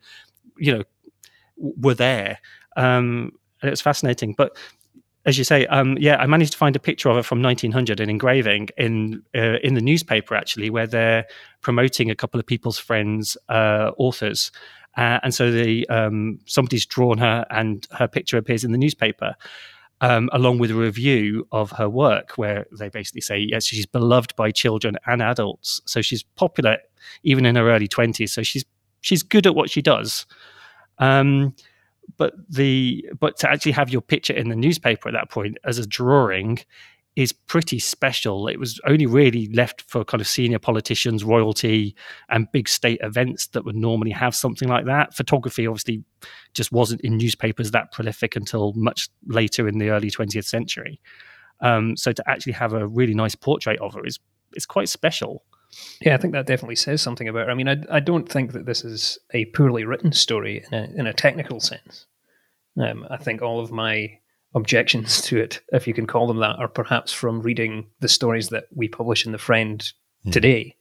you 0.59 0.77
know 0.77 0.83
were 1.57 1.95
there. 1.95 2.39
Um, 2.77 3.33
and 3.63 3.69
it 3.69 3.71
was 3.71 3.83
fascinating, 3.83 4.35
but. 4.37 4.57
As 5.25 5.37
you 5.37 5.43
say, 5.43 5.67
um, 5.67 5.99
yeah, 5.99 6.19
I 6.19 6.27
managed 6.27 6.53
to 6.53 6.59
find 6.59 6.77
a 6.77 6.79
picture 6.79 7.09
of 7.09 7.17
it 7.17 7.25
from 7.25 7.43
1900, 7.43 7.99
an 7.99 8.09
engraving 8.09 8.69
in 8.77 9.25
uh, 9.35 9.59
in 9.65 9.75
the 9.75 9.81
newspaper 9.81 10.37
actually, 10.37 10.71
where 10.71 10.87
they're 10.87 11.27
promoting 11.63 12.13
a 12.13 12.15
couple 12.15 12.39
of 12.39 12.47
people's 12.47 12.79
friends, 12.79 13.37
uh, 13.49 13.91
authors, 13.99 14.53
uh, 14.97 15.21
and 15.23 15.35
so 15.35 15.51
the 15.51 15.89
um, 15.89 16.39
somebody's 16.47 16.87
drawn 16.87 17.19
her, 17.19 17.45
and 17.51 17.87
her 17.93 18.09
picture 18.09 18.39
appears 18.39 18.65
in 18.65 18.73
the 18.73 18.79
newspaper, 18.79 19.35
um, 20.01 20.29
along 20.33 20.59
with 20.59 20.71
a 20.71 20.75
review 20.75 21.47
of 21.53 21.71
her 21.73 21.89
work, 21.89 22.33
where 22.37 22.67
they 22.79 22.89
basically 22.89 23.21
say 23.21 23.39
yes, 23.39 23.65
she's 23.65 23.87
beloved 23.87 24.35
by 24.37 24.51
children 24.51 24.97
and 25.07 25.23
adults, 25.23 25.81
so 25.85 26.03
she's 26.03 26.23
popular 26.23 26.79
even 27.23 27.47
in 27.47 27.57
her 27.57 27.71
early 27.71 27.89
twenties. 27.89 28.33
So 28.33 28.43
she's 28.43 28.65
she's 29.01 29.23
good 29.23 29.47
at 29.47 29.55
what 29.55 29.71
she 29.71 29.83
does. 29.83 30.27
Um, 30.99 31.55
but 32.17 32.35
the 32.49 33.05
but 33.21 33.37
to 33.39 33.51
actually 33.51 33.73
have 33.73 33.91
your 33.91 34.01
picture 34.01 34.33
in 34.33 34.49
the 34.49 34.57
newspaper 34.57 35.09
at 35.09 35.13
that 35.13 35.31
point 35.31 35.59
as 35.65 35.79
a 35.79 35.87
drawing 35.87 36.59
is 37.17 37.33
pretty 37.33 37.79
special. 37.79 38.47
It 38.47 38.61
was 38.61 38.79
only 38.87 39.07
really 39.07 39.49
left 39.49 39.83
for 39.89 40.05
kind 40.05 40.21
of 40.21 40.29
senior 40.29 40.59
politicians, 40.59 41.25
royalty, 41.25 41.97
and 42.29 42.51
big 42.53 42.69
state 42.69 43.01
events 43.03 43.47
that 43.49 43.65
would 43.65 43.75
normally 43.75 44.11
have 44.11 44.35
something 44.35 44.69
like 44.69 44.85
that. 44.85 45.15
Photography 45.15 45.67
obviously 45.67 46.05
just 46.53 46.73
wasn't 46.73 47.01
in 47.01 47.17
newspapers 47.17 47.71
that 47.71 47.91
prolific 47.91 48.37
until 48.37 48.75
much 48.75 49.09
later 49.27 49.67
in 49.67 49.79
the 49.79 49.89
early 49.89 50.11
20th 50.11 50.45
century. 50.45 51.01
Um, 51.61 51.97
so 51.97 52.13
to 52.13 52.23
actually 52.29 52.53
have 52.53 52.75
a 52.75 52.87
really 52.87 53.15
nice 53.15 53.35
portrait 53.35 53.81
of 53.81 53.95
her 53.95 54.05
is 54.05 54.19
is 54.53 54.67
quite 54.67 54.89
special. 54.89 55.43
Yeah, 56.01 56.15
I 56.15 56.19
think 56.19 56.33
that 56.33 56.47
definitely 56.47 56.77
says 56.77 57.03
something 57.03 57.29
about 57.29 57.47
her. 57.47 57.51
I 57.51 57.55
mean, 57.55 57.69
I, 57.69 57.77
I 57.91 58.01
don't 58.01 58.29
think 58.29 58.53
that 58.53 58.67
this 58.67 58.85
is 58.85 59.19
a 59.33 59.47
poorly 59.47 59.85
written 59.85 60.13
story 60.13 60.65
in 60.71 60.79
a, 60.79 60.85
in 60.97 61.07
a 61.07 61.13
technical 61.13 61.61
sense. 61.61 62.07
Um, 62.81 63.07
I 63.11 63.17
think 63.17 63.43
all 63.43 63.61
of 63.61 63.73
my 63.73 64.19
objections 64.55 65.21
to 65.23 65.39
it, 65.39 65.61
if 65.73 65.87
you 65.87 65.95
can 65.95 66.07
call 66.07 66.27
them 66.27 66.39
that, 66.39 66.57
or 66.59 66.69
perhaps 66.69 67.13
from 67.13 67.41
reading 67.43 67.87
the 68.01 68.09
stories 68.09 68.49
that 68.51 68.65
we 68.75 68.89
publish 68.89 69.27
in 69.27 69.33
The 69.33 69.39
Friend 69.39 69.93
Yeah. 70.23 70.33
today 70.33 70.77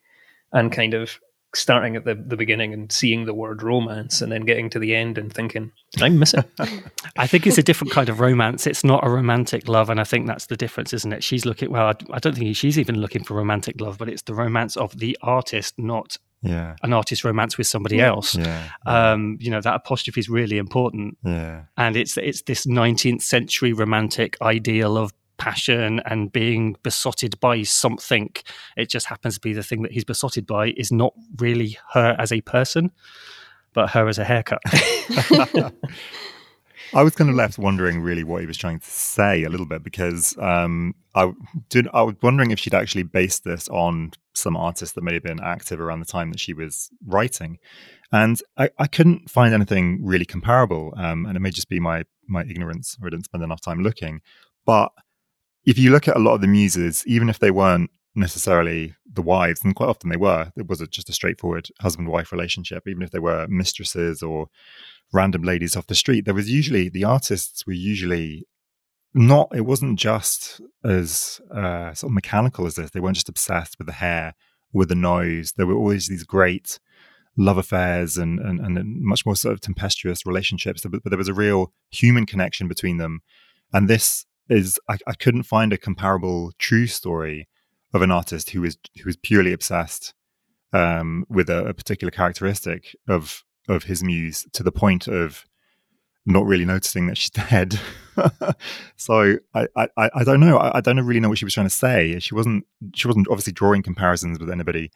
and 0.54 0.72
kind 0.72 0.94
of 0.94 1.20
starting 1.54 1.96
at 1.96 2.04
the, 2.04 2.16
the 2.16 2.36
beginning 2.36 2.74
and 2.74 2.92
seeing 2.92 3.26
the 3.26 3.34
word 3.34 3.64
romance 3.64 4.22
and 4.22 4.30
then 4.30 4.42
getting 4.42 4.70
to 4.70 4.78
the 4.80 4.94
end 4.94 5.18
and 5.18 5.32
thinking, 5.34 5.72
I 6.02 6.10
miss 6.10 6.34
it. 6.34 6.46
I 7.18 7.28
think 7.28 7.48
it's 7.48 7.58
a 7.58 7.64
different 7.64 7.94
kind 7.94 8.10
of 8.10 8.20
romance. 8.20 8.68
It's 8.68 8.84
not 8.84 9.06
a 9.06 9.10
romantic 9.10 9.68
love, 9.70 9.90
and 9.90 10.00
I 10.00 10.04
think 10.04 10.28
that's 10.28 10.48
the 10.48 10.58
difference, 10.58 10.94
isn't 10.94 11.14
it? 11.14 11.24
She's 11.24 11.46
looking. 11.46 11.72
Well, 11.72 11.88
I, 11.88 11.94
I 12.12 12.20
don't 12.20 12.36
think 12.36 12.54
she's 12.58 12.78
even 12.78 13.00
looking 13.00 13.24
for 13.24 13.36
romantic 13.36 13.80
love, 13.80 13.98
but 13.98 14.10
it's 14.10 14.24
the 14.24 14.34
romance 14.34 14.76
of 14.76 15.00
the 15.00 15.18
artist, 15.22 15.76
not 15.78 16.18
Yeah. 16.46 16.76
an 16.84 16.94
artist 16.94 17.24
romance 17.24 17.58
with 17.58 17.68
somebody 17.68 18.00
else. 18.00 18.36
Yeah. 18.36 18.70
Um, 18.86 19.38
you 19.40 19.50
know 19.52 19.62
that 19.62 19.76
apostrophe 19.76 20.20
is 20.20 20.30
really 20.30 20.58
important, 20.58 21.18
yeah. 21.24 21.64
and 21.78 21.96
it's 21.96 22.18
it's 22.18 22.44
this 22.44 22.66
19th 22.66 23.22
century 23.22 23.74
romantic 23.74 24.38
ideal 24.42 24.98
of 24.98 25.14
passion 25.38 26.02
and 26.06 26.32
being 26.32 26.76
besotted 26.84 27.40
by 27.40 27.64
something. 27.64 28.34
It 28.78 28.90
just 28.90 29.08
happens 29.08 29.36
to 29.36 29.42
be 29.42 29.54
the 29.54 29.64
thing 29.64 29.82
that 29.84 29.92
he's 29.92 30.06
besotted 30.06 30.46
by 30.46 30.74
is 30.78 30.92
not 30.92 31.14
really 31.38 31.78
her 31.94 32.16
as 32.18 32.32
a 32.32 32.42
person, 32.42 32.92
but 33.74 33.90
her 33.92 34.08
as 34.08 34.18
a 34.18 34.24
haircut. 34.24 34.62
I 36.94 37.04
was 37.04 37.16
kind 37.16 37.30
of 37.30 37.36
left 37.36 37.58
wondering 37.58 38.02
really 38.02 38.24
what 38.24 38.42
he 38.42 38.48
was 38.48 38.58
trying 38.58 38.80
to 38.80 38.90
say 38.90 39.44
a 39.44 39.50
little 39.50 39.66
bit 39.66 39.84
because 39.84 40.38
um, 40.38 40.96
I 41.14 41.34
did. 41.70 41.88
I 41.94 42.04
was 42.04 42.16
wondering 42.22 42.52
if 42.52 42.60
she'd 42.60 42.74
actually 42.74 43.04
based 43.04 43.44
this 43.44 43.68
on 43.70 44.12
some 44.36 44.58
artist 44.58 44.96
that 44.96 45.04
may 45.04 45.14
have 45.14 45.24
been 45.24 45.42
active 45.42 45.80
around 45.80 46.00
the 46.00 46.06
time 46.06 46.32
that 46.32 46.40
she 46.40 46.54
was 46.54 46.90
writing, 47.06 47.58
and 48.12 48.40
I, 48.58 48.70
I 48.78 48.88
couldn't 48.88 49.30
find 49.30 49.54
anything 49.54 50.00
really 50.04 50.26
comparable. 50.26 50.94
Um, 50.98 51.26
and 51.26 51.36
it 51.36 51.40
may 51.40 51.52
just 51.52 51.70
be 51.70 51.80
my 51.80 52.04
my 52.28 52.42
ignorance 52.42 52.98
or 53.02 53.08
I 53.08 53.12
didn't 53.12 53.26
spend 53.26 53.44
enough 53.44 53.62
time 53.62 53.84
looking. 53.84 54.22
But 54.66 54.92
if 55.66 55.78
you 55.78 55.92
look 55.92 56.08
at 56.08 56.16
a 56.16 56.20
lot 56.20 56.36
of 56.36 56.42
the 56.42 56.48
muses, 56.48 57.04
even 57.08 57.30
if 57.30 57.40
they 57.40 57.52
weren't 57.52 57.92
necessarily 58.16 58.96
the 59.12 59.22
wives, 59.22 59.64
and 59.64 59.76
quite 59.76 59.90
often 59.90 60.10
they 60.10 60.18
were, 60.18 60.52
it 60.56 60.68
was 60.68 60.82
a, 60.82 60.88
just 60.88 61.10
a 61.10 61.14
straightforward 61.14 61.70
husband 61.82 62.08
wife 62.08 62.32
relationship. 62.32 62.88
Even 62.88 63.04
if 63.04 63.12
they 63.12 63.20
were 63.20 63.48
mistresses 63.50 64.24
or 64.24 64.48
random 65.14 65.44
ladies 65.44 65.76
off 65.76 65.88
the 65.88 65.96
street, 65.96 66.26
there 66.26 66.34
was 66.34 66.50
usually 66.50 66.90
the 66.90 67.04
artists 67.04 67.66
were 67.66 67.74
usually 67.74 68.46
not. 69.16 69.50
It 69.56 69.62
wasn't 69.62 69.98
just 69.98 70.62
as 70.84 71.42
uh, 71.50 71.94
sort 71.94 72.12
of 72.12 72.14
mechanical 72.14 72.68
as 72.68 72.76
this. 72.76 72.92
They 72.92 73.00
weren't 73.00 73.16
just 73.16 73.30
obsessed 73.30 73.78
with 73.80 73.88
the 73.88 73.94
hair, 73.94 74.36
with 74.74 74.90
the 74.90 74.96
nose. 74.96 75.54
There 75.54 75.66
were 75.66 75.76
always 75.76 76.08
these 76.08 76.24
great 76.24 76.80
love 77.38 77.58
affairs 77.58 78.18
and 78.18 78.40
and, 78.40 78.60
and 78.60 79.02
much 79.02 79.26
more 79.26 79.36
sort 79.36 79.54
of 79.54 79.62
tempestuous 79.62 80.26
relationships. 80.26 80.86
But, 80.86 81.02
there 81.06 81.18
was 81.18 81.30
a 81.30 81.34
real 81.34 81.74
human 81.90 82.26
connection 82.26 82.68
between 82.68 82.98
them, 82.98 83.22
and 83.74 83.88
this 83.88 84.26
is 84.50 84.78
I, 84.90 84.98
I 85.08 85.14
couldn't 85.14 85.44
find 85.44 85.74
a 85.74 85.78
comparable 85.78 86.52
true 86.60 86.88
story 86.88 87.48
of 87.94 88.02
an 88.02 88.12
artist 88.12 88.52
who 88.52 88.64
is 88.64 88.78
who 89.02 89.10
is 89.10 89.18
purely 89.18 89.54
obsessed 89.54 90.14
um, 90.74 91.26
with 91.30 91.50
a, 91.50 91.68
a 91.68 91.74
particular 91.74 92.12
characteristic 92.12 92.96
of 93.08 93.44
of 93.68 93.86
his 93.86 94.04
muse 94.04 94.46
to 94.54 94.62
the 94.62 94.72
point 94.72 95.08
of 95.08 95.46
not 96.26 96.46
really 96.46 96.66
noticing 96.66 97.08
that 97.08 97.18
she's 97.18 97.30
dead. 97.50 97.80
so 98.96 99.38
I, 99.54 99.68
I, 99.76 99.88
I 99.98 100.24
don't 100.24 100.40
know. 100.40 100.58
I, 100.58 100.78
I 100.78 100.82
don't 100.82 101.00
really 101.02 101.20
know 101.20 101.30
what 101.30 101.38
she 101.38 101.46
was 101.46 101.54
trying 101.54 101.68
to 101.68 101.70
say. 101.70 102.18
She 102.20 102.34
wasn't 102.34 102.66
she 102.94 103.08
wasn't 103.08 103.28
obviously 103.30 103.54
drawing 103.54 103.84
comparisons 103.84 104.40
with 104.40 104.50
anybody 104.50 104.92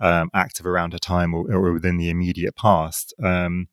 um, 0.00 0.30
active 0.32 0.66
around 0.66 0.92
her 0.92 0.98
time 0.98 1.34
or, 1.34 1.50
or 1.52 1.72
within 1.72 1.96
the 1.96 2.10
immediate 2.10 2.56
past. 2.56 3.12
Um, 3.22 3.68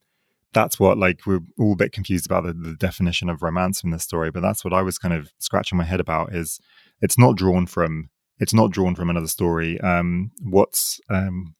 that's 0.53 0.79
what 0.79 0.97
like 0.97 1.25
we're 1.25 1.41
all 1.59 1.73
a 1.73 1.77
bit 1.77 1.91
confused 1.91 2.25
about 2.25 2.43
the, 2.43 2.53
the 2.53 2.75
definition 2.75 3.29
of 3.29 3.43
romance 3.43 3.83
in 3.83 3.91
this 3.91 4.03
story, 4.03 4.31
but 4.31 4.41
that's 4.41 4.63
what 4.63 4.73
I 4.73 4.81
was 4.81 4.97
kind 4.97 5.13
of 5.13 5.31
scratching 5.39 5.77
my 5.77 5.83
head 5.83 5.99
about. 5.99 6.33
Is 6.33 6.59
it's 7.01 7.17
not 7.17 7.35
drawn 7.35 7.67
from 7.67 8.09
it's 8.39 8.53
not 8.53 8.71
drawn 8.71 8.95
from 8.95 9.09
another 9.09 9.27
story. 9.27 9.79
Um, 9.81 10.31
what's 10.41 10.99
um, 11.09 11.55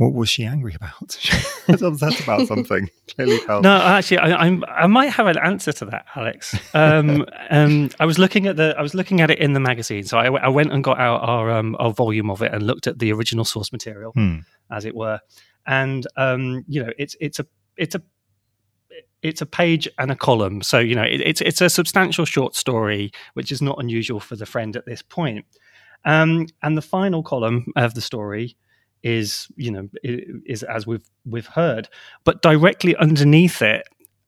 what 0.00 0.14
was 0.14 0.30
she 0.30 0.44
angry 0.46 0.74
about? 0.74 1.18
she 1.20 1.30
was 1.68 1.82
upset 1.82 2.18
about 2.20 2.46
something. 2.48 2.88
Clearly. 3.14 3.38
No, 3.48 3.76
actually, 3.76 4.16
I, 4.16 4.46
I'm, 4.46 4.64
I 4.66 4.86
might 4.86 5.10
have 5.10 5.26
an 5.26 5.36
answer 5.38 5.72
to 5.72 5.84
that, 5.86 6.06
Alex. 6.16 6.56
Um, 6.72 7.26
um, 7.50 7.90
I 8.00 8.06
was 8.06 8.18
looking 8.18 8.46
at 8.46 8.56
the, 8.56 8.74
I 8.78 8.82
was 8.82 8.94
looking 8.94 9.20
at 9.20 9.30
it 9.30 9.38
in 9.38 9.52
the 9.52 9.60
magazine, 9.60 10.04
so 10.04 10.16
I, 10.16 10.26
I 10.28 10.48
went 10.48 10.72
and 10.72 10.82
got 10.82 10.98
out 10.98 11.20
our, 11.22 11.50
um, 11.50 11.76
our 11.78 11.92
volume 11.92 12.30
of 12.30 12.40
it 12.40 12.52
and 12.54 12.62
looked 12.62 12.86
at 12.86 12.98
the 12.98 13.12
original 13.12 13.44
source 13.44 13.72
material, 13.72 14.12
Hmm. 14.12 14.38
as 14.70 14.86
it 14.86 14.94
were. 14.96 15.20
And 15.66 16.06
um, 16.16 16.64
you 16.66 16.82
know, 16.82 16.92
it's 16.96 17.14
it's 17.20 17.38
a 17.38 17.46
it's 17.76 17.94
a 17.94 18.02
it's 19.22 19.42
a 19.42 19.46
page 19.46 19.86
and 19.98 20.10
a 20.10 20.16
column, 20.16 20.62
so 20.62 20.78
you 20.78 20.94
know, 20.94 21.02
it, 21.02 21.20
it's 21.20 21.42
it's 21.42 21.60
a 21.60 21.68
substantial 21.68 22.24
short 22.24 22.56
story, 22.56 23.12
which 23.34 23.52
is 23.52 23.60
not 23.60 23.76
unusual 23.78 24.18
for 24.20 24.34
the 24.36 24.46
friend 24.46 24.76
at 24.76 24.86
this 24.86 25.02
point. 25.02 25.44
Um, 26.06 26.46
and 26.62 26.74
the 26.78 26.82
final 26.82 27.22
column 27.22 27.66
of 27.76 27.92
the 27.92 28.00
story 28.00 28.56
is, 29.02 29.48
you 29.56 29.70
know, 29.70 29.88
is 30.02 30.62
as 30.62 30.86
we've 30.86 31.08
we've 31.24 31.46
heard, 31.46 31.88
but 32.24 32.42
directly 32.42 32.96
underneath 32.96 33.62
it, 33.62 33.86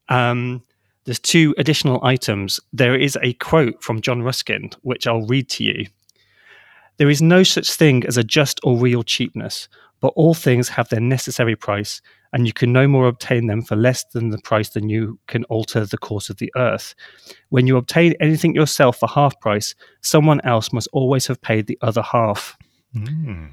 um, 0.09 0.63
there's 1.05 1.19
two 1.19 1.55
additional 1.59 2.05
items. 2.05 2.61
There 2.73 2.99
is 2.99 3.19
a 3.23 3.35
quote 3.35 3.83
from 3.83 4.01
John 4.01 4.23
Ruskin, 4.23 4.71
which 4.83 5.07
I'll 5.07 5.27
read 5.27 5.49
to 5.51 5.65
you. 5.65 5.87
There 6.99 7.11
is 7.11 7.23
no 7.23 7.43
such 7.43 7.73
thing 7.73 8.05
as 8.07 8.17
a 8.17 8.25
just 8.25 8.61
or 8.63 8.77
real 8.77 9.03
cheapness, 9.03 9.69
but 10.01 10.13
all 10.15 10.35
things 10.35 10.69
have 10.69 10.89
their 10.89 11.01
necessary 11.01 11.57
price, 11.57 12.01
and 12.33 12.47
you 12.47 12.53
can 12.53 12.73
no 12.73 12.87
more 12.87 13.09
obtain 13.09 13.47
them 13.47 13.63
for 13.63 13.77
less 13.77 14.05
than 14.13 14.31
the 14.31 14.39
price 14.39 14.71
than 14.71 14.89
you 14.89 15.19
can 15.27 15.45
alter 15.45 15.85
the 15.85 15.99
course 15.99 16.31
of 16.31 16.37
the 16.37 16.53
earth. 16.57 16.95
When 17.49 17.67
you 17.67 17.77
obtain 17.77 18.15
anything 18.21 18.55
yourself 18.55 18.99
for 18.99 19.09
half 19.09 19.39
price, 19.41 19.75
someone 20.03 20.41
else 20.45 20.73
must 20.73 20.89
always 20.93 21.27
have 21.27 21.41
paid 21.41 21.67
the 21.67 21.79
other 21.83 22.03
half 22.03 22.57
Hmm. 22.95 23.47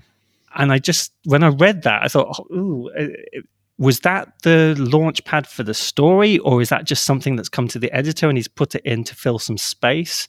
And 0.56 0.72
I 0.72 0.80
just 0.80 1.14
when 1.26 1.44
I 1.44 1.50
read 1.50 1.84
that, 1.84 2.04
I 2.04 2.08
thought, 2.08 2.40
oh, 2.40 2.56
ooh, 2.56 2.90
uh, 2.98 3.08
was 3.78 4.02
that 4.02 4.34
the 4.44 4.76
launch 4.78 5.24
pad 5.24 5.48
for 5.48 5.64
the 5.64 5.74
story, 5.74 6.38
or 6.40 6.62
is 6.62 6.70
that 6.70 6.84
just 6.84 7.06
something 7.06 7.36
that's 7.36 7.50
come 7.50 7.68
to 7.70 7.80
the 7.80 7.92
editor 7.94 8.28
and 8.28 8.38
he's 8.38 8.48
put 8.48 8.76
it 8.76 8.82
in 8.84 9.04
to 9.06 9.16
fill 9.16 9.40
some 9.40 9.58
space? 9.58 10.28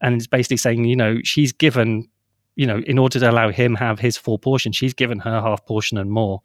And 0.00 0.16
it's 0.16 0.26
basically 0.26 0.56
saying, 0.56 0.84
you 0.84 0.96
know, 0.96 1.18
she's 1.22 1.52
given 1.52 2.08
you 2.56 2.66
know, 2.66 2.82
in 2.86 2.98
order 2.98 3.18
to 3.18 3.30
allow 3.30 3.50
him 3.50 3.74
have 3.74 3.98
his 3.98 4.16
full 4.16 4.38
portion, 4.38 4.72
she's 4.72 4.94
given 4.94 5.18
her 5.20 5.40
half 5.40 5.64
portion 5.64 5.96
and 5.98 6.10
more, 6.10 6.42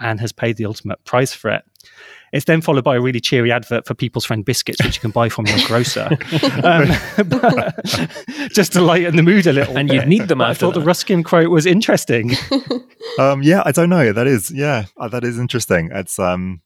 and 0.00 0.20
has 0.20 0.32
paid 0.32 0.56
the 0.56 0.64
ultimate 0.64 1.02
price 1.04 1.32
for 1.32 1.50
it. 1.50 1.62
It's 2.32 2.44
then 2.44 2.60
followed 2.60 2.84
by 2.84 2.96
a 2.96 3.00
really 3.00 3.20
cheery 3.20 3.50
advert 3.50 3.86
for 3.86 3.94
People's 3.94 4.26
Friend 4.26 4.44
biscuits, 4.44 4.84
which 4.84 4.96
you 4.96 5.00
can 5.00 5.10
buy 5.12 5.30
from 5.30 5.46
your 5.46 5.58
grocer, 5.66 6.08
um, 6.62 6.88
just 8.50 8.74
to 8.74 8.82
lighten 8.82 9.16
the 9.16 9.22
mood 9.22 9.46
a 9.46 9.52
little. 9.52 9.78
And 9.78 9.88
bit. 9.88 9.94
you'd 9.94 10.08
need 10.08 10.28
them 10.28 10.38
But 10.38 10.48
I 10.48 10.50
after 10.50 10.66
thought 10.66 10.74
the. 10.74 10.82
Ruskin 10.82 11.22
quote 11.22 11.50
was 11.50 11.66
interesting. 11.66 12.32
Um, 13.18 13.42
yeah, 13.42 13.62
I 13.64 13.72
don't 13.72 13.88
know. 13.88 14.12
That 14.12 14.26
is, 14.28 14.50
yeah, 14.50 14.84
uh, 14.96 15.08
that 15.08 15.24
is 15.24 15.38
interesting. 15.38 15.88
It's 15.92 16.18
um 16.20 16.60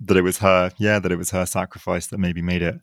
that 0.00 0.16
it 0.16 0.22
was 0.22 0.38
her, 0.38 0.70
yeah, 0.78 0.98
that 1.00 1.10
it 1.12 1.16
was 1.16 1.30
her 1.32 1.44
sacrifice 1.44 2.06
that 2.06 2.18
maybe 2.18 2.40
made 2.40 2.62
it. 2.62 2.76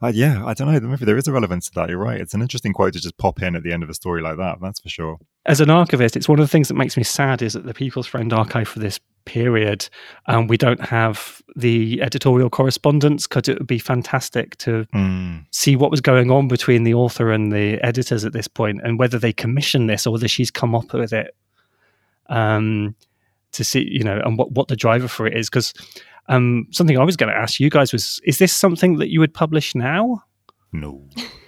Uh, 0.00 0.12
yeah, 0.14 0.44
I 0.46 0.54
don't 0.54 0.72
know. 0.72 0.80
Maybe 0.80 1.04
there 1.04 1.16
is 1.16 1.28
a 1.28 1.32
relevance 1.32 1.66
to 1.66 1.74
that. 1.74 1.90
You're 1.90 1.98
right. 1.98 2.20
It's 2.20 2.34
an 2.34 2.40
interesting 2.40 2.72
quote 2.72 2.92
to 2.94 3.00
just 3.00 3.18
pop 3.18 3.42
in 3.42 3.56
at 3.56 3.62
the 3.62 3.72
end 3.72 3.82
of 3.82 3.90
a 3.90 3.94
story 3.94 4.22
like 4.22 4.36
that. 4.38 4.58
That's 4.62 4.80
for 4.80 4.88
sure. 4.88 5.18
As 5.44 5.60
an 5.60 5.70
archivist, 5.70 6.16
it's 6.16 6.28
one 6.28 6.38
of 6.38 6.44
the 6.44 6.50
things 6.50 6.68
that 6.68 6.74
makes 6.74 6.96
me 6.96 7.02
sad 7.02 7.42
is 7.42 7.52
that 7.54 7.66
the 7.66 7.74
People's 7.74 8.06
Friend 8.06 8.32
archive 8.32 8.68
for 8.68 8.78
this 8.78 8.98
period, 9.24 9.88
um, 10.26 10.46
we 10.46 10.56
don't 10.56 10.80
have 10.80 11.42
the 11.56 12.00
editorial 12.02 12.48
correspondence 12.50 13.26
because 13.26 13.48
it 13.48 13.58
would 13.58 13.66
be 13.66 13.78
fantastic 13.78 14.56
to 14.58 14.86
Mm, 14.94 15.44
see 15.50 15.76
what 15.76 15.90
was 15.90 16.00
going 16.00 16.30
on 16.30 16.48
between 16.48 16.84
the 16.84 16.94
author 16.94 17.30
and 17.30 17.52
the 17.52 17.78
editors 17.84 18.24
at 18.24 18.32
this 18.32 18.48
point 18.48 18.80
and 18.82 18.98
whether 18.98 19.18
they 19.18 19.32
commissioned 19.32 19.88
this 19.88 20.06
or 20.06 20.12
whether 20.12 20.28
she's 20.28 20.50
come 20.50 20.74
up 20.74 20.92
with 20.92 21.12
it 21.12 21.34
um, 22.28 22.94
to 23.52 23.64
see, 23.64 23.86
you 23.90 24.02
know, 24.02 24.20
and 24.24 24.38
what, 24.38 24.52
what 24.52 24.68
the 24.68 24.76
driver 24.76 25.08
for 25.08 25.26
it 25.26 25.36
is. 25.36 25.50
Because 25.50 25.74
um, 26.28 26.66
something 26.70 26.98
I 26.98 27.04
was 27.04 27.16
going 27.16 27.32
to 27.32 27.38
ask 27.38 27.60
you 27.60 27.68
guys 27.70 27.92
was 27.92 28.20
is 28.24 28.38
this 28.38 28.52
something 28.52 28.98
that 28.98 29.10
you 29.10 29.20
would 29.20 29.34
publish 29.34 29.74
now? 29.74 30.22
no, 30.72 31.06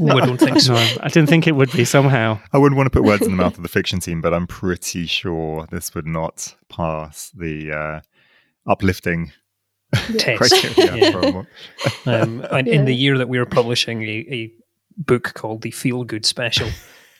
Oh, 0.00 0.16
I 0.16 0.26
don't 0.26 0.38
think 0.38 0.60
so. 0.60 0.74
No, 0.74 0.96
I 1.00 1.08
didn't 1.08 1.28
think 1.28 1.46
it 1.46 1.52
would 1.52 1.72
be 1.72 1.84
somehow. 1.84 2.40
I 2.52 2.58
wouldn't 2.58 2.76
want 2.76 2.86
to 2.86 2.90
put 2.90 3.04
words 3.04 3.22
in 3.22 3.30
the 3.30 3.36
mouth 3.36 3.56
of 3.56 3.62
the 3.62 3.68
fiction 3.68 4.00
team, 4.00 4.20
but 4.20 4.32
I'm 4.32 4.46
pretty 4.46 5.06
sure 5.06 5.66
this 5.70 5.94
would 5.94 6.06
not 6.06 6.54
pass 6.68 7.30
the 7.30 7.72
uh, 7.72 8.00
uplifting 8.70 9.32
Test. 9.92 10.36
criteria. 10.36 11.10
Yeah. 11.10 11.42
Um, 12.06 12.46
and 12.50 12.68
in 12.68 12.84
the 12.84 12.94
year 12.94 13.18
that 13.18 13.28
we 13.28 13.38
were 13.38 13.46
publishing 13.46 14.02
a, 14.02 14.26
a 14.30 14.52
book 14.98 15.32
called 15.34 15.62
the 15.62 15.70
Feel 15.70 16.04
Good 16.04 16.26
Special, 16.26 16.68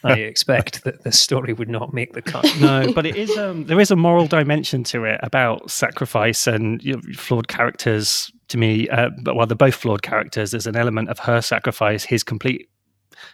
I 0.04 0.12
expect 0.20 0.84
that 0.84 1.04
the 1.04 1.12
story 1.12 1.52
would 1.52 1.68
not 1.68 1.92
make 1.92 2.12
the 2.12 2.22
cut. 2.22 2.46
no, 2.60 2.92
but 2.92 3.06
it 3.06 3.16
is. 3.16 3.36
Um, 3.36 3.64
there 3.64 3.80
is 3.80 3.90
a 3.90 3.96
moral 3.96 4.26
dimension 4.26 4.84
to 4.84 5.04
it 5.04 5.20
about 5.22 5.70
sacrifice 5.70 6.46
and 6.46 6.82
you 6.82 6.94
know, 6.94 7.00
flawed 7.14 7.48
characters. 7.48 8.32
To 8.48 8.56
me, 8.56 8.88
uh, 8.88 9.10
but 9.22 9.36
while 9.36 9.46
they're 9.46 9.54
both 9.54 9.74
flawed 9.74 10.00
characters, 10.00 10.52
there's 10.52 10.66
an 10.66 10.74
element 10.74 11.10
of 11.10 11.18
her 11.18 11.42
sacrifice, 11.42 12.04
his 12.04 12.24
complete 12.24 12.70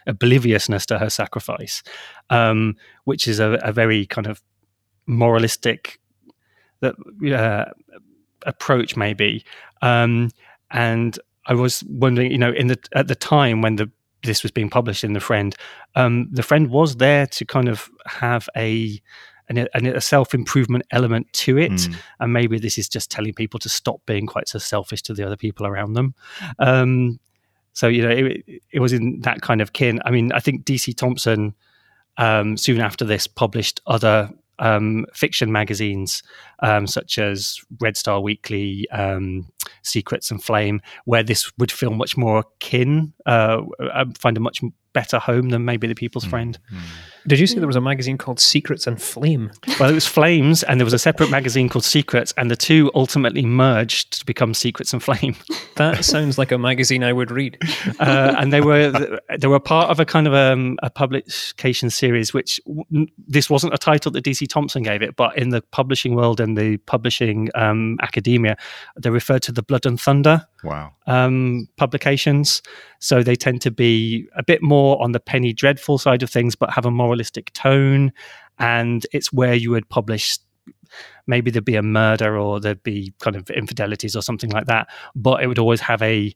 obliviousness 0.07 0.85
to 0.87 0.99
her 0.99 1.09
sacrifice, 1.09 1.83
um, 2.29 2.75
which 3.05 3.25
is 3.25 3.39
a, 3.39 3.57
a 3.63 3.71
very 3.71 4.05
kind 4.05 4.27
of 4.27 4.41
moralistic 5.07 6.01
that 6.81 6.95
uh, 7.33 7.71
approach, 8.45 8.97
maybe. 8.97 9.45
Um, 9.81 10.31
and 10.71 11.17
I 11.47 11.53
was 11.53 11.83
wondering, 11.87 12.31
you 12.31 12.37
know, 12.37 12.51
in 12.51 12.67
the 12.67 12.79
at 12.93 13.07
the 13.07 13.15
time 13.15 13.61
when 13.61 13.75
the 13.75 13.89
this 14.25 14.43
was 14.43 14.51
being 14.51 14.69
published 14.69 15.03
in 15.03 15.13
the 15.13 15.19
Friend, 15.19 15.55
um, 15.95 16.27
the 16.31 16.43
Friend 16.43 16.69
was 16.69 16.97
there 16.97 17.27
to 17.27 17.45
kind 17.45 17.69
of 17.69 17.89
have 18.05 18.49
a 18.55 19.01
an, 19.47 19.67
a 19.75 20.01
self 20.01 20.33
improvement 20.33 20.83
element 20.91 21.31
to 21.33 21.57
it, 21.57 21.71
Mm. 21.71 21.95
and 22.19 22.33
maybe 22.33 22.57
this 22.59 22.77
is 22.77 22.89
just 22.89 23.11
telling 23.11 23.33
people 23.33 23.59
to 23.59 23.69
stop 23.69 24.01
being 24.07 24.25
quite 24.25 24.47
so 24.49 24.57
selfish 24.59 25.03
to 25.03 25.13
the 25.13 25.23
other 25.25 25.37
people 25.37 25.67
around 25.67 25.93
them. 25.93 26.15
Um, 26.57 27.19
so 27.73 27.87
you 27.87 28.01
know, 28.01 28.09
it, 28.09 28.43
it 28.71 28.79
was 28.79 28.91
in 28.93 29.19
that 29.21 29.41
kind 29.41 29.61
of 29.61 29.73
kin. 29.73 30.01
I 30.03 30.11
mean, 30.11 30.31
I 30.31 30.39
think 30.39 30.65
DC 30.65 30.95
Thomson 30.97 31.53
um, 32.17 32.57
soon 32.57 32.81
after 32.81 33.05
this 33.05 33.27
published 33.27 33.81
other 33.85 34.31
um, 34.59 35.05
fiction 35.13 35.51
magazines 35.51 36.23
um, 36.59 36.87
such 36.87 37.19
as 37.19 37.59
Red 37.81 37.97
Star 37.97 38.21
Weekly, 38.21 38.89
um, 38.89 39.47
Secrets 39.83 40.31
and 40.31 40.43
Flame, 40.43 40.81
where 41.05 41.23
this 41.23 41.51
would 41.57 41.71
feel 41.71 41.91
much 41.91 42.17
more 42.17 42.39
akin, 42.39 43.13
uh, 43.25 43.61
find 44.17 44.37
a 44.37 44.39
much 44.39 44.61
better 44.93 45.19
home 45.19 45.49
than 45.49 45.65
maybe 45.65 45.87
the 45.87 45.95
People's 45.95 46.25
Friend. 46.25 46.57
Mm. 46.73 46.79
Did 47.27 47.39
you 47.39 47.47
say 47.47 47.57
there 47.57 47.67
was 47.67 47.75
a 47.75 47.81
magazine 47.81 48.17
called 48.17 48.39
Secrets 48.39 48.85
and 48.85 49.01
Flame? 49.01 49.51
Well, 49.79 49.89
it 49.89 49.93
was 49.93 50.05
Flames, 50.05 50.61
and 50.63 50.79
there 50.79 50.85
was 50.85 50.93
a 50.93 50.99
separate 50.99 51.31
magazine 51.31 51.69
called 51.69 51.83
Secrets, 51.83 52.33
and 52.37 52.51
the 52.51 52.55
two 52.55 52.91
ultimately 52.93 53.43
merged 53.43 54.19
to 54.19 54.25
become 54.25 54.53
Secrets 54.53 54.93
and 54.93 55.01
Flame. 55.01 55.35
That 55.75 56.05
sounds 56.05 56.37
like 56.37 56.53
a 56.53 56.57
magazine 56.57 57.03
I 57.03 57.11
would 57.11 57.31
read. 57.31 57.57
uh, 57.99 58.33
and 58.37 58.53
they 58.53 58.61
were 58.61 59.19
they 59.37 59.47
were 59.47 59.59
part 59.59 59.89
of 59.89 59.99
a 59.99 60.05
kind 60.05 60.25
of 60.25 60.33
um, 60.33 60.77
a 60.81 60.89
publication 60.89 61.89
series, 61.89 62.33
which 62.33 62.61
w- 62.65 63.07
this 63.27 63.49
wasn't 63.49 63.73
a 63.73 63.77
title 63.77 64.09
that 64.13 64.23
DC 64.23 64.47
Thomson 64.47 64.83
gave 64.83 65.01
it, 65.01 65.17
but 65.17 65.37
in 65.37 65.49
the 65.49 65.61
publishing 65.61 66.15
world 66.15 66.39
and 66.39 66.57
the 66.57 66.77
publishing 66.77 67.49
um, 67.55 67.97
academia, 68.01 68.55
they 68.97 69.09
referred 69.09 69.41
to 69.43 69.51
the 69.51 69.61
Blood 69.63 69.85
and 69.85 69.99
Thunder 69.99 70.47
Wow. 70.63 70.93
um, 71.07 71.67
publications. 71.75 72.61
So 72.99 73.21
they 73.21 73.35
tend 73.35 73.61
to 73.63 73.71
be 73.71 74.27
a 74.37 74.43
bit 74.43 74.63
more 74.63 75.01
on 75.03 75.11
the 75.11 75.19
penny 75.19 75.51
dreadful 75.51 75.97
side 75.97 76.23
of 76.23 76.29
things, 76.29 76.55
but 76.55 76.71
have 76.71 76.85
a 76.85 76.91
moralistic 77.15 77.53
tone. 77.53 78.11
And 78.59 79.05
it's 79.13 79.31
where 79.31 79.53
you 79.53 79.71
would 79.71 79.89
publish. 79.89 80.37
Maybe 81.27 81.51
there'd 81.51 81.65
be 81.65 81.75
a 81.75 81.83
murder 81.83 82.37
or 82.37 82.59
there'd 82.59 82.83
be 82.83 83.13
kind 83.19 83.35
of 83.35 83.49
infidelities 83.49 84.15
or 84.15 84.21
something 84.21 84.49
like 84.51 84.67
that, 84.67 84.87
but 85.15 85.43
it 85.43 85.47
would 85.47 85.59
always 85.59 85.81
have 85.81 86.01
a 86.01 86.35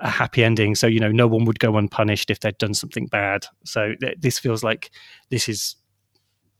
a 0.00 0.10
happy 0.10 0.42
ending. 0.42 0.74
So 0.74 0.86
you 0.88 0.98
know, 0.98 1.12
no 1.12 1.28
one 1.28 1.44
would 1.44 1.60
go 1.60 1.76
unpunished 1.76 2.28
if 2.28 2.40
they'd 2.40 2.58
done 2.58 2.74
something 2.74 3.06
bad. 3.06 3.46
So 3.64 3.94
th- 4.00 4.18
this 4.20 4.38
feels 4.38 4.64
like 4.64 4.90
this 5.30 5.48
is 5.48 5.76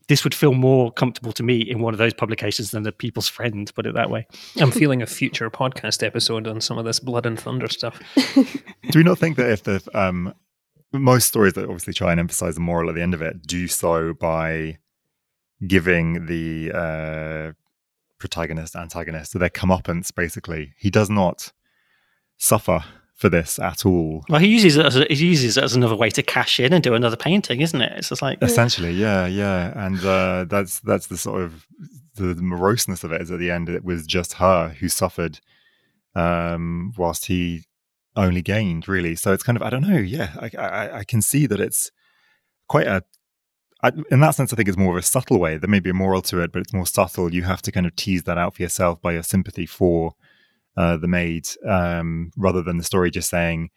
this 0.09 0.23
would 0.23 0.35
feel 0.35 0.53
more 0.53 0.93
comfortable 0.93 1.33
to 1.33 1.43
me 1.43 1.59
in 1.59 1.81
one 1.81 1.95
of 1.95 1.99
those 1.99 2.15
publications 2.15 2.71
than 2.71 2.83
the 2.83 2.93
People's 2.93 3.29
Friend. 3.29 3.71
Put 3.75 3.87
it 3.87 3.95
that 3.95 4.11
way. 4.11 4.27
I'm 4.61 4.71
feeling 4.71 5.03
a 5.03 5.07
future 5.07 5.51
podcast 5.51 6.03
episode 6.07 6.47
on 6.47 6.61
some 6.61 6.79
of 6.79 6.85
this 6.85 7.01
Blood 7.01 7.27
and 7.27 7.39
Thunder 7.39 7.69
stuff. 7.69 8.01
Do 8.35 8.99
we 8.99 9.03
not 9.03 9.19
think 9.19 9.37
that 9.37 9.51
if 9.51 9.63
the 9.63 9.83
um, 9.95 10.35
most 10.99 11.29
stories 11.29 11.55
that 11.55 11.65
obviously 11.65 11.93
try 11.93 12.11
and 12.11 12.21
emphasize 12.21 12.55
the 12.55 12.61
moral 12.61 12.89
at 12.89 12.95
the 12.95 13.03
end 13.03 13.15
of 13.15 13.23
it 13.23 13.43
do 13.47 13.69
so 13.69 14.15
by 14.15 14.79
giving 15.67 16.27
the 16.27 16.73
uh, 16.73 17.53
protagonist, 18.19 18.77
antagonist, 18.77 19.33
so 19.33 19.39
their 19.39 19.51
comeuppance, 19.51 20.15
basically, 20.15 20.75
he 20.79 20.91
does 20.91 21.11
not 21.11 21.53
suffer 22.37 22.85
for 23.15 23.29
this 23.29 23.59
at 23.59 23.87
all. 23.87 24.25
Well, 24.29 24.41
he 24.41 24.49
uses 24.49 24.77
it 24.77 24.87
as 24.87 24.97
a, 24.97 25.05
he 25.09 25.27
uses 25.27 25.57
it 25.57 25.65
as 25.65 25.77
another 25.77 25.95
way 25.95 26.11
to 26.11 26.23
cash 26.23 26.59
in 26.59 26.73
and 26.73 26.83
do 26.83 26.95
another 26.95 27.17
painting, 27.17 27.61
isn't 27.61 27.81
it? 27.81 27.93
It's 27.97 28.09
just 28.09 28.23
like 28.23 28.39
Essentially, 28.43 28.93
yeah, 28.93 29.27
yeah, 29.27 29.73
and 29.87 30.05
uh, 30.05 30.45
that's 30.45 30.81
that's 30.81 31.07
the 31.07 31.17
sort 31.17 31.43
of 31.43 31.67
the, 32.17 32.35
the 32.35 32.43
moroseness 32.43 33.05
of 33.05 33.13
it. 33.13 33.21
Is 33.21 33.31
at 33.31 33.39
the 33.39 33.51
end, 33.51 33.69
it 33.69 33.85
was 33.85 34.07
just 34.07 34.35
her 34.35 34.71
who 34.81 34.89
suffered, 34.89 35.39
um, 36.15 36.93
whilst 36.97 37.27
he 37.27 37.65
only 38.17 38.43
gained. 38.43 38.89
Really, 38.89 39.17
so 39.17 39.33
it's 39.33 39.43
kind 39.43 39.57
of 39.57 39.63
I 39.63 39.71
don't 39.71 39.89
know. 39.89 39.99
Yeah, 39.99 40.35
I 40.39 40.51
I, 40.59 40.99
I 40.99 41.05
can 41.05 41.23
see 41.23 41.47
that 41.47 41.61
it's 41.61 41.91
quite 42.69 42.87
a. 42.87 43.03
I, 43.83 43.93
in 44.11 44.21
that 44.21 44.35
sense, 44.35 44.53
I 44.53 44.57
think 44.57 44.69
it's 44.69 44.79
more 44.79 44.97
of 44.97 45.05
a 45.05 45.07
subtle 45.07 45.39
way. 45.39 45.59
There 45.59 45.69
may 45.69 45.81
be 45.81 45.91
a 45.91 45.95
moral 45.95 46.23
to 46.23 46.41
it, 46.41 46.53
but 46.53 46.61
it's 46.61 46.73
more 46.73 46.87
subtle. 46.87 47.35
You 47.35 47.43
have 47.43 47.61
to 47.63 47.73
kind 47.73 47.87
of 47.87 47.95
tease 47.97 48.23
that 48.23 48.39
out 48.39 48.55
for 48.55 48.63
yourself 48.63 49.03
by 49.03 49.13
your 49.13 49.23
sympathy 49.23 49.67
for 49.67 50.15
uh, 50.77 50.97
the 50.97 51.09
maid, 51.09 51.49
um, 51.69 52.31
rather 52.37 52.63
than 52.63 52.79
the 52.79 52.85
story 52.85 53.11
just 53.11 53.29
saying 53.29 53.71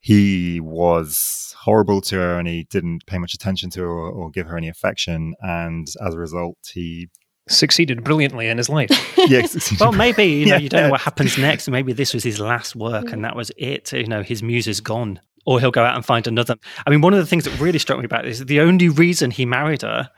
he 0.00 0.60
was 0.60 1.54
horrible 1.60 2.02
to 2.02 2.16
her 2.16 2.38
and 2.38 2.46
he 2.46 2.64
didn't 2.64 3.06
pay 3.06 3.16
much 3.16 3.32
attention 3.32 3.70
to 3.70 3.80
her 3.80 3.88
or, 3.88 4.10
or 4.10 4.30
give 4.30 4.46
her 4.46 4.56
any 4.58 4.68
affection, 4.68 5.34
and 5.40 5.86
as 6.04 6.14
a 6.14 6.18
result, 6.18 6.58
he 6.72 7.08
Succeeded 7.48 8.02
brilliantly 8.02 8.48
in 8.48 8.56
his 8.56 8.68
life. 8.68 8.90
yeah, 9.28 9.46
well, 9.80 9.92
maybe 9.92 10.24
you 10.24 10.46
know 10.46 10.56
you 10.56 10.68
don't 10.68 10.84
know 10.84 10.90
what 10.90 11.02
happens 11.02 11.36
next. 11.36 11.68
Maybe 11.68 11.92
this 11.92 12.14
was 12.14 12.24
his 12.24 12.40
last 12.40 12.74
work, 12.74 13.12
and 13.12 13.20
mm. 13.20 13.22
that 13.22 13.36
was 13.36 13.50
it. 13.58 13.92
You 13.92 14.06
know, 14.06 14.22
his 14.22 14.42
muse 14.42 14.66
is 14.66 14.80
gone, 14.80 15.20
or 15.44 15.60
he'll 15.60 15.70
go 15.70 15.84
out 15.84 15.94
and 15.94 16.04
find 16.04 16.26
another. 16.26 16.56
I 16.86 16.90
mean, 16.90 17.02
one 17.02 17.12
of 17.12 17.18
the 17.18 17.26
things 17.26 17.44
that 17.44 17.58
really 17.60 17.78
struck 17.78 17.98
me 17.98 18.06
about 18.06 18.24
this: 18.24 18.38
the 18.38 18.60
only 18.60 18.88
reason 18.88 19.30
he 19.30 19.44
married 19.44 19.82
her 19.82 20.10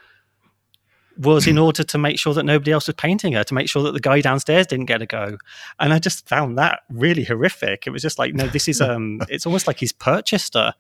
was 1.19 1.47
in 1.47 1.59
order 1.59 1.83
to 1.83 1.99
make 1.99 2.19
sure 2.19 2.35
that 2.35 2.45
nobody 2.45 2.73
else 2.73 2.87
was 2.87 2.95
painting 2.95 3.33
her, 3.33 3.45
to 3.45 3.55
make 3.55 3.69
sure 3.69 3.83
that 3.83 3.93
the 3.93 4.01
guy 4.01 4.21
downstairs 4.21 4.67
didn't 4.67 4.87
get 4.87 5.03
a 5.03 5.07
go. 5.07 5.39
And 5.79 5.93
I 5.93 5.99
just 5.99 6.29
found 6.29 6.59
that 6.59 6.81
really 6.91 7.25
horrific. 7.25 7.87
It 7.87 7.91
was 7.91 8.03
just 8.03 8.19
like, 8.19 8.35
no, 8.35 8.47
this 8.47 8.69
is 8.69 8.81
um, 8.81 9.21
it's 9.29 9.47
almost 9.47 9.67
like 9.67 9.79
he's 9.79 9.93
purchased 9.93 10.55
her. 10.55 10.75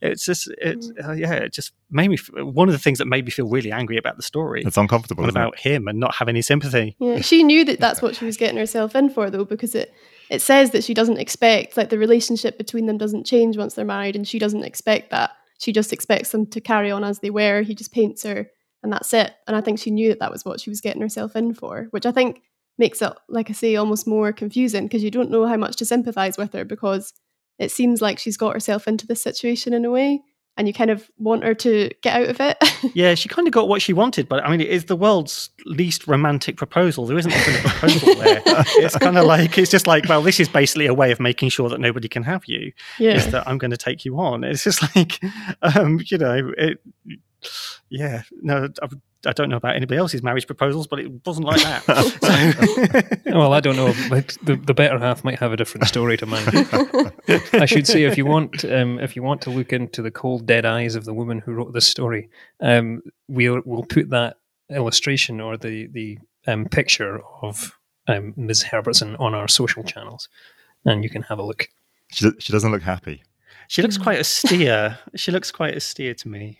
It's 0.00 0.24
just, 0.24 0.48
it, 0.58 0.84
uh, 1.04 1.12
yeah, 1.12 1.34
it 1.34 1.52
just 1.52 1.72
made 1.90 2.08
me. 2.08 2.18
One 2.34 2.68
of 2.68 2.72
the 2.72 2.78
things 2.78 2.98
that 2.98 3.06
made 3.06 3.24
me 3.24 3.30
feel 3.30 3.48
really 3.48 3.72
angry 3.72 3.96
about 3.96 4.16
the 4.16 4.22
story 4.22 4.62
it's 4.64 4.76
uncomfortable. 4.76 5.24
and 5.24 5.30
Isn't 5.30 5.40
it? 5.40 5.44
about 5.44 5.58
him 5.58 5.88
and 5.88 5.98
not 5.98 6.14
have 6.16 6.28
any 6.28 6.42
sympathy. 6.42 6.96
Yeah, 6.98 7.20
she 7.20 7.42
knew 7.42 7.64
that 7.64 7.80
that's 7.80 8.00
what 8.02 8.16
she 8.16 8.24
was 8.24 8.36
getting 8.36 8.56
herself 8.58 8.94
in 8.94 9.10
for, 9.10 9.30
though, 9.30 9.44
because 9.44 9.74
it 9.74 9.92
it 10.30 10.40
says 10.40 10.70
that 10.70 10.84
she 10.84 10.94
doesn't 10.94 11.18
expect 11.18 11.76
like 11.76 11.90
the 11.90 11.98
relationship 11.98 12.56
between 12.56 12.86
them 12.86 12.96
doesn't 12.98 13.26
change 13.26 13.56
once 13.56 13.74
they're 13.74 13.84
married, 13.84 14.16
and 14.16 14.26
she 14.26 14.38
doesn't 14.38 14.64
expect 14.64 15.10
that. 15.10 15.30
She 15.58 15.72
just 15.72 15.92
expects 15.92 16.30
them 16.30 16.46
to 16.46 16.60
carry 16.60 16.90
on 16.90 17.04
as 17.04 17.20
they 17.20 17.30
were. 17.30 17.62
He 17.62 17.74
just 17.74 17.92
paints 17.92 18.24
her, 18.24 18.50
and 18.82 18.92
that's 18.92 19.12
it. 19.12 19.32
And 19.46 19.56
I 19.56 19.60
think 19.60 19.78
she 19.78 19.90
knew 19.90 20.08
that 20.10 20.18
that 20.20 20.32
was 20.32 20.44
what 20.44 20.60
she 20.60 20.70
was 20.70 20.80
getting 20.80 21.02
herself 21.02 21.36
in 21.36 21.54
for, 21.54 21.88
which 21.90 22.06
I 22.06 22.12
think 22.12 22.42
makes 22.78 23.02
it, 23.02 23.12
like 23.28 23.50
I 23.50 23.52
say, 23.52 23.76
almost 23.76 24.06
more 24.06 24.32
confusing 24.32 24.84
because 24.86 25.04
you 25.04 25.10
don't 25.10 25.30
know 25.30 25.46
how 25.46 25.56
much 25.56 25.76
to 25.76 25.84
sympathise 25.84 26.36
with 26.36 26.52
her 26.52 26.64
because 26.64 27.12
it 27.58 27.70
seems 27.70 28.02
like 28.02 28.18
she's 28.18 28.36
got 28.36 28.54
herself 28.54 28.88
into 28.88 29.06
this 29.06 29.22
situation 29.22 29.72
in 29.72 29.84
a 29.84 29.90
way, 29.90 30.20
and 30.56 30.66
you 30.66 30.74
kind 30.74 30.90
of 30.90 31.10
want 31.18 31.44
her 31.44 31.54
to 31.54 31.90
get 32.02 32.20
out 32.20 32.28
of 32.28 32.40
it. 32.40 32.56
yeah, 32.94 33.14
she 33.14 33.28
kind 33.28 33.46
of 33.46 33.52
got 33.52 33.68
what 33.68 33.80
she 33.80 33.92
wanted, 33.92 34.28
but 34.28 34.44
I 34.44 34.50
mean, 34.50 34.60
it 34.60 34.68
is 34.68 34.86
the 34.86 34.96
world's 34.96 35.50
least 35.64 36.06
romantic 36.06 36.56
proposal. 36.56 37.06
There 37.06 37.18
isn't 37.18 37.32
even 37.32 37.54
a 37.54 37.58
proposal 37.58 38.14
there. 38.16 38.42
It's 38.46 38.96
kind 38.98 39.16
of 39.16 39.24
like 39.24 39.56
it's 39.56 39.70
just 39.70 39.86
like, 39.86 40.08
well, 40.08 40.22
this 40.22 40.40
is 40.40 40.48
basically 40.48 40.86
a 40.86 40.94
way 40.94 41.10
of 41.12 41.20
making 41.20 41.50
sure 41.50 41.68
that 41.68 41.80
nobody 41.80 42.08
can 42.08 42.22
have 42.22 42.44
you. 42.46 42.72
yeah. 42.98 43.14
Is 43.14 43.30
that 43.30 43.46
I'm 43.46 43.58
going 43.58 43.70
to 43.70 43.76
take 43.76 44.04
you 44.04 44.18
on? 44.18 44.44
It's 44.44 44.64
just 44.64 44.94
like, 44.94 45.20
um, 45.62 46.00
you 46.06 46.18
know, 46.18 46.52
it. 46.58 46.80
Yeah, 47.94 48.22
no, 48.40 48.68
I, 48.82 48.86
I 49.28 49.32
don't 49.32 49.50
know 49.50 49.58
about 49.58 49.76
anybody 49.76 49.98
else's 49.98 50.22
marriage 50.22 50.46
proposals, 50.46 50.86
but 50.86 50.98
it 50.98 51.12
wasn't 51.26 51.46
like 51.46 51.60
that. 51.62 51.82
So- 53.26 53.30
well, 53.38 53.52
I 53.52 53.60
don't 53.60 53.76
know. 53.76 53.92
Like 54.10 54.32
the, 54.42 54.56
the 54.56 54.72
better 54.72 54.98
half 54.98 55.22
might 55.24 55.38
have 55.40 55.52
a 55.52 55.56
different 55.58 55.86
story 55.86 56.16
to 56.16 56.24
mine. 56.26 56.42
I 57.52 57.66
should 57.66 57.86
say, 57.86 58.04
if 58.04 58.16
you 58.16 58.24
want, 58.24 58.64
um, 58.64 58.98
if 58.98 59.14
you 59.14 59.22
want 59.22 59.42
to 59.42 59.50
look 59.50 59.72
into 59.74 60.00
the 60.00 60.10
cold 60.10 60.46
dead 60.46 60.64
eyes 60.64 60.94
of 60.94 61.04
the 61.04 61.12
woman 61.12 61.38
who 61.40 61.52
wrote 61.52 61.72
this 61.74 61.86
story, 61.86 62.30
um, 62.60 63.02
we'll 63.28 63.60
we'll 63.66 63.84
put 63.84 64.08
that 64.10 64.38
illustration 64.70 65.40
or 65.40 65.56
the 65.58 65.86
the 65.88 66.18
um, 66.46 66.64
picture 66.64 67.20
of 67.42 67.78
um, 68.08 68.32
Ms. 68.36 68.62
Herbertson 68.62 69.16
on 69.16 69.34
our 69.34 69.48
social 69.48 69.84
channels, 69.84 70.28
and 70.86 71.04
you 71.04 71.10
can 71.10 71.22
have 71.22 71.38
a 71.38 71.42
look. 71.42 71.68
She, 72.10 72.30
she 72.38 72.52
doesn't 72.52 72.72
look 72.72 72.82
happy. 72.82 73.22
She 73.68 73.82
looks 73.82 73.98
quite 73.98 74.18
austere. 74.18 74.98
she 75.14 75.30
looks 75.30 75.50
quite 75.50 75.76
austere 75.76 76.14
to 76.14 76.28
me. 76.28 76.56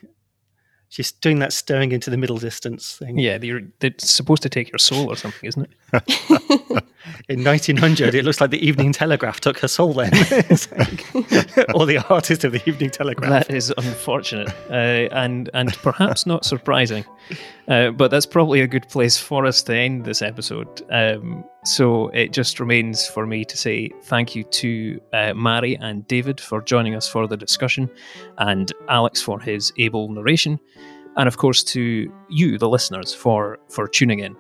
She's 0.93 1.11
doing 1.11 1.39
that 1.39 1.55
staring 1.55 1.91
into 1.93 2.11
the 2.11 2.19
middle 2.19 2.37
distance 2.37 2.99
thing. 2.99 3.19
Yeah, 3.19 3.39
they're, 3.39 3.63
they're 3.79 3.95
supposed 3.97 4.43
to 4.43 4.51
take 4.51 4.71
your 4.71 4.79
soul 4.79 5.11
or 5.11 5.17
something, 5.17 5.49
isn't 5.49 5.67
it? 5.91 6.05
In 7.31 7.43
1900, 7.43 8.15
it 8.15 8.27
looks 8.27 8.43
like 8.43 8.51
the 8.51 8.63
Evening 8.67 8.93
Telegraph 8.93 9.41
took 9.41 9.59
her 9.61 9.69
soul 9.69 9.95
then. 9.95 10.11
Like- 10.77 11.75
or 11.75 11.87
the 11.87 12.05
artist 12.11 12.45
of 12.45 12.53
the 12.53 12.61
Evening 12.67 12.91
Telegraph. 12.91 13.47
That 13.47 13.55
is 13.55 13.73
unfortunate 13.79 14.51
uh, 14.69 15.09
and 15.15 15.49
and 15.55 15.73
perhaps 15.79 16.27
not 16.27 16.45
surprising. 16.45 17.07
Uh, 17.69 17.91
but 17.93 18.11
that's 18.11 18.27
probably 18.27 18.61
a 18.61 18.67
good 18.67 18.87
place 18.91 19.17
for 19.17 19.47
us 19.47 19.63
to 19.63 19.75
end 19.75 20.05
this 20.05 20.21
episode. 20.21 20.83
Um, 20.91 21.43
so 21.65 22.09
it 22.09 22.33
just 22.33 22.59
remains 22.59 23.07
for 23.07 23.27
me 23.27 23.45
to 23.45 23.57
say 23.57 23.91
thank 24.05 24.35
you 24.35 24.43
to 24.45 25.01
uh, 25.13 25.33
Mary 25.35 25.77
and 25.77 26.07
David 26.09 26.41
for 26.41 26.61
joining 26.61 26.95
us 26.95 27.09
for 27.09 27.27
the 27.27 27.37
discussion, 27.37 27.89
and 28.39 28.73
Alex 28.89 29.23
for 29.23 29.39
his 29.39 29.73
able 29.79 30.09
narration, 30.09 30.59
and 31.17 31.29
of 31.29 31.37
course 31.37 31.63
to 31.65 32.13
you, 32.29 32.59
the 32.59 32.69
listeners, 32.69 33.15
for 33.15 33.59
for 33.69 33.87
tuning 33.87 34.21
in. 34.21 34.37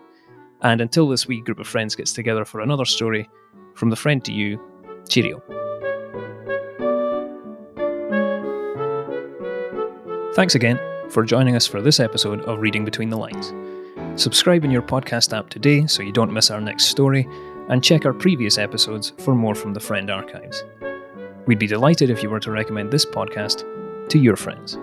And 0.62 0.80
until 0.80 1.08
this 1.08 1.26
wee 1.26 1.40
group 1.40 1.58
of 1.58 1.66
friends 1.66 1.94
gets 1.94 2.12
together 2.12 2.44
for 2.44 2.60
another 2.60 2.84
story, 2.84 3.28
from 3.74 3.90
the 3.90 3.96
friend 3.96 4.24
to 4.24 4.32
you, 4.32 4.60
cheerio. 5.08 5.42
Thanks 10.34 10.54
again 10.54 10.80
for 11.10 11.24
joining 11.24 11.56
us 11.56 11.66
for 11.66 11.82
this 11.82 12.00
episode 12.00 12.40
of 12.42 12.60
Reading 12.60 12.84
Between 12.84 13.10
the 13.10 13.18
Lines. 13.18 13.52
Subscribe 14.16 14.62
in 14.62 14.70
your 14.70 14.82
podcast 14.82 15.36
app 15.36 15.48
today 15.48 15.86
so 15.86 16.02
you 16.02 16.12
don't 16.12 16.32
miss 16.32 16.50
our 16.50 16.60
next 16.60 16.86
story, 16.86 17.26
and 17.70 17.82
check 17.82 18.04
our 18.04 18.12
previous 18.12 18.58
episodes 18.58 19.14
for 19.18 19.34
more 19.34 19.54
from 19.54 19.72
the 19.72 19.80
Friend 19.80 20.10
Archives. 20.10 20.64
We'd 21.46 21.58
be 21.58 21.66
delighted 21.66 22.10
if 22.10 22.22
you 22.22 22.28
were 22.28 22.40
to 22.40 22.50
recommend 22.50 22.90
this 22.90 23.06
podcast 23.06 23.64
to 24.10 24.18
your 24.18 24.36
friends. 24.36 24.78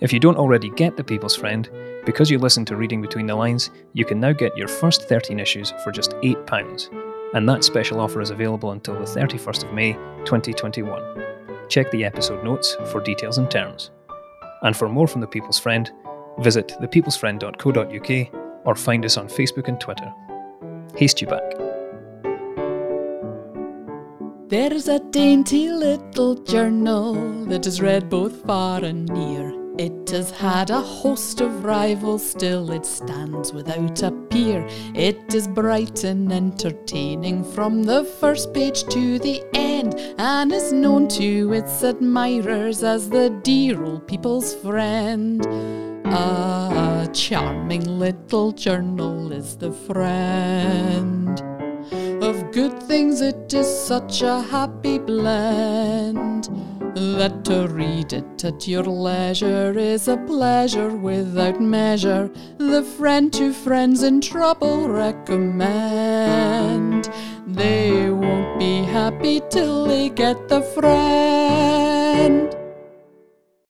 If 0.00 0.14
you 0.14 0.18
don't 0.18 0.38
already 0.38 0.70
get 0.70 0.96
The 0.96 1.04
People's 1.04 1.36
Friend, 1.36 1.68
because 2.06 2.30
you 2.30 2.38
listen 2.38 2.64
to 2.66 2.76
Reading 2.76 3.02
Between 3.02 3.26
the 3.26 3.34
Lines, 3.34 3.70
you 3.92 4.06
can 4.06 4.18
now 4.18 4.32
get 4.32 4.56
your 4.56 4.68
first 4.68 5.08
13 5.08 5.38
issues 5.38 5.74
for 5.84 5.92
just 5.92 6.12
£8, 6.22 7.34
and 7.34 7.46
that 7.48 7.64
special 7.64 8.00
offer 8.00 8.22
is 8.22 8.30
available 8.30 8.70
until 8.70 8.94
the 8.94 9.00
31st 9.00 9.64
of 9.64 9.74
May 9.74 9.92
2021. 10.24 11.22
Check 11.68 11.90
the 11.90 12.04
episode 12.04 12.42
notes 12.42 12.76
for 12.90 13.02
details 13.02 13.36
and 13.36 13.50
terms. 13.50 13.90
And 14.62 14.74
for 14.74 14.88
more 14.88 15.06
from 15.06 15.20
The 15.20 15.26
People's 15.26 15.58
Friend, 15.58 15.90
visit 16.38 16.74
thepeoplesfriend.co.uk 16.80 18.66
or 18.66 18.74
find 18.74 19.04
us 19.04 19.16
on 19.16 19.28
Facebook 19.28 19.68
and 19.68 19.80
Twitter. 19.80 20.12
Haste 20.96 21.20
you 21.20 21.28
back. 21.28 21.42
There's 24.48 24.86
a 24.86 25.00
dainty 25.00 25.70
little 25.70 26.36
journal 26.36 27.14
that 27.46 27.66
is 27.66 27.80
read 27.80 28.08
both 28.08 28.44
far 28.46 28.84
and 28.84 29.08
near. 29.08 29.52
It 29.78 30.08
has 30.10 30.30
had 30.30 30.70
a 30.70 30.80
host 30.80 31.40
of 31.40 31.64
rivals, 31.64 32.30
still 32.30 32.70
it 32.70 32.86
stands 32.86 33.52
without 33.52 34.02
a 34.02 34.10
peer. 34.30 34.66
It 34.94 35.34
is 35.34 35.48
bright 35.48 36.04
and 36.04 36.32
entertaining 36.32 37.44
from 37.44 37.82
the 37.82 38.04
first 38.04 38.54
page 38.54 38.84
to 38.84 39.18
the 39.18 39.42
end, 39.52 39.96
and 40.16 40.52
is 40.52 40.72
known 40.72 41.08
to 41.08 41.52
its 41.52 41.82
admirers 41.82 42.82
as 42.82 43.10
the 43.10 43.28
dear 43.42 43.84
old 43.84 44.06
people's 44.06 44.54
friend. 44.54 45.85
A 46.12 47.08
charming 47.12 47.98
little 47.98 48.52
journal 48.52 49.32
is 49.32 49.56
the 49.56 49.72
friend. 49.72 51.40
Of 52.22 52.52
good 52.52 52.82
things 52.82 53.20
it 53.20 53.52
is 53.52 53.66
such 53.66 54.22
a 54.22 54.40
happy 54.40 54.98
blend 54.98 56.48
that 56.94 57.44
to 57.44 57.66
read 57.68 58.12
it 58.12 58.44
at 58.44 58.66
your 58.66 58.84
leisure 58.84 59.78
is 59.78 60.08
a 60.08 60.16
pleasure 60.16 60.90
without 60.96 61.60
measure. 61.60 62.30
The 62.58 62.82
friend 62.82 63.32
to 63.34 63.52
friends 63.52 64.02
in 64.02 64.20
trouble 64.20 64.88
recommend. 64.88 66.26
They 67.46 68.10
won't 68.10 68.58
be 68.58 68.82
happy 68.82 69.42
till 69.50 69.84
they 69.86 70.08
get 70.08 70.48
the 70.48 70.62
friend. 70.62 72.56